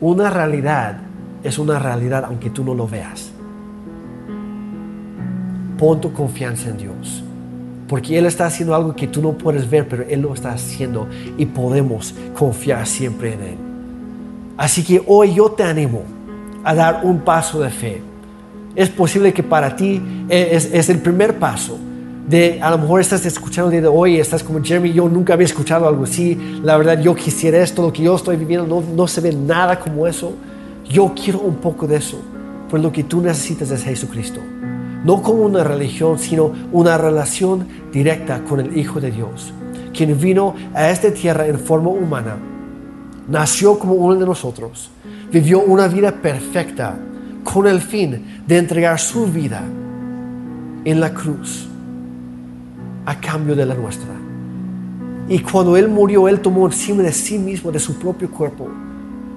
una 0.00 0.30
realidad 0.30 0.98
es 1.42 1.58
una 1.58 1.78
realidad 1.78 2.24
aunque 2.26 2.50
tú 2.50 2.64
no 2.64 2.74
lo 2.74 2.86
veas. 2.86 3.32
Pon 5.78 6.00
tu 6.00 6.12
confianza 6.12 6.68
en 6.68 6.76
Dios 6.76 7.24
porque 7.90 8.16
Él 8.16 8.26
está 8.26 8.46
haciendo 8.46 8.72
algo 8.72 8.94
que 8.94 9.08
tú 9.08 9.20
no 9.20 9.32
puedes 9.32 9.68
ver, 9.68 9.88
pero 9.88 10.04
Él 10.08 10.20
lo 10.20 10.32
está 10.32 10.52
haciendo 10.52 11.08
y 11.36 11.44
podemos 11.44 12.14
confiar 12.38 12.86
siempre 12.86 13.34
en 13.34 13.40
Él. 13.40 13.56
Así 14.56 14.84
que 14.84 15.02
hoy 15.08 15.34
yo 15.34 15.50
te 15.50 15.64
animo 15.64 16.04
a 16.62 16.72
dar 16.72 17.00
un 17.02 17.22
paso 17.22 17.60
de 17.60 17.70
fe. 17.70 18.00
Es 18.76 18.88
posible 18.90 19.32
que 19.32 19.42
para 19.42 19.74
ti 19.74 20.00
es, 20.28 20.88
el 20.88 21.00
primer 21.00 21.40
paso. 21.40 21.80
De, 22.28 22.60
a 22.62 22.70
lo 22.70 22.78
mejor 22.78 23.00
estás 23.00 23.26
escuchando 23.26 23.72
de 23.72 23.84
hoy 23.84 24.20
estás 24.20 24.44
como 24.44 24.62
Jeremy, 24.62 24.92
yo 24.92 25.08
nunca 25.08 25.32
había 25.32 25.46
escuchado 25.46 25.88
algo 25.88 26.04
así, 26.04 26.38
la 26.62 26.76
verdad 26.76 27.02
yo 27.02 27.16
quisiera 27.16 27.58
esto, 27.58 27.82
lo 27.82 27.92
que 27.92 28.04
yo 28.04 28.14
estoy 28.14 28.36
viviendo 28.36 28.68
no, 28.68 28.84
no 28.94 29.08
se 29.08 29.20
ve 29.20 29.32
nada 29.32 29.80
como 29.80 30.06
eso. 30.06 30.32
Yo 30.88 31.12
quiero 31.12 31.40
un 31.40 31.56
poco 31.56 31.88
de 31.88 31.96
eso, 31.96 32.20
pues 32.68 32.80
lo 32.80 32.92
que 32.92 33.02
tú 33.02 33.20
necesitas 33.20 33.68
es 33.72 33.82
Jesucristo 33.82 34.40
no 35.04 35.22
como 35.22 35.44
una 35.44 35.64
religión, 35.64 36.18
sino 36.18 36.52
una 36.72 36.98
relación 36.98 37.66
directa 37.92 38.42
con 38.44 38.60
el 38.60 38.76
Hijo 38.76 39.00
de 39.00 39.10
Dios, 39.10 39.52
quien 39.94 40.18
vino 40.18 40.54
a 40.74 40.90
esta 40.90 41.12
tierra 41.12 41.46
en 41.46 41.58
forma 41.58 41.90
humana, 41.90 42.36
nació 43.28 43.78
como 43.78 43.94
uno 43.94 44.16
de 44.16 44.26
nosotros, 44.26 44.90
vivió 45.32 45.60
una 45.60 45.88
vida 45.88 46.12
perfecta 46.12 46.98
con 47.44 47.66
el 47.66 47.80
fin 47.80 48.42
de 48.46 48.58
entregar 48.58 48.98
su 48.98 49.26
vida 49.26 49.62
en 50.84 51.00
la 51.00 51.12
cruz 51.14 51.66
a 53.06 53.18
cambio 53.18 53.56
de 53.56 53.66
la 53.66 53.74
nuestra. 53.74 54.10
Y 55.28 55.38
cuando 55.38 55.76
Él 55.76 55.88
murió, 55.88 56.28
Él 56.28 56.40
tomó 56.40 56.66
encima 56.66 57.02
de 57.02 57.12
sí 57.12 57.38
mismo, 57.38 57.70
de 57.70 57.78
su 57.78 57.98
propio 57.98 58.30
cuerpo, 58.30 58.68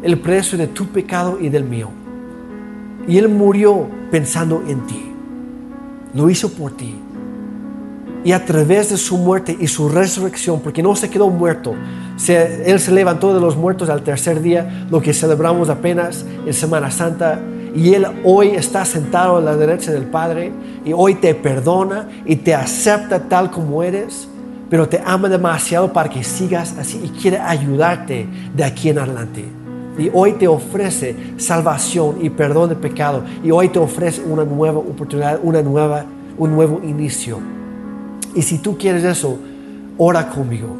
el 0.01 0.19
precio 0.19 0.57
de 0.57 0.67
tu 0.67 0.87
pecado 0.87 1.37
y 1.39 1.49
del 1.49 1.63
mío. 1.63 1.89
Y 3.07 3.17
Él 3.17 3.29
murió 3.29 3.87
pensando 4.11 4.63
en 4.67 4.85
ti 4.87 5.12
lo 6.13 6.29
hizo 6.29 6.49
por 6.49 6.71
ti. 6.75 6.95
Y 8.23 8.31
a 8.31 8.45
través 8.45 8.89
de 8.89 8.97
su 8.97 9.17
muerte 9.17 9.55
y 9.59 9.67
su 9.67 9.89
resurrección, 9.89 10.61
porque 10.61 10.81
no 10.81 10.95
se 10.95 11.09
quedó 11.09 11.29
muerto, 11.29 11.75
Él 12.27 12.79
se 12.79 12.91
levantó 12.91 13.33
de 13.33 13.41
los 13.41 13.57
muertos 13.57 13.89
al 13.89 14.01
tercer 14.01 14.41
día, 14.41 14.87
lo 14.89 15.01
que 15.01 15.13
celebramos 15.13 15.69
apenas 15.69 16.25
en 16.45 16.53
Semana 16.53 16.89
Santa. 16.89 17.39
Y 17.75 17.93
Él 17.93 18.05
hoy 18.23 18.49
está 18.49 18.85
sentado 18.85 19.37
a 19.37 19.41
la 19.41 19.57
derecha 19.57 19.91
del 19.91 20.05
Padre 20.05 20.53
y 20.85 20.93
hoy 20.93 21.15
te 21.15 21.35
perdona 21.35 22.07
y 22.25 22.37
te 22.37 22.53
acepta 22.55 23.27
tal 23.27 23.51
como 23.51 23.83
eres, 23.83 24.29
pero 24.69 24.87
te 24.87 25.01
ama 25.03 25.27
demasiado 25.27 25.91
para 25.91 26.09
que 26.09 26.23
sigas 26.23 26.75
así 26.77 27.01
y 27.03 27.09
quiere 27.09 27.39
ayudarte 27.39 28.27
de 28.55 28.63
aquí 28.63 28.89
en 28.89 28.99
adelante. 28.99 29.62
Y 29.97 30.09
hoy 30.13 30.33
te 30.33 30.47
ofrece 30.47 31.15
salvación 31.37 32.17
y 32.21 32.29
perdón 32.29 32.69
de 32.69 32.75
pecado. 32.75 33.23
Y 33.43 33.51
hoy 33.51 33.69
te 33.69 33.79
ofrece 33.79 34.23
una 34.23 34.43
nueva 34.43 34.79
oportunidad, 34.79 35.39
una 35.43 35.61
nueva, 35.61 36.05
un 36.37 36.51
nuevo 36.51 36.81
inicio. 36.83 37.39
Y 38.33 38.41
si 38.41 38.57
tú 38.57 38.77
quieres 38.77 39.03
eso, 39.03 39.37
ora 39.97 40.27
conmigo. 40.29 40.75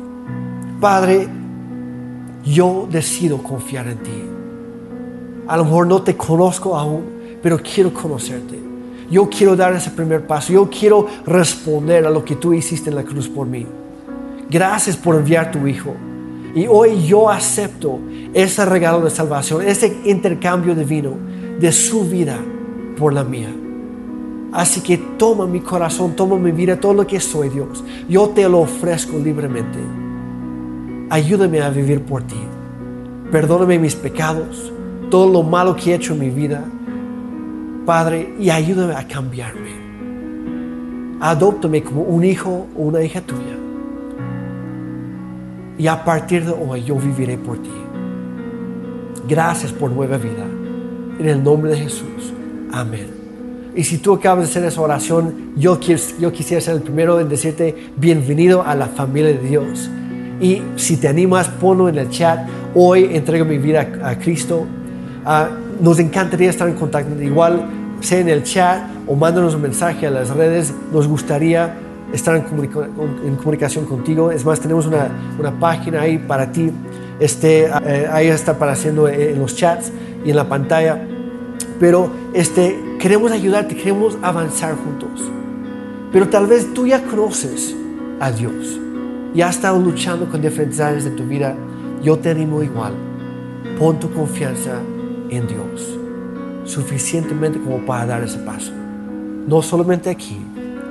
Padre, 0.80 1.28
yo 2.44 2.88
decido 2.90 3.38
confiar 3.38 3.88
en 3.88 3.98
ti. 4.00 4.24
A 5.48 5.58
lo 5.58 5.66
mejor 5.66 5.88
no 5.88 6.02
te 6.02 6.18
conozco 6.18 6.76
aún, 6.76 7.04
pero 7.42 7.60
quiero 7.60 7.94
conocerte. 7.94 8.60
Yo 9.12 9.30
quiero 9.30 9.56
dar 9.56 9.74
ese 9.74 9.92
primer 9.92 10.26
paso. 10.26 10.54
Yo 10.54 10.70
quiero 10.70 11.06
responder 11.26 12.06
a 12.06 12.10
lo 12.10 12.26
que 12.26 12.36
tú 12.36 12.54
hiciste 12.54 12.90
en 12.90 12.96
la 12.96 13.04
cruz 13.04 13.30
por 13.30 13.46
mí. 13.46 13.68
Gracias 14.50 14.98
por 14.98 15.16
enviar 15.16 15.52
tu 15.52 15.68
Hijo. 15.68 15.94
Y 16.56 16.68
hoy 16.68 17.06
yo 17.06 17.30
acepto 17.30 18.00
ese 18.34 18.66
regalo 18.66 19.02
de 19.02 19.10
salvación, 19.10 19.62
ese 19.62 20.02
intercambio 20.06 20.76
divino 20.76 21.12
de 21.60 21.72
su 21.72 22.04
vida 22.06 22.38
por 22.98 23.14
la 23.14 23.24
mía. 23.24 23.50
Así 24.52 24.82
que 24.82 24.98
toma 24.98 25.48
mi 25.48 25.62
corazón, 25.62 26.16
toma 26.16 26.38
mi 26.38 26.52
vida, 26.52 26.80
todo 26.80 26.94
lo 26.94 27.08
que 27.08 27.20
soy, 27.20 27.50
Dios. 27.50 27.84
Yo 28.08 28.30
te 28.30 28.48
lo 28.48 28.60
ofrezco 28.60 29.18
libremente. 29.18 29.80
Ayúdame 31.10 31.62
a 31.62 31.70
vivir 31.70 32.02
por 32.02 32.24
ti. 32.24 32.40
Perdóname 33.32 33.80
mis 33.80 33.96
pecados, 33.96 34.72
todo 35.10 35.32
lo 35.32 35.42
malo 35.42 35.76
que 35.76 35.92
he 35.92 35.96
hecho 35.96 36.14
en 36.14 36.20
mi 36.20 36.30
vida. 36.30 36.64
Padre, 37.86 38.36
y 38.40 38.52
ayúdame 38.52 38.94
a 38.94 39.08
cambiarme. 39.08 39.72
Adóptame 41.20 41.82
como 41.82 42.04
un 42.04 42.24
hijo 42.24 42.68
o 42.76 42.82
una 42.84 43.02
hija 43.02 43.22
tuya. 43.22 43.58
Y 45.78 45.88
a 45.88 46.04
partir 46.04 46.46
de 46.46 46.52
hoy 46.52 46.84
yo 46.84 46.96
viviré 46.96 47.38
por 47.38 47.58
ti. 47.58 47.83
Gracias 49.28 49.72
por 49.72 49.92
nueva 49.92 50.18
vida. 50.18 50.46
En 51.20 51.28
el 51.28 51.44
nombre 51.44 51.72
de 51.72 51.78
Jesús. 51.78 52.34
Amén. 52.72 53.08
Y 53.76 53.84
si 53.84 53.98
tú 53.98 54.14
acabas 54.14 54.46
de 54.46 54.52
hacer 54.52 54.66
esa 54.66 54.82
oración, 54.82 55.54
yo, 55.56 55.80
yo 56.20 56.32
quisiera 56.32 56.62
ser 56.62 56.76
el 56.76 56.82
primero 56.82 57.20
en 57.20 57.30
decirte 57.30 57.92
bienvenido 57.98 58.64
a 58.64 58.76
la 58.76 58.88
familia 58.88 59.32
de 59.32 59.40
Dios. 59.40 59.90
Y 60.40 60.62
si 60.76 60.98
te 60.98 61.08
animas, 61.08 61.48
ponlo 61.50 61.90
en 61.90 61.98
el 61.98 62.10
chat. 62.10 62.48
Hoy 62.76 63.10
entrego 63.14 63.46
mi 63.46 63.58
vida 63.58 63.88
a, 64.04 64.18
Cristo. 64.18 64.66
Ah, 65.26 65.50
nos 65.80 66.00
encantaría 66.00 66.50
estar 66.50 66.68
en 66.68 66.76
contacto. 66.76 67.22
Igual, 67.22 67.66
sea 68.02 68.20
en 68.20 68.30
el 68.30 68.44
chat 68.44 68.84
o 69.08 69.16
mándanos 69.16 69.56
un 69.56 69.62
mensaje 69.62 70.06
a 70.06 70.12
las 70.12 70.30
redes. 70.30 70.74
Nos 70.92 71.08
gustaría 71.08 71.74
estar 72.12 72.36
en, 72.36 72.44
comunicación 73.38 73.86
contigo. 73.86 74.32
Es 74.32 74.46
más, 74.46 74.60
tenemos 74.60 74.86
una, 74.86 75.10
página 75.60 76.02
ahí 76.02 76.18
para 76.18 76.52
ti. 76.52 76.72
Este, 77.20 77.66
eh, 77.66 78.08
ahí 78.12 78.28
está 78.28 78.58
eh, 78.60 79.32
en 79.34 79.40
los 79.40 79.56
chats 79.56 79.92
y 80.26 80.30
en 80.30 80.36
la 80.36 80.48
pantalla. 80.48 81.08
Pero 81.80 82.10
este, 82.34 82.78
queremos 83.00 83.32
ayudarte, 83.32 83.76
queremos 83.76 84.18
avanzar 84.22 84.76
juntos. 84.76 85.22
Pero 86.12 86.30
tal 86.30 86.48
vez 86.48 86.74
tú 86.74 86.86
ya 86.88 87.04
conoces 87.04 87.76
a 88.20 88.32
Dios. 88.32 88.80
Ya 89.34 89.48
has 89.48 89.56
estado 89.56 89.80
luchando 89.80 90.30
con 90.30 90.42
diferentes 90.42 90.80
áreas 90.80 91.04
de 91.04 91.12
tu 91.12 91.24
vida. 91.26 91.56
Yo 92.04 92.20
te 92.20 92.30
animo 92.30 92.62
igual. 92.62 92.94
Pon 93.80 94.00
tu 94.00 94.12
confianza 94.12 94.80
en 95.30 95.48
Dios. 95.48 95.98
Suficientemente 96.66 97.60
como 97.60 97.86
para 97.86 98.06
dar 98.06 98.24
ese 98.24 98.40
paso. 98.40 98.72
No 99.48 99.62
solamente 99.62 100.10
aquí, 100.10 100.38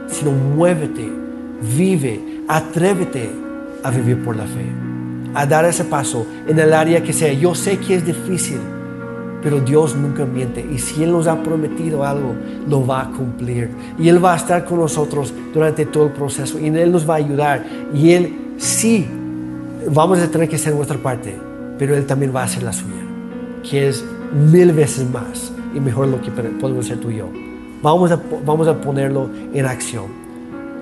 sino 0.09 0.33
muévete, 0.33 1.09
vive, 1.77 2.43
atrévete 2.49 3.31
a 3.83 3.91
vivir 3.91 4.23
por 4.23 4.37
la 4.37 4.45
fe, 4.45 4.67
a 5.35 5.47
dar 5.47 5.65
ese 5.65 5.85
paso 5.85 6.27
en 6.47 6.59
el 6.59 6.73
área 6.73 7.03
que 7.03 7.13
sea. 7.13 7.33
Yo 7.33 7.55
sé 7.55 7.79
que 7.79 7.95
es 7.95 8.05
difícil, 8.05 8.59
pero 9.43 9.61
Dios 9.61 9.97
nunca 9.97 10.25
miente 10.25 10.65
y 10.65 10.79
si 10.79 11.03
Él 11.03 11.13
nos 11.13 11.27
ha 11.27 11.43
prometido 11.43 12.05
algo, 12.05 12.35
lo 12.69 12.87
va 12.87 13.03
a 13.03 13.11
cumplir. 13.11 13.71
Y 13.99 14.09
Él 14.09 14.25
va 14.25 14.35
a 14.35 14.37
estar 14.37 14.65
con 14.65 14.79
nosotros 14.79 15.33
durante 15.53 15.87
todo 15.87 16.07
el 16.07 16.13
proceso 16.13 16.59
y 16.59 16.67
Él 16.67 16.93
nos 16.93 17.09
va 17.09 17.15
a 17.15 17.19
ayudar. 17.19 17.65
Y 17.95 18.13
Él 18.13 18.55
sí, 18.57 19.07
vamos 19.91 20.19
a 20.21 20.29
tener 20.29 20.49
que 20.49 20.57
hacer 20.57 20.75
nuestra 20.75 20.99
parte, 20.99 21.37
pero 21.79 21.97
Él 21.97 22.07
también 22.07 22.35
va 22.35 22.43
a 22.43 22.45
hacer 22.45 22.63
la 22.63 22.73
suya, 22.73 23.03
que 23.69 23.89
es 23.89 24.05
mil 24.33 24.73
veces 24.73 25.09
más 25.11 25.53
y 25.75 25.81
mejor 25.81 26.09
lo 26.09 26.21
que 26.21 26.31
podemos 26.31 26.87
hacer 26.87 26.99
tú 26.99 27.11
y 27.11 27.17
yo. 27.17 27.29
Vamos 27.83 28.13
a, 28.13 28.21
vamos 28.45 28.69
a 28.69 28.81
ponerlo 28.81 29.29
en 29.53 29.67
acción. 29.67 30.23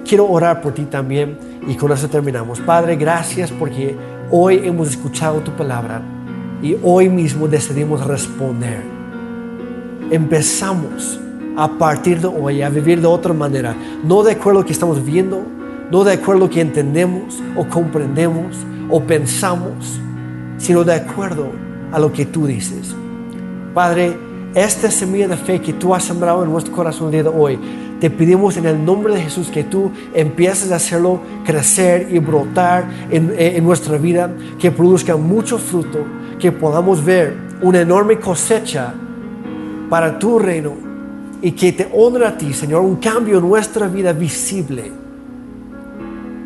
Quiero 0.07 0.29
orar 0.29 0.61
por 0.61 0.75
ti 0.75 0.85
también 0.85 1.39
y 1.67 1.75
con 1.75 1.93
eso 1.93 2.09
terminamos. 2.09 2.61
Padre, 2.61 2.97
gracias 2.97 3.51
porque 3.51 3.97
hoy 4.31 4.61
hemos 4.65 4.91
escuchado 4.91 5.41
tu 5.41 5.51
palabra 5.53 6.03
y 6.63 6.77
hoy 6.83 7.09
mismo 7.09 7.49
decidimos 7.49 8.07
responder. 8.07 8.83
Empezamos 10.11 11.19
a 11.57 11.69
partir 11.79 12.21
de 12.21 12.29
hoy 12.29 12.63
a 12.63 12.69
vivir 12.69 13.01
de 13.01 13.07
otra 13.07 13.33
manera, 13.33 13.75
no 14.05 14.23
de 14.23 14.33
acuerdo 14.33 14.61
a 14.61 14.63
lo 14.63 14.67
que 14.67 14.73
estamos 14.73 15.05
viendo, 15.05 15.43
no 15.91 16.05
de 16.05 16.13
acuerdo 16.13 16.45
a 16.45 16.47
lo 16.47 16.51
que 16.51 16.61
entendemos 16.61 17.43
o 17.57 17.67
comprendemos 17.67 18.57
o 18.89 19.03
pensamos, 19.03 20.01
sino 20.59 20.85
de 20.85 20.95
acuerdo 20.95 21.51
a 21.93 21.99
lo 21.99 22.13
que 22.13 22.27
tú 22.27 22.47
dices. 22.47 22.95
Padre, 23.75 24.17
esta 24.55 24.91
semilla 24.91 25.29
de 25.29 25.37
fe 25.37 25.61
que 25.61 25.73
tú 25.73 25.95
has 25.95 26.05
sembrado 26.05 26.43
en 26.43 26.51
nuestro 26.51 26.75
corazón 26.75 27.07
el 27.07 27.13
día 27.13 27.23
de 27.25 27.29
hoy, 27.29 27.59
te 28.01 28.11
pedimos 28.11 28.57
en 28.57 28.67
el 28.67 28.85
nombre 28.85 29.15
de 29.15 29.23
Jesús 29.23 29.49
que 29.49 29.65
tú 29.65 29.93
empieces 30.15 30.73
a 30.73 30.77
hacerlo 30.77 31.21
crecer 31.45 32.09
y 32.11 32.19
brotar 32.19 32.89
en, 33.11 33.35
en 33.37 33.63
nuestra 33.63 33.99
vida, 33.99 34.31
que 34.59 34.71
produzca 34.71 35.17
mucho 35.17 35.59
fruto, 35.59 36.05
que 36.39 36.51
podamos 36.51 37.05
ver 37.05 37.37
una 37.63 37.81
enorme 37.81 38.19
cosecha 38.19 38.95
para 39.91 40.19
tu 40.19 40.39
reino 40.39 40.73
y 41.43 41.53
que 41.53 41.73
te 41.73 41.89
honre 41.93 42.27
a 42.27 42.37
ti, 42.37 42.53
Señor, 42.53 42.83
un 42.83 42.97
cambio 42.97 43.39
en 43.39 43.49
nuestra 43.49 43.87
vida 43.89 44.13
visible 44.13 44.91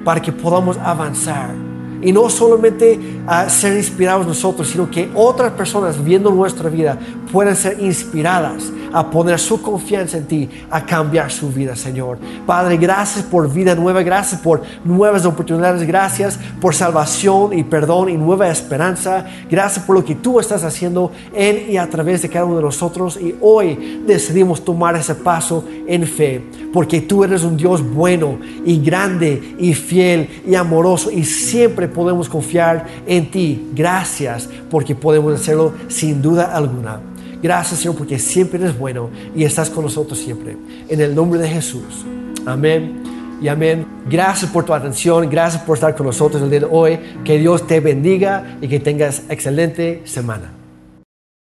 para 0.05 0.21
que 0.21 0.33
podamos 0.33 0.77
avanzar 0.79 1.74
y 2.03 2.13
no 2.13 2.29
solamente 2.29 2.99
a 3.27 3.49
ser 3.49 3.77
inspirados 3.77 4.27
nosotros, 4.27 4.69
sino 4.69 4.91
que 4.91 5.11
otras 5.15 5.53
personas 5.53 6.03
viendo 6.03 6.31
nuestra 6.31 6.69
vida 6.69 6.99
puedan 7.33 7.57
ser 7.57 7.81
inspiradas 7.81 8.73
a 8.95 9.11
poner 9.11 9.41
su 9.41 9.61
confianza 9.61 10.19
en 10.19 10.27
ti, 10.27 10.49
a 10.71 10.87
cambiar 10.87 11.31
su 11.31 11.51
vida, 11.51 11.75
Señor. 11.75 12.17
Padre, 12.47 12.77
gracias 12.77 13.25
por 13.25 13.53
vida 13.53 13.75
nueva, 13.75 14.03
gracias 14.03 14.41
por 14.41 14.63
nuevas 14.85 15.27
oportunidades, 15.27 15.85
gracias 15.85 16.39
por 16.61 16.77
salvación 16.77 17.59
y 17.59 17.65
perdón 17.65 18.09
y 18.09 18.17
nueva 18.17 18.49
esperanza. 18.49 19.27
Gracias 19.51 19.85
por 19.85 19.97
lo 19.97 20.05
que 20.05 20.15
tú 20.15 20.39
estás 20.39 20.63
haciendo 20.63 21.11
en 21.35 21.73
y 21.73 21.77
a 21.77 21.91
través 21.91 22.23
de 22.23 22.29
cada 22.29 22.45
uno 22.45 22.59
de 22.59 22.63
nosotros. 22.63 23.19
Y 23.21 23.35
hoy 23.41 24.03
decidimos 24.07 24.65
tomar 24.65 24.95
ese 24.95 25.17
paso 25.17 25.65
en 25.89 26.07
fe, 26.07 26.41
porque 26.73 27.01
tú 27.01 27.25
eres 27.25 27.43
un 27.43 27.57
Dios 27.57 27.83
bueno 27.83 28.39
y 28.65 28.81
grande 28.81 29.57
y 29.59 29.75
fiel 29.75 30.43
y 30.47 30.55
amoroso 30.55 31.11
y 31.11 31.25
siempre 31.25 31.89
podemos 31.95 32.29
confiar 32.29 32.87
en 33.07 33.31
ti. 33.31 33.71
Gracias 33.75 34.49
porque 34.71 34.95
podemos 34.95 35.41
hacerlo 35.41 35.73
sin 35.89 36.21
duda 36.21 36.55
alguna. 36.55 37.01
Gracias 37.43 37.81
Señor 37.81 37.97
porque 37.97 38.19
siempre 38.19 38.59
eres 38.59 38.79
bueno 38.79 39.09
y 39.35 39.45
estás 39.45 39.71
con 39.71 39.85
nosotros 39.85 40.19
siempre. 40.19 40.57
En 40.89 41.01
el 41.01 41.15
nombre 41.15 41.41
de 41.41 41.49
Jesús. 41.49 42.05
Amén 42.45 43.03
y 43.41 43.49
amén. 43.49 43.87
Gracias 44.09 44.51
por 44.51 44.65
tu 44.65 44.75
atención, 44.75 45.29
gracias 45.31 45.63
por 45.63 45.77
estar 45.77 45.95
con 45.95 46.07
nosotros 46.07 46.43
el 46.43 46.51
día 46.51 46.61
de 46.61 46.69
hoy. 46.71 46.99
Que 47.25 47.39
Dios 47.39 47.67
te 47.67 47.81
bendiga 47.81 48.59
y 48.61 48.69
que 48.69 48.81
tengas 48.81 49.23
excelente 49.29 50.03
semana. 50.05 50.64